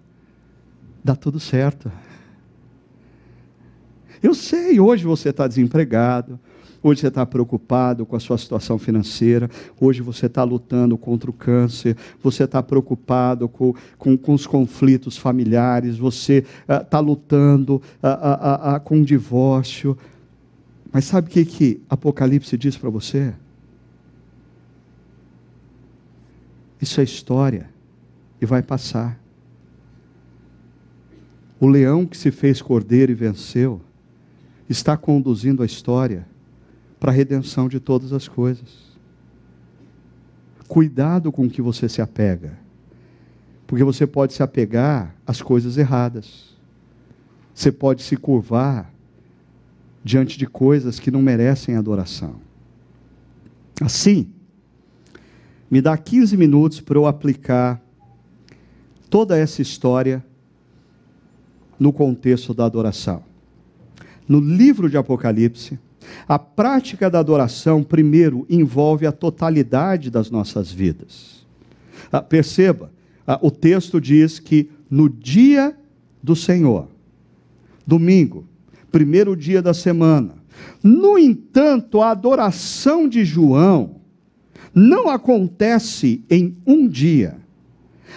Dá 1.04 1.16
tudo 1.16 1.40
certo. 1.40 1.92
Eu 4.22 4.34
sei, 4.36 4.80
hoje 4.80 5.04
você 5.04 5.30
está 5.30 5.48
desempregado, 5.48 6.40
Hoje 6.84 7.02
você 7.02 7.08
está 7.10 7.26
preocupado 7.28 8.08
com 8.08 8.16
a 8.16 8.20
sua 8.20 8.38
situação 8.40 8.80
financeira. 8.80 9.48
Hoje 9.80 10.02
você 10.02 10.26
está 10.26 10.44
lutando 10.44 10.98
contra 10.98 11.30
o 11.30 11.34
câncer. 11.34 11.96
Você 12.24 12.46
está 12.46 12.64
preocupado 12.64 13.48
com, 13.48 13.76
com, 14.00 14.18
com, 14.18 14.34
os 14.34 14.48
conflitos 14.48 15.16
familiares. 15.16 15.98
Você 15.98 16.44
está 16.68 17.00
uh, 17.00 17.04
lutando 17.04 17.76
uh, 18.02 18.78
uh, 18.78 18.80
com 18.80 19.02
o 19.02 19.06
divórcio. 19.06 19.96
Mas 20.92 21.06
sabe 21.06 21.28
o 21.28 21.32
que, 21.32 21.46
que 21.46 21.82
Apocalipse 21.88 22.58
diz 22.58 22.76
para 22.76 22.90
você? 22.90 23.32
Isso 26.82 27.00
é 27.00 27.04
história 27.04 27.70
e 28.42 28.46
vai 28.46 28.64
passar. 28.64 29.20
O 31.60 31.68
leão 31.68 32.08
que 32.08 32.18
se 32.18 32.32
fez 32.32 32.60
cordeiro 32.60 33.12
e 33.12 33.16
venceu 33.16 33.80
está 34.68 34.98
conduzindo 34.98 35.62
a 35.62 35.66
história 35.66 36.31
para 37.02 37.12
a 37.12 37.16
redenção 37.16 37.68
de 37.68 37.80
todas 37.80 38.14
as 38.14 38.28
coisas. 38.28 38.92
Cuidado 40.68 41.32
com 41.32 41.48
o 41.48 41.50
que 41.50 41.60
você 41.60 41.90
se 41.90 42.00
apega, 42.00 42.60
porque 43.66 43.84
você 43.84 44.06
pode 44.06 44.34
se 44.34 44.44
apegar 44.44 45.16
às 45.26 45.42
coisas 45.42 45.78
erradas. 45.78 46.56
Você 47.56 47.72
pode 47.72 48.04
se 48.04 48.16
curvar 48.16 48.94
diante 50.04 50.38
de 50.38 50.46
coisas 50.46 51.00
que 51.00 51.10
não 51.10 51.24
merecem 51.24 51.76
adoração. 51.76 52.36
Assim, 53.82 54.32
me 55.72 55.82
dá 55.82 55.98
15 55.98 56.38
minutos 56.38 56.82
para 56.82 57.00
eu 57.00 57.08
aplicar 57.08 57.82
toda 59.10 59.36
essa 59.36 59.60
história 59.60 60.24
no 61.80 61.92
contexto 61.92 62.54
da 62.54 62.64
adoração. 62.64 63.24
No 64.28 64.40
livro 64.40 64.88
de 64.88 64.98
Apocalipse, 64.98 65.80
a 66.28 66.40
prática 66.40 67.10
da 67.10 67.20
adoração, 67.20 67.84
primeiro, 67.84 68.46
envolve 68.50 69.06
a 69.06 69.12
totalidade 69.12 70.10
das 70.10 70.30
nossas 70.30 70.72
vidas. 70.72 71.46
Ah, 72.12 72.22
perceba, 72.22 72.92
ah, 73.26 73.40
o 73.42 73.52
texto 73.52 74.00
diz 74.00 74.40
que 74.40 74.70
no 74.90 75.10
dia 75.10 75.76
do 76.22 76.36
Senhor, 76.36 76.88
domingo, 77.86 78.46
primeiro 78.92 79.36
dia 79.36 79.62
da 79.62 79.74
semana. 79.74 80.36
No 80.84 81.18
entanto, 81.18 82.02
a 82.02 82.12
adoração 82.12 83.08
de 83.08 83.24
João 83.24 84.02
não 84.74 85.10
acontece 85.10 86.24
em 86.30 86.56
um 86.66 86.88
dia. 86.88 87.38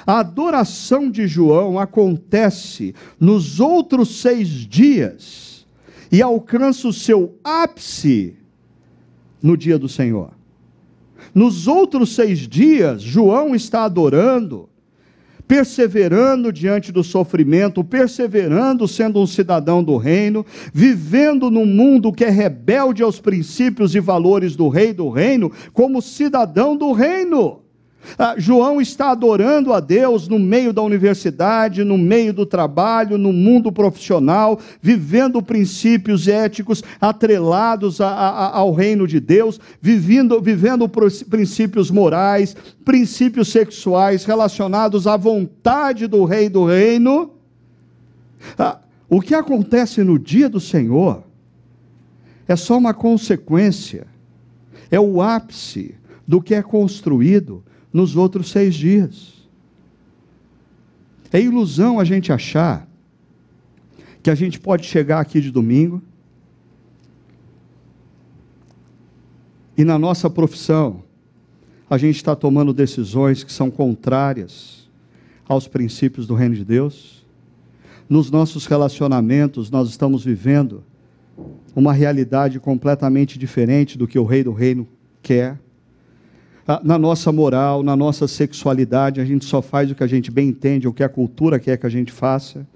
A 0.07 0.21
adoração 0.21 1.11
de 1.11 1.27
João 1.27 1.79
acontece 1.79 2.95
nos 3.19 3.61
outros 3.61 4.21
seis 4.21 4.49
dias 4.49 5.44
e 6.15 6.23
alcança 6.23 6.87
o 6.87 6.93
seu 6.93 7.37
ápice 7.43 8.37
no 9.43 9.57
dia 9.57 9.77
do 9.77 9.89
Senhor. 9.89 10.31
Nos 11.35 11.67
outros 11.67 12.15
seis 12.15 12.47
dias, 12.47 13.03
João 13.03 13.53
está 13.53 13.83
adorando, 13.83 14.69
perseverando 15.49 16.53
diante 16.53 16.93
do 16.93 17.03
sofrimento, 17.03 17.83
perseverando 17.83 18.87
sendo 18.87 19.21
um 19.21 19.27
cidadão 19.27 19.83
do 19.83 19.97
reino, 19.97 20.47
vivendo 20.73 21.51
num 21.51 21.67
mundo 21.67 22.13
que 22.13 22.25
é 22.25 22.31
rebelde 22.31 23.03
aos 23.03 23.19
princípios 23.19 23.93
e 23.97 23.99
valores 23.99 24.55
do 24.55 24.69
rei 24.69 24.93
do 24.93 25.09
reino, 25.09 25.51
como 25.73 26.01
cidadão 26.01 26.77
do 26.77 26.93
reino. 26.93 27.64
Ah, 28.19 28.35
João 28.37 28.81
está 28.81 29.11
adorando 29.11 29.73
a 29.73 29.81
Deus 29.81 30.29
no 30.29 30.39
meio 30.39 30.73
da 30.73 30.83
universidade, 30.83 31.85
no 31.85 31.97
meio 31.97 32.33
do 32.33 32.47
trabalho, 32.47 33.19
no 33.19 33.33
mundo 33.33 33.73
profissional, 33.73 34.61
vivendo 34.81 35.43
princípios 35.43 36.29
éticos 36.29 36.83
atrelados 37.01 38.01
a, 38.01 38.09
a, 38.09 38.57
ao 38.59 38.73
reino 38.73 39.07
de 39.07 39.21
Deus, 39.21 39.59
vivendo, 39.81 40.41
vivendo 40.41 40.89
princípios 40.89 41.91
morais, 41.91 42.57
princípios 42.85 43.49
sexuais 43.49 44.25
relacionados 44.25 45.07
à 45.07 45.17
vontade 45.17 46.07
do 46.07 46.25
rei 46.25 46.49
do 46.49 46.65
reino. 46.65 47.31
Ah, 48.59 48.79
o 49.09 49.21
que 49.21 49.35
acontece 49.35 50.03
no 50.03 50.19
dia 50.19 50.49
do 50.49 50.61
Senhor 50.61 51.25
é 52.47 52.55
só 52.57 52.77
uma 52.77 52.93
consequência, 52.93 54.07
é 54.91 55.01
o 55.01 55.23
ápice 55.23 55.95
do 56.27 56.41
que 56.41 56.55
é 56.55 56.63
construído 56.63 57.63
nos 57.95 58.17
outros 58.17 58.51
seis 58.51 58.75
dias. 58.75 59.33
É 61.33 61.41
ilusão 61.41 62.01
a 62.01 62.05
gente 62.05 62.33
achar 62.33 62.89
que 64.21 64.29
a 64.31 64.35
gente 64.35 64.59
pode 64.59 64.85
chegar 64.85 65.21
aqui 65.21 65.41
de 65.41 65.51
domingo 65.51 66.03
e 69.77 69.85
na 69.85 69.97
nossa 69.97 70.29
profissão 70.29 71.05
a 71.89 71.97
gente 71.97 72.17
está 72.17 72.35
tomando 72.35 72.73
decisões 72.73 73.45
que 73.45 73.53
são 73.53 73.71
contrárias 73.71 74.91
aos 75.49 75.69
princípios 75.69 76.27
do 76.27 76.35
reino 76.35 76.57
de 76.57 76.65
Deus. 76.65 77.25
nos 78.09 78.31
nossos 78.31 78.67
relacionamentos 78.67 79.71
nós 79.71 79.89
estamos 79.89 80.25
vivendo 80.25 80.83
uma 81.77 81.93
realidade 81.93 82.59
completamente 82.59 83.39
diferente 83.39 83.97
do 83.97 84.09
que 84.09 84.19
o 84.19 84.25
Rei 84.25 84.43
do 84.43 84.53
Reino 84.53 84.87
quer. 85.23 85.64
Ah, 86.67 86.81
na 86.83 86.99
nossa 86.99 87.31
moral, 87.31 87.83
na 87.83 87.95
nossa 87.95 88.27
sexualidade, 88.27 89.21
a 89.21 89.25
gente 89.25 89.45
só 89.45 89.61
faz 89.61 89.91
o 89.91 89.95
que 89.95 90.03
a 90.03 90.07
gente 90.07 90.31
bem 90.31 90.49
entende, 90.49 90.89
o 90.89 90.95
que 90.95 91.03
a 91.03 91.09
cultura 91.09 91.59
quer 91.59 91.77
que 91.77 91.87
a 91.87 91.91
gente 91.91 92.11
faça. 92.11 92.67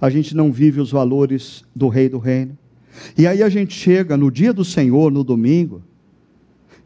A 0.00 0.08
gente 0.08 0.34
não 0.34 0.50
vive 0.50 0.80
os 0.80 0.90
valores 0.90 1.62
do 1.76 1.88
Rei 1.88 2.08
do 2.08 2.18
Reino. 2.18 2.56
E 3.16 3.26
aí 3.26 3.42
a 3.42 3.48
gente 3.50 3.74
chega 3.74 4.16
no 4.16 4.30
dia 4.30 4.52
do 4.52 4.64
Senhor, 4.64 5.12
no 5.12 5.22
domingo, 5.22 5.82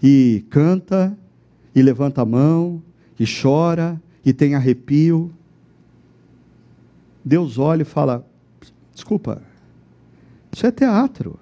e 0.03 0.45
canta, 0.51 1.17
e 1.73 1.81
levanta 1.81 2.23
a 2.23 2.27
mão, 2.27 2.83
e 3.19 3.25
chora, 3.25 4.01
e 4.25 4.33
tem 4.33 4.57
arrepio. 4.57 5.33
Deus 7.25 7.59
olha 7.59 7.83
e 7.83 7.87
fala: 7.87 8.27
desculpa, 8.93 9.41
isso 10.53 10.67
é 10.67 10.73
teatro. 10.73 11.39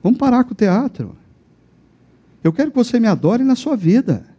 Vamos 0.00 0.18
parar 0.18 0.44
com 0.44 0.52
o 0.52 0.56
teatro. 0.56 1.23
Eu 2.44 2.52
quero 2.52 2.70
que 2.70 2.76
você 2.76 3.00
me 3.00 3.08
adore 3.08 3.42
na 3.42 3.56
sua 3.56 3.74
vida. 3.74 4.33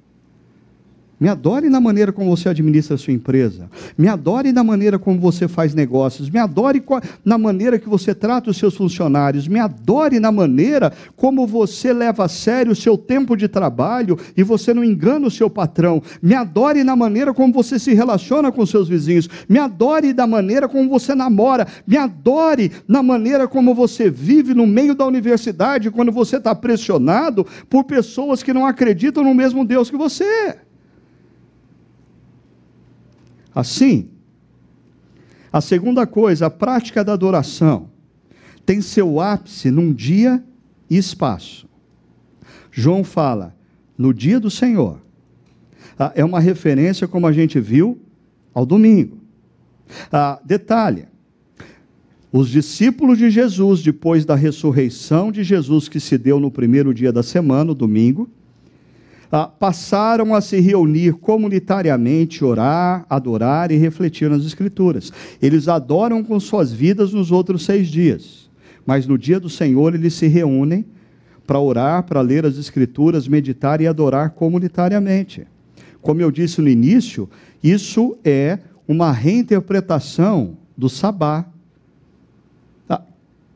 Me 1.17 1.29
adore 1.29 1.69
na 1.69 1.79
maneira 1.79 2.11
como 2.11 2.35
você 2.35 2.49
administra 2.49 2.95
a 2.95 2.97
sua 2.97 3.13
empresa. 3.13 3.69
Me 3.97 4.07
adore 4.07 4.51
na 4.51 4.63
maneira 4.63 4.99
como 4.99 5.19
você 5.19 5.47
faz 5.47 5.73
negócios. 5.73 6.29
Me 6.29 6.39
adore 6.39 6.83
na 7.23 7.37
maneira 7.37 7.79
que 7.79 7.87
você 7.87 8.13
trata 8.13 8.49
os 8.49 8.57
seus 8.57 8.75
funcionários. 8.75 9.47
Me 9.47 9.59
adore 9.59 10.19
na 10.19 10.31
maneira 10.31 10.91
como 11.15 11.47
você 11.47 11.93
leva 11.93 12.25
a 12.25 12.27
sério 12.27 12.73
o 12.73 12.75
seu 12.75 12.97
tempo 12.97 13.37
de 13.37 13.47
trabalho 13.47 14.17
e 14.35 14.43
você 14.43 14.73
não 14.73 14.83
engana 14.83 15.27
o 15.27 15.31
seu 15.31 15.49
patrão. 15.49 16.01
Me 16.21 16.35
adore 16.35 16.83
na 16.83 16.95
maneira 16.95 17.33
como 17.33 17.53
você 17.53 17.79
se 17.79 17.93
relaciona 17.93 18.51
com 18.51 18.65
seus 18.65 18.89
vizinhos. 18.89 19.29
Me 19.47 19.57
adore 19.57 20.11
da 20.11 20.27
maneira 20.27 20.67
como 20.67 20.89
você 20.89 21.15
namora. 21.15 21.65
Me 21.87 21.95
adore 21.95 22.71
na 22.87 23.01
maneira 23.01 23.47
como 23.47 23.73
você 23.73 24.09
vive 24.09 24.53
no 24.53 24.67
meio 24.67 24.93
da 24.93 25.05
universidade 25.05 25.91
quando 25.91 26.11
você 26.11 26.37
está 26.37 26.53
pressionado 26.53 27.47
por 27.69 27.85
pessoas 27.85 28.43
que 28.43 28.53
não 28.53 28.65
acreditam 28.65 29.23
no 29.23 29.33
mesmo 29.33 29.63
Deus 29.63 29.89
que 29.89 29.95
você. 29.95 30.64
Assim, 33.55 34.09
a 35.51 35.61
segunda 35.61 36.05
coisa, 36.05 36.47
a 36.47 36.49
prática 36.49 37.01
da 37.01 37.13
adoração, 37.13 37.89
tem 38.65 38.81
seu 38.81 39.21
ápice 39.21 39.71
num 39.71 39.93
dia 39.93 40.43
e 40.89 40.97
espaço. 40.97 41.65
João 42.69 43.05
fala, 43.05 43.55
no 43.97 44.13
dia 44.13 44.37
do 44.37 44.51
Senhor. 44.51 44.99
Ah, 45.97 46.11
é 46.13 46.25
uma 46.25 46.41
referência, 46.41 47.07
como 47.07 47.25
a 47.25 47.31
gente 47.31 47.57
viu, 47.57 47.97
ao 48.53 48.65
domingo. 48.65 49.17
Ah, 50.11 50.41
detalhe: 50.43 51.07
os 52.33 52.49
discípulos 52.49 53.17
de 53.17 53.29
Jesus, 53.29 53.81
depois 53.81 54.25
da 54.25 54.35
ressurreição 54.35 55.31
de 55.31 55.41
Jesus, 55.41 55.87
que 55.87 56.01
se 56.01 56.17
deu 56.17 56.37
no 56.37 56.51
primeiro 56.51 56.93
dia 56.93 57.13
da 57.13 57.23
semana, 57.23 57.71
o 57.71 57.75
domingo, 57.75 58.29
ah, 59.35 59.47
passaram 59.47 60.33
a 60.33 60.39
se 60.39 60.61
reunir 60.61 61.15
comunitariamente, 61.15 62.45
orar, 62.45 63.05
adorar 63.09 63.69
e 63.69 63.75
refletir 63.75 64.29
nas 64.29 64.45
Escrituras. 64.45 65.11
Eles 65.41 65.67
adoram 65.67 66.23
com 66.23 66.39
suas 66.39 66.71
vidas 66.71 67.11
nos 67.11 67.33
outros 67.33 67.65
seis 67.65 67.89
dias, 67.89 68.49
mas 68.85 69.05
no 69.05 69.17
dia 69.17 69.37
do 69.37 69.49
Senhor 69.49 69.93
eles 69.93 70.13
se 70.13 70.27
reúnem 70.27 70.85
para 71.45 71.59
orar, 71.59 72.03
para 72.03 72.21
ler 72.21 72.45
as 72.45 72.57
Escrituras, 72.57 73.27
meditar 73.27 73.81
e 73.81 73.87
adorar 73.87 74.29
comunitariamente. 74.29 75.45
Como 76.01 76.21
eu 76.21 76.31
disse 76.31 76.61
no 76.61 76.69
início, 76.69 77.29
isso 77.61 78.17
é 78.23 78.59
uma 78.87 79.11
reinterpretação 79.11 80.57
do 80.77 80.87
sabá, 80.87 81.45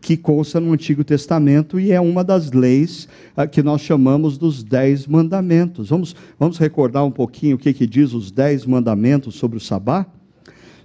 que 0.09 0.17
consta 0.17 0.59
no 0.59 0.73
Antigo 0.73 1.03
Testamento 1.03 1.79
e 1.79 1.91
é 1.91 2.01
uma 2.01 2.23
das 2.23 2.51
leis 2.51 3.07
uh, 3.37 3.47
que 3.47 3.61
nós 3.61 3.81
chamamos 3.81 4.39
dos 4.39 4.63
Dez 4.63 5.05
Mandamentos. 5.05 5.89
Vamos, 5.89 6.15
vamos 6.39 6.57
recordar 6.57 7.05
um 7.05 7.11
pouquinho 7.11 7.57
o 7.57 7.59
que, 7.59 7.71
que 7.71 7.85
diz 7.85 8.11
os 8.11 8.31
Dez 8.31 8.65
Mandamentos 8.65 9.35
sobre 9.35 9.59
o 9.59 9.61
Sabá? 9.61 10.07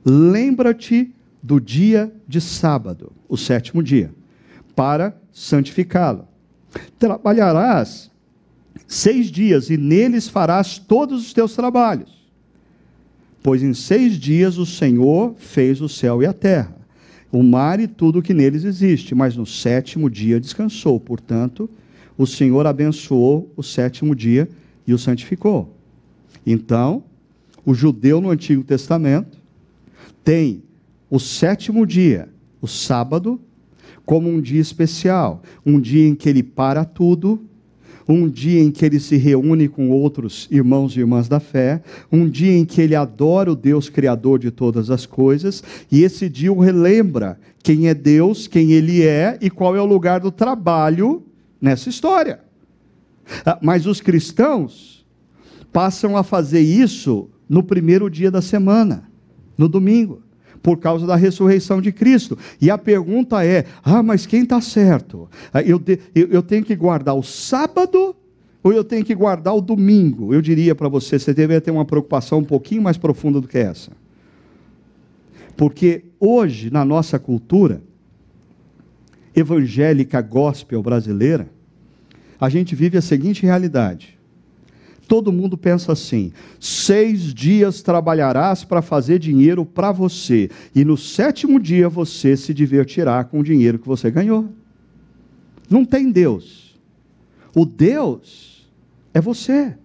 Lembra-te 0.05 1.11
do 1.43 1.59
dia 1.59 2.13
de 2.29 2.39
sábado, 2.39 3.13
o 3.27 3.35
sétimo 3.35 3.83
dia, 3.83 4.13
para 4.77 5.17
santificá-lo. 5.33 6.29
Trabalharás 6.99 8.11
seis 8.87 9.31
dias 9.31 9.71
e 9.71 9.79
neles 9.79 10.29
farás 10.29 10.77
todos 10.77 11.29
os 11.29 11.33
teus 11.33 11.55
trabalhos, 11.55 12.31
pois 13.43 13.63
em 13.63 13.73
seis 13.73 14.19
dias 14.19 14.59
o 14.59 14.67
Senhor 14.67 15.35
fez 15.39 15.81
o 15.81 15.89
céu 15.89 16.23
e 16.23 16.27
a 16.27 16.33
terra 16.35 16.84
o 17.35 17.43
mar 17.43 17.81
e 17.81 17.89
tudo 17.89 18.23
que 18.23 18.33
neles 18.33 18.65
existe, 18.65 19.13
mas 19.13 19.37
no 19.37 19.45
sétimo 19.45 20.09
dia 20.09 20.39
descansou. 20.39 21.01
Portanto, 21.01 21.69
o 22.17 22.29
Senhor 22.29 22.65
abençoou 22.65 23.53
o 23.57 23.63
sétimo 23.63 24.15
dia 24.15 24.49
e 24.87 24.95
o 24.95 24.99
santificou. 24.99 25.75
Então, 26.47 27.03
o 27.67 27.75
judeu 27.75 28.21
no 28.21 28.31
Antigo 28.31 28.63
Testamento 28.63 29.37
tem 30.23 30.63
o 31.11 31.19
sétimo 31.19 31.85
dia, 31.85 32.29
o 32.61 32.69
sábado, 32.69 33.41
como 34.07 34.29
um 34.29 34.41
dia 34.41 34.61
especial, 34.61 35.43
um 35.67 35.81
dia 35.81 36.07
em 36.07 36.15
que 36.15 36.29
ele 36.29 36.43
para 36.43 36.85
tudo 36.85 37.41
um 38.09 38.29
dia 38.29 38.61
em 38.61 38.71
que 38.71 38.85
ele 38.85 39.01
se 39.01 39.17
reúne 39.17 39.69
com 39.69 39.91
outros 39.91 40.47
irmãos 40.51 40.97
e 40.97 41.01
irmãs 41.01 41.29
da 41.29 41.41
fé, 41.41 41.83
um 42.13 42.29
dia 42.29 42.53
em 42.53 42.65
que 42.65 42.81
ele 42.81 42.95
adora 42.95 43.51
o 43.51 43.57
Deus 43.57 43.89
Criador 43.89 44.39
de 44.39 44.51
todas 44.51 44.91
as 44.91 45.07
coisas, 45.07 45.63
e 45.91 46.03
esse 46.03 46.29
dia 46.29 46.53
o 46.53 46.61
relembra 46.61 47.39
quem 47.63 47.89
é 47.89 47.95
Deus, 47.95 48.47
quem 48.47 48.73
ele 48.73 49.03
é 49.03 49.39
e 49.41 49.49
qual 49.49 49.75
é 49.75 49.81
o 49.81 49.87
lugar 49.87 50.21
do 50.21 50.31
trabalho 50.31 51.23
nessa 51.61 51.89
história. 51.89 52.41
Ah, 53.45 53.59
mas 53.63 53.87
os 53.87 54.01
cristãos 54.01 55.07
passam 55.73 56.17
a 56.17 56.23
fazer 56.23 56.61
isso 56.61 57.31
no 57.49 57.63
primeiro 57.63 58.11
dia 58.11 58.31
da 58.31 58.43
semana, 58.43 59.09
no 59.57 59.69
domingo 59.69 60.24
por 60.65 60.79
causa 60.79 61.07
da 61.07 61.15
ressurreição 61.15 61.79
de 61.79 61.93
Cristo. 61.93 62.39
E 62.59 62.71
a 62.71 62.79
pergunta 62.79 63.45
é: 63.45 63.67
ah, 63.85 64.03
mas 64.03 64.25
quem 64.25 64.45
está 64.45 64.63
certo? 64.63 65.29
Ah, 65.53 65.61
eu, 65.61 65.81
eu, 66.15 66.29
eu 66.29 66.43
tenho 66.43 66.65
que 66.65 66.75
guardar 66.75 67.15
o 67.15 67.23
sábado 67.23 68.17
ou 68.63 68.73
eu 68.73 68.83
tenho 68.83 69.05
que 69.05 69.15
guardar 69.15 69.55
o 69.55 69.61
domingo? 69.61 70.33
Eu 70.33 70.41
diria 70.41 70.75
para 70.75 70.89
você: 70.89 71.19
você 71.19 71.35
deveria 71.35 71.61
ter 71.61 71.71
uma 71.71 71.85
preocupação 71.85 72.39
um 72.39 72.45
pouquinho 72.45 72.81
mais 72.81 72.97
profunda 72.97 73.43
do 73.43 73.47
que 73.47 73.59
essa. 73.59 73.93
Porque 75.55 76.07
hoje, 76.19 76.71
na 76.71 76.83
nossa 76.83 77.19
cultura 77.19 77.83
evangélica 79.37 80.23
gospel 80.23 80.83
brasileira, 80.83 81.47
a 82.41 82.49
gente 82.49 82.75
vive 82.75 82.97
a 82.97 83.03
seguinte 83.03 83.43
realidade: 83.43 84.14
Todo 85.07 85.33
mundo 85.33 85.57
pensa 85.57 85.93
assim: 85.93 86.33
seis 86.59 87.35
dias 87.35 87.83
trabalharás 87.83 88.65
para 88.65 88.83
fazer 88.83 89.19
dinheiro 89.19 89.65
para 89.65 89.93
você, 89.93 90.51
e 90.75 90.85
no 90.85 90.97
sétimo 90.97 91.61
dia 91.61 91.89
você 91.89 92.37
se 92.37 92.55
divertirá 92.55 93.23
com 93.25 93.41
o 93.41 93.45
dinheiro 93.45 93.79
que 93.79 93.89
você 93.89 94.11
ganhou. 94.11 94.49
Não 95.69 95.85
tem 95.85 96.11
Deus. 96.11 96.79
O 97.55 97.65
Deus 97.65 98.69
é 99.13 99.21
você. 99.21 99.77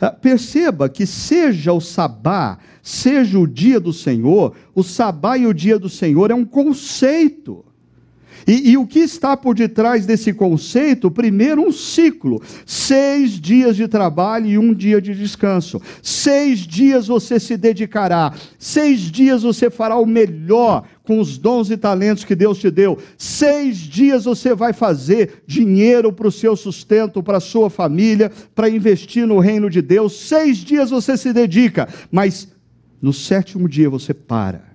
Ah, 0.00 0.10
perceba 0.10 0.88
que 0.88 1.06
seja 1.06 1.72
o 1.72 1.80
sabá, 1.80 2.58
seja 2.82 3.38
o 3.38 3.46
dia 3.46 3.80
do 3.80 3.92
Senhor, 3.92 4.54
o 4.74 4.82
sabá 4.82 5.38
e 5.38 5.46
o 5.46 5.54
dia 5.54 5.78
do 5.78 5.88
Senhor 5.88 6.30
é 6.30 6.34
um 6.34 6.44
conceito. 6.44 7.64
E, 8.46 8.70
e, 8.70 8.76
o 8.76 8.86
que 8.86 9.00
está 9.00 9.36
por 9.36 9.54
detrás 9.54 10.06
desse 10.06 10.32
conceito? 10.32 11.10
Primeiro, 11.10 11.62
um 11.62 11.72
ciclo: 11.72 12.42
seis 12.64 13.32
dias 13.32 13.76
de 13.76 13.88
trabalho 13.88 14.46
e 14.46 14.58
um 14.58 14.72
dia 14.72 15.00
de 15.00 15.14
descanso. 15.14 15.80
Seis 16.02 16.60
dias 16.60 17.08
você 17.08 17.40
se 17.40 17.56
dedicará, 17.56 18.32
seis 18.58 19.00
dias 19.00 19.42
você 19.42 19.70
fará 19.70 19.96
o 19.96 20.06
melhor 20.06 20.84
com 21.02 21.20
os 21.20 21.38
dons 21.38 21.70
e 21.70 21.76
talentos 21.76 22.24
que 22.24 22.34
Deus 22.34 22.58
te 22.58 22.70
deu. 22.70 22.98
Seis 23.16 23.78
dias 23.78 24.24
você 24.24 24.54
vai 24.54 24.72
fazer 24.72 25.42
dinheiro 25.46 26.12
para 26.12 26.28
o 26.28 26.32
seu 26.32 26.54
sustento, 26.54 27.22
para 27.22 27.38
a 27.38 27.40
sua 27.40 27.70
família, 27.70 28.30
para 28.54 28.68
investir 28.68 29.26
no 29.26 29.38
reino 29.38 29.70
de 29.70 29.80
Deus. 29.80 30.28
Seis 30.28 30.58
dias 30.58 30.90
você 30.90 31.16
se 31.16 31.32
dedica, 31.32 31.88
mas 32.12 32.48
no 33.00 33.12
sétimo 33.12 33.68
dia 33.68 33.88
você 33.88 34.12
para 34.12 34.67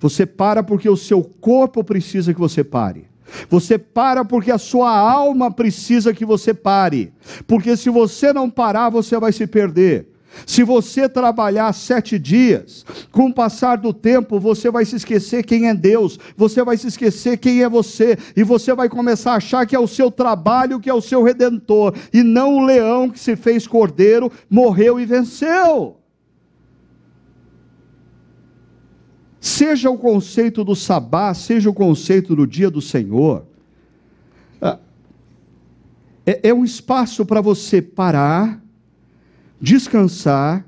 você 0.00 0.24
para 0.26 0.62
porque 0.62 0.88
o 0.88 0.96
seu 0.96 1.22
corpo 1.22 1.82
precisa 1.82 2.32
que 2.32 2.40
você 2.40 2.62
pare. 2.62 3.06
Você 3.48 3.78
para 3.78 4.24
porque 4.24 4.50
a 4.50 4.58
sua 4.58 4.96
alma 4.96 5.50
precisa 5.50 6.14
que 6.14 6.24
você 6.24 6.54
pare. 6.54 7.12
Porque 7.46 7.76
se 7.76 7.90
você 7.90 8.32
não 8.32 8.48
parar, 8.48 8.88
você 8.90 9.18
vai 9.18 9.32
se 9.32 9.46
perder. 9.46 10.08
Se 10.46 10.62
você 10.62 11.08
trabalhar 11.08 11.72
sete 11.72 12.18
dias, 12.18 12.84
com 13.10 13.26
o 13.26 13.34
passar 13.34 13.76
do 13.76 13.92
tempo, 13.92 14.38
você 14.38 14.70
vai 14.70 14.84
se 14.84 14.96
esquecer 14.96 15.44
quem 15.44 15.68
é 15.68 15.74
Deus, 15.74 16.18
você 16.36 16.62
vai 16.62 16.76
se 16.76 16.86
esquecer 16.86 17.38
quem 17.38 17.62
é 17.62 17.68
você, 17.68 18.16
e 18.36 18.42
você 18.42 18.74
vai 18.74 18.88
começar 18.88 19.32
a 19.32 19.36
achar 19.36 19.66
que 19.66 19.74
é 19.74 19.78
o 19.78 19.88
seu 19.88 20.10
trabalho 20.10 20.80
que 20.80 20.90
é 20.90 20.94
o 20.94 21.00
seu 21.00 21.22
redentor, 21.22 21.94
e 22.12 22.22
não 22.22 22.56
o 22.56 22.64
leão 22.64 23.10
que 23.10 23.18
se 23.18 23.36
fez 23.36 23.66
cordeiro, 23.66 24.30
morreu 24.48 25.00
e 25.00 25.06
venceu. 25.06 25.97
Seja 29.40 29.90
o 29.90 29.98
conceito 29.98 30.64
do 30.64 30.74
sabá, 30.74 31.32
seja 31.34 31.70
o 31.70 31.74
conceito 31.74 32.34
do 32.34 32.46
dia 32.46 32.70
do 32.70 32.80
Senhor, 32.80 33.46
ah, 34.60 34.78
é, 36.26 36.48
é 36.48 36.54
um 36.54 36.64
espaço 36.64 37.24
para 37.24 37.40
você 37.40 37.80
parar, 37.80 38.62
descansar, 39.60 40.66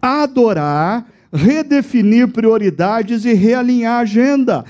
adorar, 0.00 1.10
redefinir 1.32 2.28
prioridades 2.28 3.24
e 3.24 3.32
realinhar 3.32 3.98
a 3.98 4.00
agenda. 4.00 4.64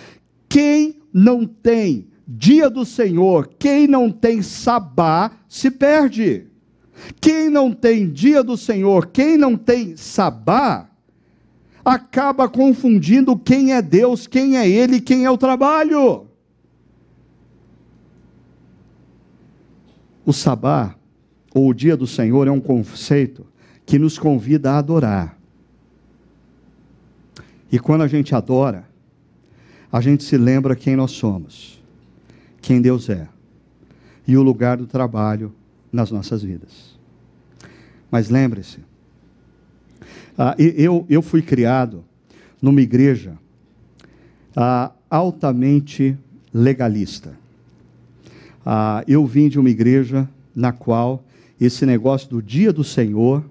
Quem 0.49 1.01
não 1.13 1.47
tem 1.47 2.09
dia 2.27 2.71
do 2.71 2.85
Senhor, 2.85 3.51
quem 3.59 3.87
não 3.87 4.11
tem 4.11 4.43
sabá, 4.43 5.33
se 5.49 5.71
perde. 5.71 6.47
Quem 7.21 7.51
não 7.51 7.73
tem 7.73 8.11
dia 8.11 8.43
do 8.43 8.57
Senhor, 8.57 9.07
quem 9.09 9.37
não 9.37 9.57
tem 9.57 9.97
sabá, 9.97 10.89
acaba 11.85 12.49
confundindo 12.49 13.37
quem 13.37 13.73
é 13.73 13.83
Deus, 13.83 14.27
quem 14.27 14.57
é 14.57 14.69
Ele, 14.69 15.01
quem 15.01 15.25
é 15.25 15.31
o 15.31 15.37
trabalho. 15.37 16.27
O 20.25 20.33
sabá, 20.33 20.95
ou 21.55 21.69
o 21.69 21.75
dia 21.75 21.97
do 21.97 22.07
Senhor, 22.07 22.49
é 22.49 22.51
um 22.51 22.61
conceito 22.61 23.47
que 23.85 23.99
nos 23.99 24.19
convida 24.19 24.73
a 24.73 24.79
adorar. 24.79 25.39
E 27.71 27.79
quando 27.79 28.03
a 28.03 28.09
gente 28.09 28.35
adora, 28.35 28.89
a 29.93 30.01
gente 30.01 30.25
se 30.25 30.39
lembra 30.39 30.75
quem 30.75 30.97
nós 30.97 31.11
somos, 31.11 31.83
quem 32.63 32.81
Deus 32.81 33.11
é, 33.11 33.29
e 34.27 34.37
o 34.37 34.43
lugar 34.43 34.79
do 34.79 34.87
trabalho 34.87 35.55
nas 35.93 36.11
nossas 36.11 36.43
vidas. 36.43 36.99
Mas 38.11 38.31
lembre-se, 38.31 38.79
ah, 40.37 40.55
eu, 40.59 41.07
eu 41.09 41.23
fui 41.23 41.43
criado 41.43 42.05
numa 42.61 42.81
igreja 42.81 43.35
ah, 44.57 44.91
altamente 45.09 46.17
legalista. 46.53 47.33
Ah, 48.65 49.05
eu 49.07 49.27
vim 49.27 49.49
de 49.49 49.59
uma 49.59 49.71
igreja 49.71 50.29
na 50.55 50.73
qual 50.73 51.23
esse 51.61 51.85
negócio 51.85 52.29
do 52.29 52.43
dia 52.43 52.73
do 52.73 52.83
Senhor 52.85 53.45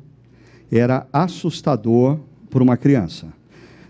era 0.71 1.07
assustador 1.13 2.19
para 2.49 2.63
uma 2.63 2.77
criança. 2.77 3.27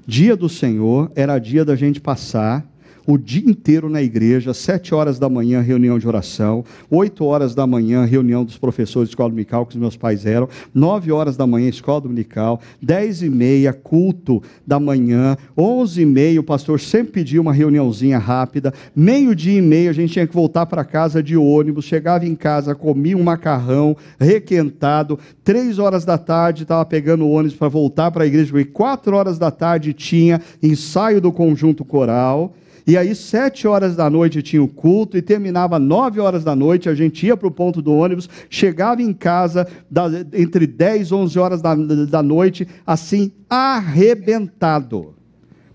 Dia 0.05 0.35
do 0.35 0.49
Senhor 0.49 1.11
era 1.15 1.39
dia 1.39 1.63
da 1.63 1.75
gente 1.75 2.01
passar 2.01 2.65
o 3.05 3.17
dia 3.17 3.49
inteiro 3.49 3.89
na 3.89 4.01
igreja, 4.01 4.53
sete 4.53 4.95
horas 4.95 5.19
da 5.19 5.29
manhã, 5.29 5.61
reunião 5.61 5.99
de 5.99 6.07
oração, 6.07 6.63
oito 6.89 7.25
horas 7.25 7.53
da 7.53 7.67
manhã, 7.67 8.05
reunião 8.05 8.45
dos 8.45 8.57
professores 8.57 9.09
de 9.09 9.13
escola 9.13 9.29
dominical, 9.29 9.65
que 9.65 9.75
os 9.75 9.79
meus 9.79 9.97
pais 9.97 10.25
eram, 10.25 10.47
nove 10.73 11.11
horas 11.11 11.35
da 11.35 11.45
manhã, 11.45 11.67
escola 11.69 12.01
dominical, 12.01 12.61
dez 12.81 13.21
e 13.21 13.29
meia, 13.29 13.73
culto 13.73 14.41
da 14.65 14.79
manhã, 14.79 15.37
onze 15.57 16.01
e 16.01 16.05
meia, 16.05 16.39
o 16.39 16.43
pastor 16.43 16.79
sempre 16.79 17.13
pedia 17.13 17.41
uma 17.41 17.53
reuniãozinha 17.53 18.17
rápida, 18.17 18.73
meio-dia 18.95 19.57
e 19.57 19.61
meia, 19.61 19.89
a 19.89 19.93
gente 19.93 20.13
tinha 20.13 20.27
que 20.27 20.33
voltar 20.33 20.65
para 20.65 20.85
casa 20.85 21.21
de 21.21 21.35
ônibus, 21.35 21.85
chegava 21.85 22.25
em 22.25 22.35
casa, 22.35 22.73
comia 22.73 23.17
um 23.17 23.23
macarrão 23.23 23.95
requentado, 24.19 25.19
três 25.43 25.77
horas 25.79 26.05
da 26.05 26.17
tarde, 26.17 26.63
estava 26.63 26.85
pegando 26.85 27.25
o 27.25 27.31
ônibus 27.31 27.57
para 27.57 27.67
voltar 27.67 28.11
para 28.11 28.23
a 28.23 28.27
igreja, 28.27 28.59
e 28.59 28.65
quatro 28.65 29.15
horas 29.15 29.37
da 29.37 29.51
tarde 29.51 29.93
tinha 29.93 30.41
ensaio 30.61 31.19
do 31.19 31.31
conjunto 31.31 31.83
coral, 31.83 32.53
e 32.85 32.97
aí, 32.97 33.15
sete 33.15 33.65
horas 33.65 33.95
da 33.95 34.09
noite 34.09 34.41
tinha 34.41 34.61
o 34.61 34.67
culto 34.67 35.17
e 35.17 35.21
terminava 35.21 35.79
nove 35.79 36.19
horas 36.19 36.43
da 36.43 36.53
noite. 36.53 36.89
A 36.89 36.95
gente 36.95 37.25
ia 37.25 37.37
para 37.37 37.47
o 37.47 37.51
ponto 37.51 37.81
do 37.81 37.93
ônibus, 37.93 38.29
chegava 38.49 39.01
em 39.01 39.13
casa 39.13 39.65
da, 39.89 40.05
entre 40.33 40.67
dez 40.67 41.07
e 41.07 41.13
onze 41.13 41.39
horas 41.39 41.61
da, 41.61 41.73
da 41.75 42.21
noite, 42.21 42.67
assim, 42.85 43.31
arrebentado. 43.49 45.15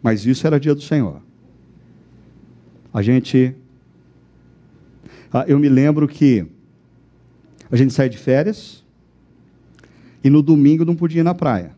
Mas 0.02 0.26
isso 0.26 0.46
era 0.46 0.60
dia 0.60 0.74
do 0.74 0.82
Senhor. 0.82 1.22
A 2.92 3.00
gente. 3.00 3.54
Ah, 5.32 5.44
eu 5.48 5.58
me 5.58 5.68
lembro 5.68 6.06
que 6.06 6.46
a 7.70 7.76
gente 7.76 7.92
saía 7.92 8.10
de 8.10 8.18
férias 8.18 8.84
e 10.22 10.28
no 10.28 10.42
domingo 10.42 10.84
não 10.84 10.94
podia 10.94 11.20
ir 11.20 11.24
na 11.24 11.34
praia. 11.34 11.72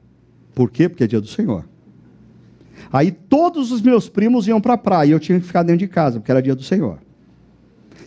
Por 0.54 0.70
quê? 0.70 0.88
Porque 0.88 1.04
é 1.04 1.06
dia 1.06 1.20
do 1.20 1.28
Senhor. 1.28 1.69
Aí 2.92 3.10
todos 3.12 3.70
os 3.70 3.80
meus 3.80 4.08
primos 4.08 4.48
iam 4.48 4.60
para 4.60 4.74
a 4.74 4.78
praia 4.78 5.08
e 5.08 5.12
eu 5.12 5.20
tinha 5.20 5.38
que 5.38 5.46
ficar 5.46 5.62
dentro 5.62 5.78
de 5.78 5.88
casa, 5.88 6.18
porque 6.18 6.30
era 6.30 6.42
dia 6.42 6.54
do 6.54 6.62
Senhor. 6.62 6.98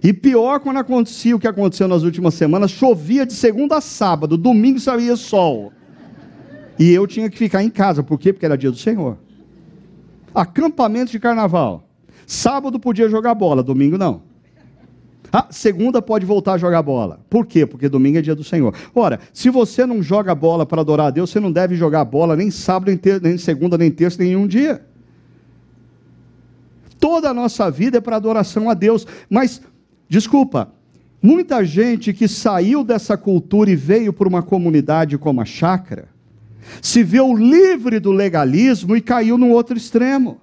E 0.03 0.11
pior 0.11 0.59
quando 0.59 0.77
acontecia 0.77 1.35
o 1.35 1.39
que 1.39 1.47
aconteceu 1.47 1.87
nas 1.87 2.03
últimas 2.03 2.33
semanas, 2.33 2.71
chovia 2.71 3.25
de 3.25 3.33
segunda 3.33 3.77
a 3.77 3.81
sábado, 3.81 4.37
domingo 4.37 4.79
saía 4.79 5.15
sol. 5.15 5.71
E 6.77 6.91
eu 6.91 7.07
tinha 7.07 7.29
que 7.29 7.37
ficar 7.37 7.63
em 7.63 7.69
casa, 7.69 8.03
por 8.03 8.19
quê? 8.19 8.33
Porque 8.33 8.45
era 8.45 8.57
dia 8.57 8.71
do 8.71 8.77
Senhor. 8.77 9.17
Acampamento 10.35 11.11
de 11.11 11.19
carnaval. 11.19 11.87
Sábado 12.27 12.79
podia 12.79 13.07
jogar 13.07 13.33
bola, 13.35 13.63
domingo 13.63 13.97
não. 13.97 14.23
Ah, 15.35 15.47
segunda 15.49 15.99
pode 15.99 16.27
voltar 16.27 16.53
a 16.53 16.57
jogar 16.59 16.83
bola. 16.83 17.19
Por 17.27 17.47
quê? 17.47 17.65
Porque 17.65 17.89
domingo 17.89 18.19
é 18.19 18.21
dia 18.21 18.35
do 18.35 18.43
Senhor. 18.43 18.71
Ora, 18.93 19.19
se 19.33 19.49
você 19.49 19.83
não 19.83 20.03
joga 20.03 20.35
bola 20.35 20.63
para 20.63 20.81
adorar 20.81 21.07
a 21.07 21.09
Deus, 21.09 21.31
você 21.31 21.39
não 21.39 21.51
deve 21.51 21.75
jogar 21.75 22.05
bola 22.05 22.35
nem 22.35 22.51
sábado, 22.51 22.89
nem, 22.89 22.97
ter, 22.97 23.19
nem 23.19 23.35
segunda, 23.35 23.75
nem 23.75 23.89
terça, 23.89 24.21
nenhum 24.21 24.45
dia. 24.45 24.85
Toda 26.99 27.31
a 27.31 27.33
nossa 27.33 27.71
vida 27.71 27.97
é 27.97 28.01
para 28.01 28.15
adoração 28.15 28.69
a 28.69 28.75
Deus. 28.75 29.07
Mas, 29.27 29.59
desculpa, 30.07 30.71
muita 31.19 31.65
gente 31.65 32.13
que 32.13 32.27
saiu 32.27 32.83
dessa 32.83 33.17
cultura 33.17 33.71
e 33.71 33.75
veio 33.75 34.13
para 34.13 34.27
uma 34.27 34.43
comunidade 34.43 35.17
como 35.17 35.41
a 35.41 35.45
chácara, 35.45 36.09
se 36.79 37.03
viu 37.03 37.35
livre 37.35 37.99
do 37.99 38.11
legalismo 38.11 38.95
e 38.95 39.01
caiu 39.01 39.39
no 39.39 39.49
outro 39.49 39.75
extremo. 39.75 40.39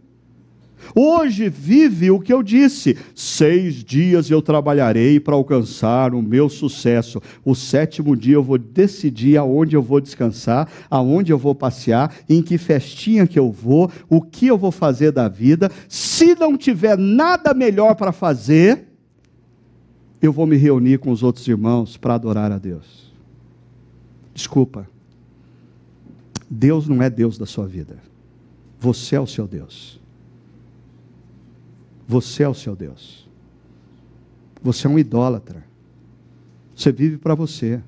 Hoje 0.95 1.49
vive 1.49 2.11
o 2.11 2.21
que 2.21 2.33
eu 2.33 2.43
disse: 2.43 2.97
seis 3.15 3.85
dias 3.85 4.31
eu 4.31 4.43
trabalharei 4.43 5.21
para 5.21 5.35
alcançar 5.35 6.15
o 6.15 6.23
meu 6.23 6.49
sucesso. 6.49 7.21
O 7.45 7.55
sétimo 7.55 8.17
dia 8.17 8.35
eu 8.35 8.43
vou 8.43 8.59
decidir 8.59 9.37
aonde 9.37 9.77
eu 9.77 9.83
vou 9.83 10.01
descansar, 10.01 10.69
aonde 10.91 11.33
eu 11.33 11.39
vou 11.39 11.55
passear, 11.55 12.15
em 12.29 12.43
que 12.43 12.59
festinha 12.59 13.27
que 13.27 13.39
eu 13.39 13.51
vou, 13.51 13.91
o 14.09 14.21
que 14.21 14.47
eu 14.47 14.59
vou 14.59 14.73
fazer 14.73 15.13
da 15.13 15.29
vida. 15.29 15.71
Se 15.89 16.35
não 16.35 16.57
tiver 16.57 16.97
nada 16.97 17.55
melhor 17.55 17.95
para 17.95 18.13
fazer, 18.13 18.87
eu 20.21 20.33
vou 20.33 20.47
me 20.47 20.57
reunir 20.57 20.99
com 20.99 21.11
os 21.11 21.23
outros 21.23 21.47
irmãos 21.47 21.97
para 21.97 22.15
adorar 22.15 22.53
a 22.53 22.59
Deus. 22.59 23.13
Desculpa. 24.35 24.89
Deus 26.49 26.89
não 26.89 27.01
é 27.01 27.09
Deus 27.09 27.39
da 27.39 27.47
sua 27.47 27.67
vida. 27.67 27.99
Você 28.79 29.15
é 29.15 29.21
o 29.21 29.27
seu 29.27 29.47
Deus. 29.47 30.00
Você 32.11 32.43
é 32.43 32.49
o 32.49 32.55
seu 32.55 32.75
Deus. 32.75 33.25
Você 34.61 34.89
é 34.89 34.91
um 34.91 34.99
idólatra. 34.99 35.65
Você 36.75 36.91
vive 36.91 37.19
para 37.19 37.37
você. 37.37 37.81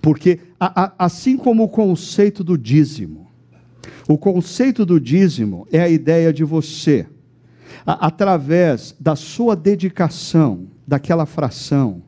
Porque, 0.00 0.40
a, 0.58 0.84
a, 0.84 0.94
assim 1.04 1.36
como 1.36 1.64
o 1.64 1.68
conceito 1.68 2.42
do 2.42 2.56
dízimo, 2.56 3.30
o 4.08 4.16
conceito 4.16 4.86
do 4.86 4.98
dízimo 4.98 5.68
é 5.70 5.82
a 5.82 5.90
ideia 5.90 6.32
de 6.32 6.42
você, 6.42 7.06
a, 7.84 8.06
através 8.06 8.96
da 8.98 9.14
sua 9.14 9.54
dedicação, 9.54 10.66
daquela 10.86 11.26
fração 11.26 12.02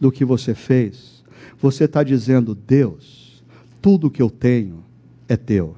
do 0.00 0.10
que 0.10 0.24
você 0.24 0.56
fez, 0.56 1.22
você 1.56 1.84
está 1.84 2.02
dizendo: 2.02 2.52
Deus, 2.52 3.44
tudo 3.80 4.10
que 4.10 4.20
eu 4.20 4.28
tenho 4.28 4.82
é 5.28 5.36
teu. 5.36 5.76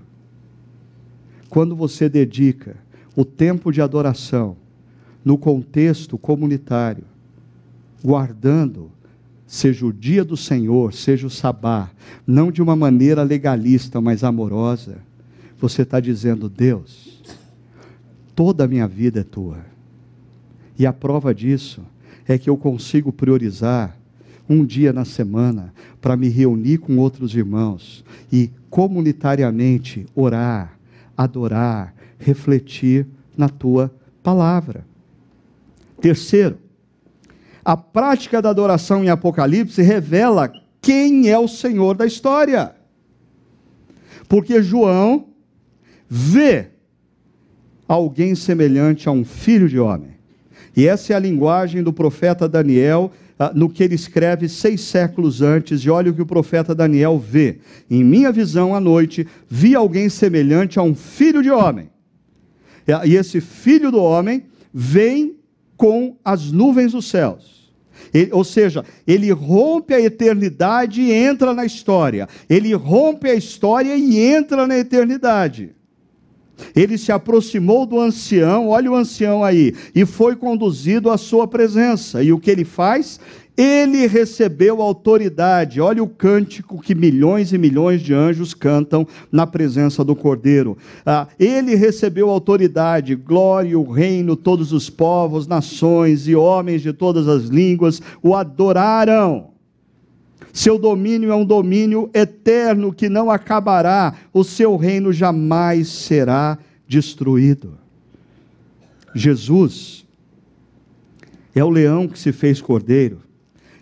Quando 1.50 1.76
você 1.76 2.08
dedica 2.08 2.78
o 3.14 3.26
tempo 3.26 3.70
de 3.70 3.82
adoração, 3.82 4.56
no 5.24 5.36
contexto 5.36 6.16
comunitário, 6.16 7.04
guardando, 8.02 8.90
seja 9.46 9.84
o 9.84 9.92
dia 9.92 10.24
do 10.24 10.36
Senhor, 10.36 10.94
seja 10.94 11.26
o 11.26 11.30
sabá, 11.30 11.90
não 12.26 12.50
de 12.50 12.62
uma 12.62 12.76
maneira 12.76 13.22
legalista, 13.22 14.00
mas 14.00 14.24
amorosa, 14.24 14.98
você 15.58 15.82
está 15.82 16.00
dizendo: 16.00 16.48
Deus, 16.48 17.22
toda 18.34 18.64
a 18.64 18.68
minha 18.68 18.88
vida 18.88 19.20
é 19.20 19.24
tua. 19.24 19.58
E 20.78 20.86
a 20.86 20.92
prova 20.92 21.34
disso 21.34 21.82
é 22.26 22.38
que 22.38 22.48
eu 22.48 22.56
consigo 22.56 23.12
priorizar 23.12 23.96
um 24.48 24.64
dia 24.64 24.92
na 24.92 25.04
semana 25.04 25.72
para 26.00 26.16
me 26.16 26.28
reunir 26.28 26.78
com 26.78 26.96
outros 26.96 27.34
irmãos 27.34 28.04
e 28.32 28.50
comunitariamente 28.68 30.06
orar, 30.14 30.78
adorar, 31.16 31.94
refletir 32.18 33.06
na 33.36 33.48
tua 33.48 33.92
palavra. 34.22 34.89
Terceiro, 36.00 36.58
a 37.64 37.76
prática 37.76 38.40
da 38.40 38.50
adoração 38.50 39.04
em 39.04 39.10
Apocalipse 39.10 39.82
revela 39.82 40.50
quem 40.80 41.28
é 41.28 41.38
o 41.38 41.46
Senhor 41.46 41.94
da 41.94 42.06
história. 42.06 42.74
Porque 44.28 44.62
João 44.62 45.26
vê 46.08 46.68
alguém 47.86 48.34
semelhante 48.34 49.08
a 49.08 49.12
um 49.12 49.24
filho 49.24 49.68
de 49.68 49.78
homem. 49.78 50.10
E 50.76 50.86
essa 50.86 51.12
é 51.12 51.16
a 51.16 51.20
linguagem 51.20 51.82
do 51.82 51.92
profeta 51.92 52.48
Daniel, 52.48 53.10
ah, 53.38 53.52
no 53.54 53.68
que 53.68 53.82
ele 53.82 53.94
escreve 53.94 54.48
seis 54.48 54.80
séculos 54.82 55.42
antes, 55.42 55.80
e 55.80 55.90
olha 55.90 56.10
o 56.10 56.14
que 56.14 56.22
o 56.22 56.26
profeta 56.26 56.74
Daniel 56.74 57.18
vê. 57.18 57.58
Em 57.90 58.04
minha 58.04 58.30
visão 58.30 58.74
à 58.74 58.80
noite, 58.80 59.26
vi 59.48 59.74
alguém 59.74 60.08
semelhante 60.08 60.78
a 60.78 60.82
um 60.82 60.94
filho 60.94 61.42
de 61.42 61.50
homem. 61.50 61.90
E 63.04 63.14
esse 63.14 63.40
filho 63.40 63.90
do 63.90 64.02
homem 64.02 64.44
vem 64.72 65.39
com 65.80 66.14
as 66.22 66.52
nuvens 66.52 66.92
dos 66.92 67.06
céus. 67.06 67.72
Ele, 68.12 68.30
ou 68.34 68.44
seja, 68.44 68.84
ele 69.06 69.30
rompe 69.30 69.94
a 69.94 70.00
eternidade 70.00 71.00
e 71.00 71.10
entra 71.10 71.54
na 71.54 71.64
história. 71.64 72.28
Ele 72.50 72.74
rompe 72.74 73.30
a 73.30 73.34
história 73.34 73.96
e 73.96 74.18
entra 74.18 74.66
na 74.66 74.76
eternidade. 74.76 75.74
Ele 76.76 76.98
se 76.98 77.10
aproximou 77.10 77.86
do 77.86 77.98
ancião, 77.98 78.68
olha 78.68 78.92
o 78.92 78.94
ancião 78.94 79.42
aí, 79.42 79.74
e 79.94 80.04
foi 80.04 80.36
conduzido 80.36 81.08
à 81.08 81.16
sua 81.16 81.48
presença. 81.48 82.22
E 82.22 82.30
o 82.30 82.38
que 82.38 82.50
ele 82.50 82.66
faz? 82.66 83.18
Ele 83.60 84.06
recebeu 84.06 84.80
autoridade. 84.80 85.82
Olha 85.82 86.02
o 86.02 86.08
cântico 86.08 86.80
que 86.80 86.94
milhões 86.94 87.52
e 87.52 87.58
milhões 87.58 88.00
de 88.00 88.14
anjos 88.14 88.54
cantam 88.54 89.06
na 89.30 89.46
presença 89.46 90.02
do 90.02 90.16
Cordeiro. 90.16 90.78
Ah, 91.04 91.28
ele 91.38 91.74
recebeu 91.74 92.30
autoridade, 92.30 93.14
glória, 93.14 93.78
o 93.78 93.82
reino, 93.82 94.34
todos 94.34 94.72
os 94.72 94.88
povos, 94.88 95.46
nações 95.46 96.26
e 96.26 96.34
homens 96.34 96.80
de 96.80 96.94
todas 96.94 97.28
as 97.28 97.48
línguas 97.48 98.00
o 98.22 98.34
adoraram. 98.34 99.50
Seu 100.54 100.78
domínio 100.78 101.30
é 101.30 101.36
um 101.36 101.44
domínio 101.44 102.08
eterno 102.14 102.94
que 102.94 103.10
não 103.10 103.30
acabará, 103.30 104.14
o 104.32 104.42
seu 104.42 104.74
reino 104.74 105.12
jamais 105.12 105.86
será 105.88 106.56
destruído. 106.88 107.74
Jesus 109.14 110.06
é 111.54 111.62
o 111.62 111.68
leão 111.68 112.08
que 112.08 112.18
se 112.18 112.32
fez 112.32 112.58
cordeiro 112.62 113.28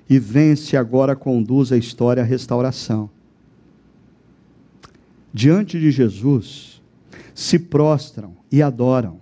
e 0.08 0.18
vence 0.18 0.76
agora 0.76 1.14
conduz 1.14 1.70
a 1.70 1.76
história 1.76 2.22
à 2.22 2.26
restauração. 2.26 3.10
Diante 5.32 5.78
de 5.78 5.90
Jesus 5.90 6.80
se 7.34 7.58
prostram 7.58 8.36
e 8.50 8.62
adoram 8.62 9.18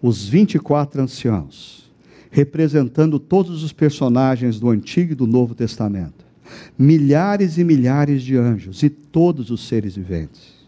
os 0.00 0.26
24 0.28 1.02
anciãos, 1.02 1.90
representando 2.30 3.18
todos 3.18 3.62
os 3.62 3.72
personagens 3.72 4.60
do 4.60 4.70
Antigo 4.70 5.12
e 5.12 5.16
do 5.16 5.26
Novo 5.26 5.54
Testamento, 5.54 6.24
milhares 6.78 7.58
e 7.58 7.64
milhares 7.64 8.22
de 8.22 8.36
anjos 8.36 8.82
e 8.82 8.88
todos 8.88 9.50
os 9.50 9.66
seres 9.66 9.96
viventes. 9.96 10.60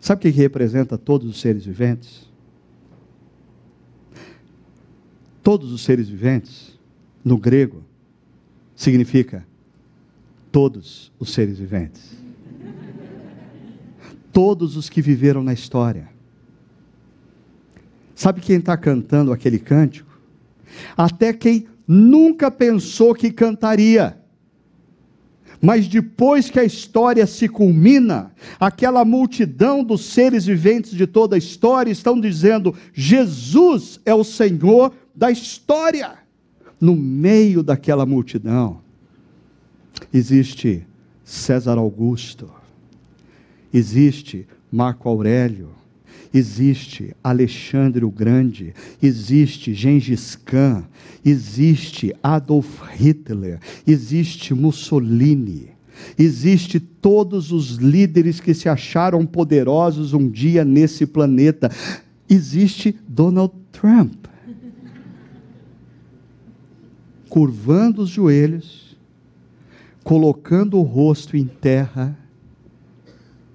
Sabe 0.00 0.18
o 0.18 0.22
que 0.22 0.30
representa 0.30 0.96
todos 0.96 1.28
os 1.28 1.40
seres 1.40 1.64
viventes? 1.64 2.28
Todos 5.42 5.70
os 5.72 5.82
seres 5.82 6.08
viventes, 6.08 6.78
no 7.22 7.36
grego, 7.36 7.82
significa 8.80 9.46
todos 10.50 11.12
os 11.18 11.34
seres 11.34 11.58
viventes. 11.58 12.16
Todos 14.32 14.74
os 14.74 14.88
que 14.88 15.02
viveram 15.02 15.42
na 15.42 15.52
história. 15.52 16.08
Sabe 18.14 18.40
quem 18.40 18.56
está 18.56 18.78
cantando 18.78 19.34
aquele 19.34 19.58
cântico? 19.58 20.18
Até 20.96 21.34
quem 21.34 21.66
nunca 21.86 22.50
pensou 22.50 23.14
que 23.14 23.30
cantaria. 23.30 24.18
Mas 25.60 25.86
depois 25.86 26.48
que 26.48 26.58
a 26.58 26.64
história 26.64 27.26
se 27.26 27.50
culmina, 27.50 28.32
aquela 28.58 29.04
multidão 29.04 29.84
dos 29.84 30.06
seres 30.06 30.46
viventes 30.46 30.92
de 30.92 31.06
toda 31.06 31.36
a 31.36 31.38
história 31.38 31.90
estão 31.90 32.18
dizendo: 32.18 32.74
Jesus 32.94 34.00
é 34.06 34.14
o 34.14 34.24
Senhor 34.24 34.94
da 35.14 35.30
história 35.30 36.20
no 36.80 36.96
meio 36.96 37.62
daquela 37.62 38.06
multidão, 38.06 38.80
existe 40.12 40.86
César 41.22 41.76
Augusto, 41.76 42.50
existe 43.72 44.46
Marco 44.72 45.08
Aurélio, 45.08 45.68
existe 46.32 47.14
Alexandre 47.22 48.04
o 48.04 48.10
Grande, 48.10 48.72
existe 49.02 49.74
Gengis 49.74 50.36
Khan, 50.36 50.84
existe 51.24 52.14
Adolf 52.22 52.80
Hitler, 52.96 53.58
existe 53.86 54.54
Mussolini, 54.54 55.68
existe 56.18 56.80
todos 56.80 57.52
os 57.52 57.76
líderes 57.76 58.40
que 58.40 58.54
se 58.54 58.68
acharam 58.68 59.26
poderosos 59.26 60.14
um 60.14 60.28
dia 60.28 60.64
nesse 60.64 61.04
planeta, 61.04 61.70
existe 62.28 62.96
Donald 63.06 63.52
Trump 63.70 64.30
curvando 67.30 68.02
os 68.02 68.10
joelhos, 68.10 68.98
colocando 70.02 70.76
o 70.76 70.82
rosto 70.82 71.36
em 71.36 71.46
terra 71.46 72.18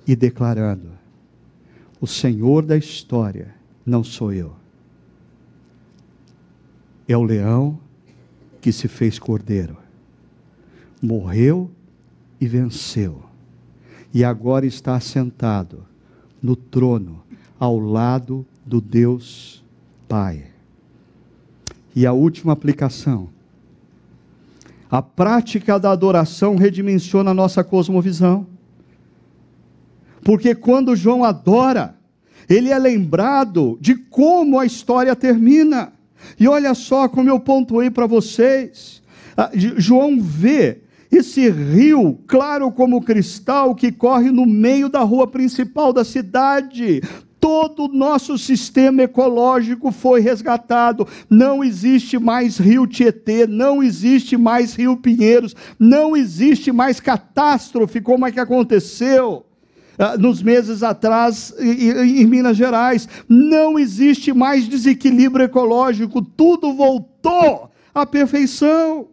e 0.07 0.15
declarando: 0.15 0.89
O 1.99 2.07
Senhor 2.07 2.65
da 2.65 2.78
história 2.78 3.53
não 3.86 4.01
sou 4.01 4.32
eu. 4.32 4.55
É 7.05 7.15
o 7.17 7.23
leão 7.23 7.78
que 8.61 8.71
se 8.71 8.88
fez 8.88 9.19
cordeiro, 9.19 9.78
morreu 11.01 11.69
e 12.39 12.47
venceu, 12.47 13.23
e 14.13 14.23
agora 14.23 14.65
está 14.65 14.95
assentado 14.95 15.86
no 16.41 16.55
trono 16.55 17.21
ao 17.59 17.78
lado 17.78 18.45
do 18.65 18.80
Deus 18.80 19.63
Pai. 20.07 20.45
E 21.93 22.05
a 22.05 22.13
última 22.13 22.53
aplicação 22.53 23.35
a 24.90 25.02
prática 25.02 25.80
da 25.80 25.92
adoração 25.92 26.56
redimensiona 26.56 27.32
a 27.32 27.34
nossa 27.34 27.64
cosmovisão. 27.64 28.48
Porque 30.24 30.56
quando 30.56 30.96
João 30.96 31.24
adora, 31.24 31.96
ele 32.50 32.70
é 32.70 32.78
lembrado 32.78 33.78
de 33.82 33.96
como 33.96 34.60
a 34.60 34.66
história 34.66 35.16
termina. 35.16 35.94
E 36.40 36.48
olha 36.48 36.74
só 36.74 37.08
como 37.08 37.30
eu 37.30 37.40
pontuei 37.40 37.90
para 37.90 38.08
vocês. 38.08 39.02
Ah, 39.38 39.52
João 39.54 40.20
vê 40.20 40.82
esse 41.12 41.50
rio, 41.50 42.20
claro 42.28 42.72
como 42.72 43.02
cristal, 43.02 43.76
que 43.76 43.92
corre 43.92 44.32
no 44.32 44.46
meio 44.46 44.90
da 44.90 45.02
rua 45.02 45.28
principal 45.28 45.94
da 45.94 46.04
cidade, 46.04 47.02
todo 47.46 47.84
o 47.84 47.88
nosso 47.88 48.39
sistema 48.39 49.04
ecológico 49.04 49.91
foi 49.91 50.20
resgatado. 50.20 51.08
Não 51.30 51.64
existe 51.64 52.18
mais 52.18 52.58
rio 52.58 52.88
Tietê, 52.88 53.46
não 53.46 53.84
existe 53.84 54.36
mais 54.36 54.74
rio 54.74 54.98
Pinheiros, 54.98 55.56
não 55.78 56.18
existe 56.18 56.72
mais 56.72 57.00
catástrofe 57.00 58.02
como 58.02 58.26
é 58.26 58.32
que 58.32 58.39
aconteceu 58.39 59.46
uh, 60.00 60.20
nos 60.20 60.41
meses 60.41 60.82
atrás 60.82 61.54
em 61.60 62.26
Minas 62.26 62.58
Gerais. 62.58 63.08
Não 63.30 63.78
existe 63.78 64.34
mais 64.34 64.68
desequilíbrio 64.68 65.46
ecológico, 65.46 66.24
tudo 66.24 66.74
voltou 66.74 67.70
à 67.93 68.08
perfeição. 68.08 69.06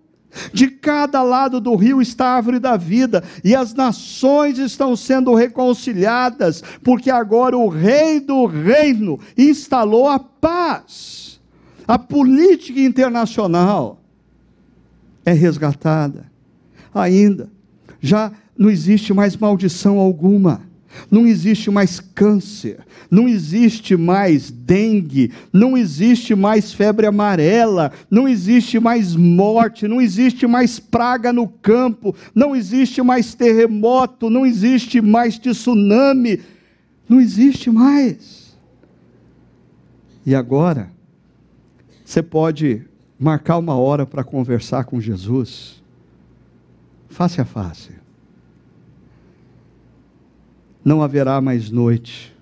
De 0.53 0.68
cada 0.68 1.22
lado 1.22 1.61
do 1.61 1.74
rio 1.76 2.01
está 2.01 2.26
a 2.26 2.37
árvore 2.37 2.59
da 2.59 2.76
vida, 2.76 3.22
e 3.45 3.55
as 3.55 3.74
nações 3.74 4.59
estão 4.59 4.97
sendo 4.97 5.35
reconciliadas, 5.35 6.62
porque 6.83 7.11
agora 7.11 7.57
o 7.57 7.68
rei 7.68 8.20
do 8.20 8.47
reino 8.47 9.18
instalou 9.37 10.09
a 10.09 10.18
paz. 10.18 11.41
A 11.87 11.99
política 11.99 12.80
internacional 12.80 14.01
é 15.24 15.33
resgatada. 15.33 16.30
Ainda, 16.95 17.51
já 18.01 18.33
não 18.57 18.70
existe 18.70 19.12
mais 19.12 19.37
maldição 19.37 19.99
alguma 19.99 20.72
não 21.11 21.26
existe 21.26 21.70
mais 21.70 22.01
câncer, 22.01 22.80
não 23.11 23.28
existe 23.28 23.97
mais 23.97 24.51
dengue, 24.51 25.32
não 25.53 25.76
existe 25.76 26.34
mais 26.34 26.72
febre 26.72 27.07
amarela, 27.07 27.93
não 28.11 28.28
existe 28.28 28.78
mais 28.78 29.14
morte, 29.14 29.86
não 29.86 30.01
existe 30.01 30.47
mais 30.47 30.78
praga 30.78 31.32
no 31.32 31.49
campo, 31.49 32.14
não 32.34 32.55
existe 32.55 33.03
mais 33.03 33.34
terremoto, 33.34 34.28
não 34.30 34.47
existe 34.47 35.01
mais 35.01 35.38
tsunami, 35.38 36.40
não 37.09 37.20
existe 37.20 37.70
mais. 37.70 38.57
E 40.24 40.34
agora, 40.34 40.90
você 42.05 42.22
pode 42.22 42.82
marcar 43.18 43.59
uma 43.59 43.76
hora 43.76 44.07
para 44.07 44.24
conversar 44.24 44.84
com 44.84 45.01
Jesus, 45.01 45.82
face 47.09 47.40
a 47.40 47.45
face 47.45 48.01
não 50.85 51.03
haverá 51.03 51.41
mais 51.41 51.70
noite, 51.70 52.35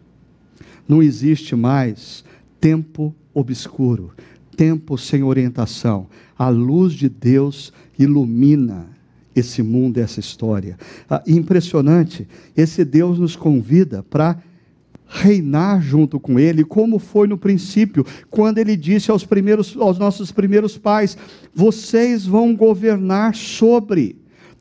não 0.88 1.02
existe 1.02 1.54
mais 1.54 2.24
tempo 2.60 3.14
obscuro, 3.34 4.12
tempo 4.56 4.98
sem 4.98 5.22
orientação. 5.22 6.06
A 6.38 6.48
luz 6.48 6.92
de 6.92 7.08
Deus 7.08 7.72
ilumina 7.98 8.88
esse 9.34 9.62
mundo, 9.62 9.98
essa 9.98 10.20
história. 10.20 10.76
Ah, 11.08 11.22
impressionante, 11.26 12.26
esse 12.56 12.84
Deus 12.84 13.18
nos 13.18 13.36
convida 13.36 14.02
para 14.02 14.42
reinar 15.06 15.82
junto 15.82 16.20
com 16.20 16.38
Ele, 16.38 16.64
como 16.64 16.98
foi 16.98 17.26
no 17.26 17.36
princípio, 17.36 18.06
quando 18.30 18.58
Ele 18.58 18.76
disse 18.76 19.10
aos, 19.10 19.24
primeiros, 19.24 19.76
aos 19.76 19.98
nossos 19.98 20.30
primeiros 20.30 20.78
pais: 20.78 21.16
Vocês 21.54 22.24
vão 22.24 22.54
governar 22.54 23.34
sobre 23.34 24.19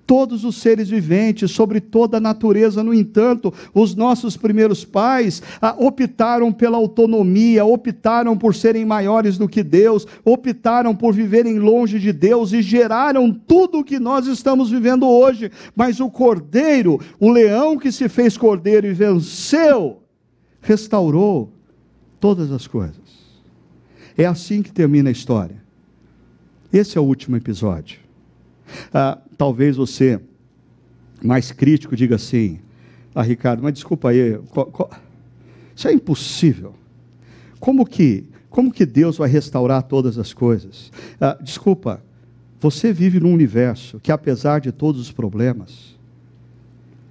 todos 0.10 0.44
os 0.44 0.56
seres 0.56 0.90
viventes, 0.90 1.52
sobre 1.52 1.80
toda 1.80 2.18
a 2.18 2.20
natureza. 2.20 2.82
No 2.82 2.96
entanto, 2.96 3.54
os 3.76 3.94
nossos 3.94 4.36
primeiros 4.36 4.84
pais 4.84 5.40
ah, 5.62 5.76
optaram 5.78 6.52
pela 6.52 6.78
autonomia, 6.78 7.64
optaram 7.64 8.36
por 8.36 8.56
serem 8.56 8.84
maiores 8.84 9.38
do 9.38 9.48
que 9.48 9.62
Deus, 9.62 10.08
optaram 10.26 10.96
por 10.96 11.14
viverem 11.14 11.60
longe 11.60 12.00
de 12.00 12.12
Deus 12.12 12.54
e 12.54 12.64
geraram 12.64 13.32
tudo 13.32 13.78
o 13.78 13.84
que 13.84 14.00
nós 14.00 14.26
estamos 14.26 14.72
vivendo 14.72 15.08
hoje. 15.08 15.52
Mas 15.76 16.00
o 16.00 16.10
cordeiro, 16.10 17.00
o 17.20 17.30
leão 17.30 17.78
que 17.78 17.92
se 17.92 18.10
fez 18.10 18.36
cordeiro 18.36 18.88
e 18.88 18.94
venceu, 18.94 20.02
restaurou 20.60 21.54
todas 22.20 22.52
as 22.52 22.66
coisas. 22.66 22.98
É 24.18 24.26
assim 24.26 24.64
que 24.64 24.72
termina 24.72 25.10
a 25.10 25.12
história. 25.12 25.64
Esse 26.74 26.98
é 26.98 27.02
o 27.02 27.04
último 27.04 27.38
episódio. 27.38 28.09
Ah, 28.94 29.18
talvez 29.38 29.78
você, 29.78 30.20
mais 31.24 31.52
crítico, 31.52 31.96
diga 31.96 32.16
assim: 32.16 32.60
Ah, 33.14 33.22
Ricardo, 33.22 33.64
mas 33.64 33.74
desculpa 33.74 34.10
aí, 34.10 34.40
isso 35.76 35.88
é 35.88 35.94
impossível. 35.94 36.74
Como 37.60 37.86
que, 37.86 38.26
como 38.50 38.72
que 38.72 38.86
Deus 38.86 39.18
vai 39.18 39.30
restaurar 39.30 39.84
todas 39.84 40.18
as 40.18 40.34
coisas? 40.34 40.92
Ah, 41.20 41.38
desculpa, 41.42 42.02
você 42.60 42.92
vive 42.92 43.20
num 43.20 43.34
universo 43.34 44.00
que, 44.00 44.12
apesar 44.12 44.60
de 44.60 44.72
todos 44.72 45.00
os 45.00 45.12
problemas, 45.12 45.98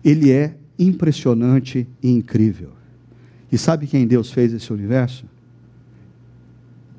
ele 0.04 0.30
é 0.30 0.56
impressionante 0.78 1.88
e 2.02 2.10
incrível. 2.10 2.70
E 3.50 3.56
sabe 3.56 3.86
quem 3.86 4.06
Deus 4.06 4.30
fez 4.30 4.52
esse 4.52 4.72
universo? 4.72 5.24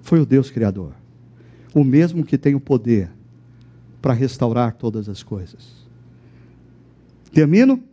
Foi 0.02 0.20
o 0.20 0.26
Deus 0.26 0.50
Criador. 0.50 0.94
O 1.74 1.84
mesmo 1.84 2.26
que 2.26 2.38
tem 2.38 2.56
o 2.56 2.60
poder 2.60 3.12
para 4.02 4.14
restaurar 4.14 4.74
todas 4.74 5.10
as 5.10 5.24
coisas. 5.24 5.88
Termino 7.32 7.84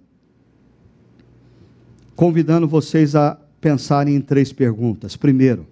convidando 2.14 2.66
vocês 2.66 3.14
a 3.14 3.38
pensarem 3.60 4.16
em 4.16 4.20
três 4.20 4.52
perguntas. 4.52 5.16
Primeiro, 5.16 5.66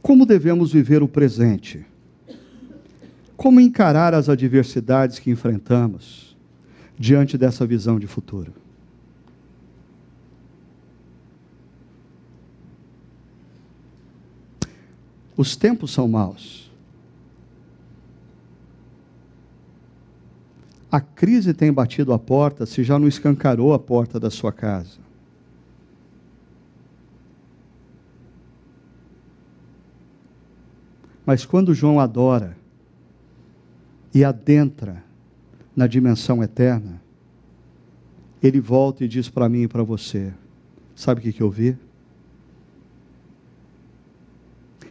como 0.00 0.26
devemos 0.26 0.72
viver 0.72 1.02
o 1.02 1.08
presente? 1.08 1.84
Como 3.36 3.60
encarar 3.60 4.14
as 4.14 4.28
adversidades 4.28 5.18
que 5.18 5.30
enfrentamos 5.30 6.36
diante 6.98 7.36
dessa 7.36 7.66
visão 7.66 7.98
de 7.98 8.06
futuro? 8.06 8.52
Os 15.36 15.56
tempos 15.56 15.90
são 15.90 16.06
maus. 16.06 16.70
A 20.92 21.00
crise 21.00 21.54
tem 21.54 21.72
batido 21.72 22.12
a 22.12 22.18
porta, 22.18 22.66
se 22.66 22.84
já 22.84 22.98
não 22.98 23.08
escancarou 23.08 23.72
a 23.72 23.78
porta 23.78 24.20
da 24.20 24.28
sua 24.28 24.52
casa. 24.52 25.00
Mas 31.24 31.46
quando 31.46 31.72
João 31.72 31.98
adora 31.98 32.58
e 34.12 34.22
adentra 34.22 35.02
na 35.74 35.86
dimensão 35.86 36.42
eterna, 36.42 37.00
ele 38.42 38.60
volta 38.60 39.02
e 39.02 39.08
diz 39.08 39.30
para 39.30 39.48
mim 39.48 39.62
e 39.62 39.68
para 39.68 39.82
você: 39.82 40.34
Sabe 40.94 41.20
o 41.20 41.22
que, 41.22 41.32
que 41.32 41.42
eu 41.42 41.50
vi? 41.50 41.74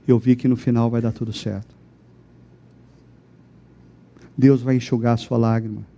Eu 0.07 0.17
vi 0.17 0.35
que 0.35 0.47
no 0.47 0.57
final 0.57 0.89
vai 0.89 0.99
dar 0.99 1.11
tudo 1.11 1.31
certo. 1.31 1.75
Deus 4.35 4.63
vai 4.63 4.77
enxugar 4.77 5.13
a 5.13 5.17
sua 5.17 5.37
lágrima. 5.37 5.90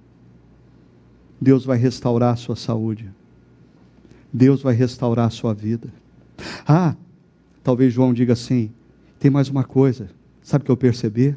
Deus 1.43 1.65
vai 1.65 1.77
restaurar 1.77 2.33
a 2.33 2.37
sua 2.37 2.55
saúde. 2.55 3.11
Deus 4.31 4.61
vai 4.61 4.73
restaurar 4.73 5.27
a 5.27 5.29
sua 5.29 5.53
vida. 5.53 5.93
Ah, 6.65 6.95
talvez 7.61 7.93
João 7.93 8.13
diga 8.13 8.31
assim: 8.31 8.71
tem 9.19 9.29
mais 9.29 9.49
uma 9.49 9.65
coisa, 9.65 10.09
sabe 10.41 10.61
o 10.61 10.65
que 10.65 10.71
eu 10.71 10.77
percebi? 10.77 11.35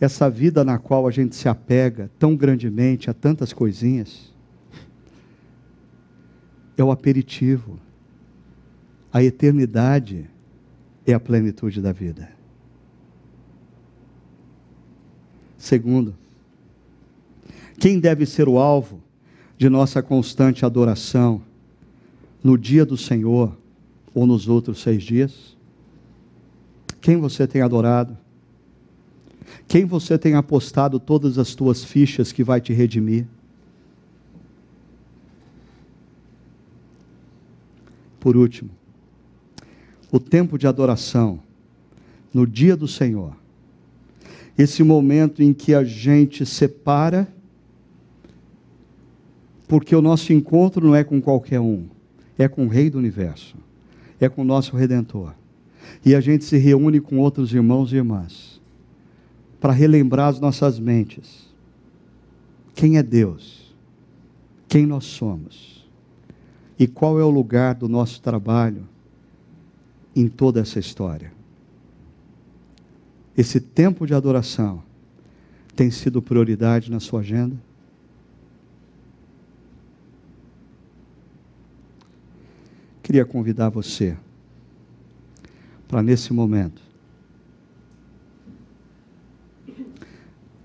Essa 0.00 0.28
vida 0.30 0.64
na 0.64 0.78
qual 0.78 1.06
a 1.06 1.10
gente 1.10 1.36
se 1.36 1.48
apega 1.48 2.10
tão 2.18 2.34
grandemente 2.34 3.10
a 3.10 3.14
tantas 3.14 3.52
coisinhas, 3.52 4.34
é 6.78 6.82
o 6.82 6.90
aperitivo. 6.90 7.78
A 9.12 9.22
eternidade 9.22 10.28
é 11.06 11.12
a 11.12 11.20
plenitude 11.20 11.80
da 11.80 11.92
vida. 11.92 12.30
Segundo, 15.56 16.14
quem 17.78 17.98
deve 18.00 18.26
ser 18.26 18.48
o 18.48 18.58
alvo 18.58 19.02
de 19.58 19.68
nossa 19.68 20.02
constante 20.02 20.64
adoração 20.64 21.42
no 22.42 22.56
dia 22.56 22.84
do 22.84 22.96
Senhor 22.96 23.56
ou 24.14 24.26
nos 24.26 24.48
outros 24.48 24.80
seis 24.80 25.02
dias? 25.02 25.56
Quem 27.00 27.16
você 27.16 27.46
tem 27.46 27.62
adorado? 27.62 28.16
Quem 29.68 29.84
você 29.84 30.18
tem 30.18 30.34
apostado 30.34 30.98
todas 30.98 31.38
as 31.38 31.54
tuas 31.54 31.84
fichas 31.84 32.32
que 32.32 32.42
vai 32.42 32.60
te 32.60 32.72
redimir? 32.72 33.26
Por 38.18 38.36
último, 38.36 38.70
o 40.10 40.18
tempo 40.18 40.58
de 40.58 40.66
adoração 40.66 41.40
no 42.34 42.46
dia 42.46 42.76
do 42.76 42.88
Senhor 42.88 43.36
esse 44.58 44.82
momento 44.82 45.42
em 45.42 45.52
que 45.52 45.74
a 45.74 45.84
gente 45.84 46.46
separa, 46.46 47.28
porque 49.68 49.94
o 49.94 50.02
nosso 50.02 50.32
encontro 50.32 50.86
não 50.86 50.94
é 50.94 51.02
com 51.02 51.20
qualquer 51.20 51.60
um, 51.60 51.86
é 52.38 52.48
com 52.48 52.66
o 52.66 52.68
Rei 52.68 52.88
do 52.88 52.98
Universo, 52.98 53.56
é 54.20 54.28
com 54.28 54.42
o 54.42 54.44
nosso 54.44 54.76
Redentor. 54.76 55.34
E 56.04 56.14
a 56.14 56.20
gente 56.20 56.44
se 56.44 56.56
reúne 56.56 57.00
com 57.00 57.18
outros 57.18 57.52
irmãos 57.52 57.92
e 57.92 57.96
irmãs 57.96 58.60
para 59.60 59.72
relembrar 59.72 60.28
as 60.28 60.40
nossas 60.40 60.78
mentes. 60.78 61.46
Quem 62.74 62.98
é 62.98 63.02
Deus, 63.02 63.74
quem 64.68 64.86
nós 64.86 65.04
somos? 65.04 65.86
E 66.78 66.86
qual 66.86 67.18
é 67.18 67.24
o 67.24 67.30
lugar 67.30 67.74
do 67.74 67.88
nosso 67.88 68.20
trabalho 68.20 68.86
em 70.14 70.28
toda 70.28 70.60
essa 70.60 70.78
história? 70.78 71.32
Esse 73.36 73.60
tempo 73.60 74.06
de 74.06 74.14
adoração 74.14 74.82
tem 75.74 75.90
sido 75.90 76.22
prioridade 76.22 76.90
na 76.90 77.00
sua 77.00 77.20
agenda? 77.20 77.56
Queria 83.06 83.24
convidar 83.24 83.68
você 83.68 84.16
para 85.86 86.02
nesse 86.02 86.32
momento. 86.32 86.82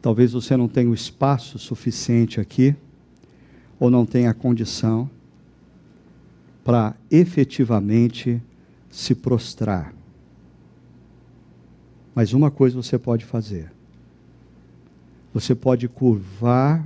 Talvez 0.02 0.32
você 0.32 0.58
não 0.58 0.68
tenha 0.68 0.90
o 0.90 0.94
espaço 0.96 1.60
suficiente 1.60 2.42
aqui, 2.42 2.76
ou 3.80 3.92
não 3.92 4.08
tenha 4.08 4.32
a 4.32 4.34
condição 4.34 5.08
para 6.64 6.96
efetivamente 7.12 8.42
se 8.90 9.14
prostrar. 9.14 9.94
Mas 12.16 12.34
uma 12.34 12.50
coisa 12.50 12.76
você 12.76 12.98
pode 12.98 13.24
fazer: 13.24 13.72
você 15.32 15.54
pode 15.54 15.88
curvar 15.88 16.84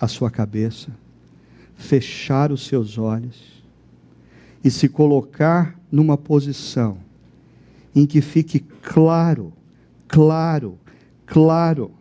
a 0.00 0.08
sua 0.08 0.30
cabeça, 0.30 0.88
fechar 1.76 2.50
os 2.50 2.64
seus 2.64 2.96
olhos 2.96 3.51
e 4.64 4.70
se 4.70 4.88
colocar 4.88 5.78
numa 5.90 6.16
posição 6.16 6.98
em 7.94 8.06
que 8.06 8.20
fique 8.20 8.60
claro, 8.60 9.52
claro, 10.08 10.78
claro 11.26 11.92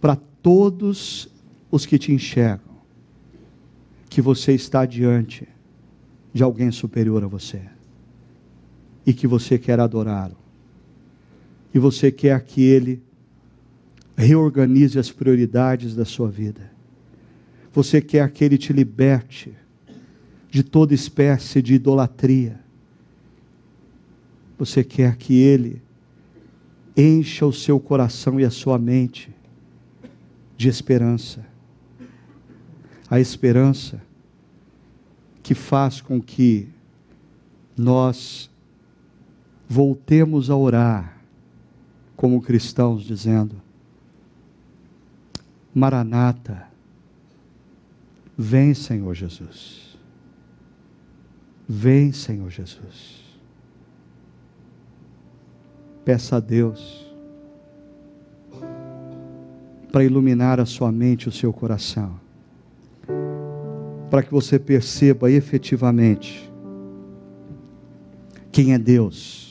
para 0.00 0.16
todos 0.16 1.28
os 1.70 1.86
que 1.86 1.98
te 1.98 2.12
enxergam 2.12 2.76
que 4.08 4.20
você 4.20 4.52
está 4.52 4.84
diante 4.84 5.48
de 6.32 6.42
alguém 6.42 6.70
superior 6.70 7.24
a 7.24 7.26
você 7.26 7.62
e 9.06 9.12
que 9.12 9.26
você 9.26 9.58
quer 9.58 9.80
adorá-lo 9.80 10.36
e 11.72 11.78
você 11.78 12.10
quer 12.10 12.42
que 12.42 12.62
Ele 12.62 13.02
reorganize 14.16 14.98
as 14.98 15.10
prioridades 15.10 15.94
da 15.94 16.06
sua 16.06 16.30
vida. 16.30 16.72
Você 17.72 18.00
quer 18.00 18.30
que 18.30 18.42
Ele 18.42 18.56
te 18.56 18.72
liberte 18.72 19.52
de 20.56 20.62
toda 20.62 20.94
espécie 20.94 21.60
de 21.60 21.74
idolatria. 21.74 22.58
Você 24.56 24.82
quer 24.82 25.14
que 25.16 25.34
Ele 25.34 25.82
encha 26.96 27.44
o 27.44 27.52
seu 27.52 27.78
coração 27.78 28.40
e 28.40 28.44
a 28.46 28.48
sua 28.48 28.78
mente 28.78 29.30
de 30.56 30.70
esperança. 30.70 31.44
A 33.10 33.20
esperança 33.20 34.02
que 35.42 35.54
faz 35.54 36.00
com 36.00 36.22
que 36.22 36.70
nós 37.76 38.50
voltemos 39.68 40.48
a 40.48 40.56
orar 40.56 41.20
como 42.16 42.40
cristãos, 42.40 43.04
dizendo: 43.04 43.60
Maranata. 45.74 46.66
Vem, 48.38 48.72
Senhor 48.72 49.14
Jesus. 49.14 49.85
Vem, 51.68 52.12
Senhor 52.12 52.50
Jesus. 52.50 53.24
Peça 56.04 56.36
a 56.36 56.40
Deus 56.40 57.04
para 59.90 60.04
iluminar 60.04 60.60
a 60.60 60.66
sua 60.66 60.92
mente, 60.92 61.28
o 61.28 61.32
seu 61.32 61.52
coração, 61.52 62.20
para 64.10 64.22
que 64.22 64.30
você 64.30 64.58
perceba 64.58 65.30
efetivamente 65.30 66.52
quem 68.52 68.72
é 68.72 68.78
Deus 68.78 69.45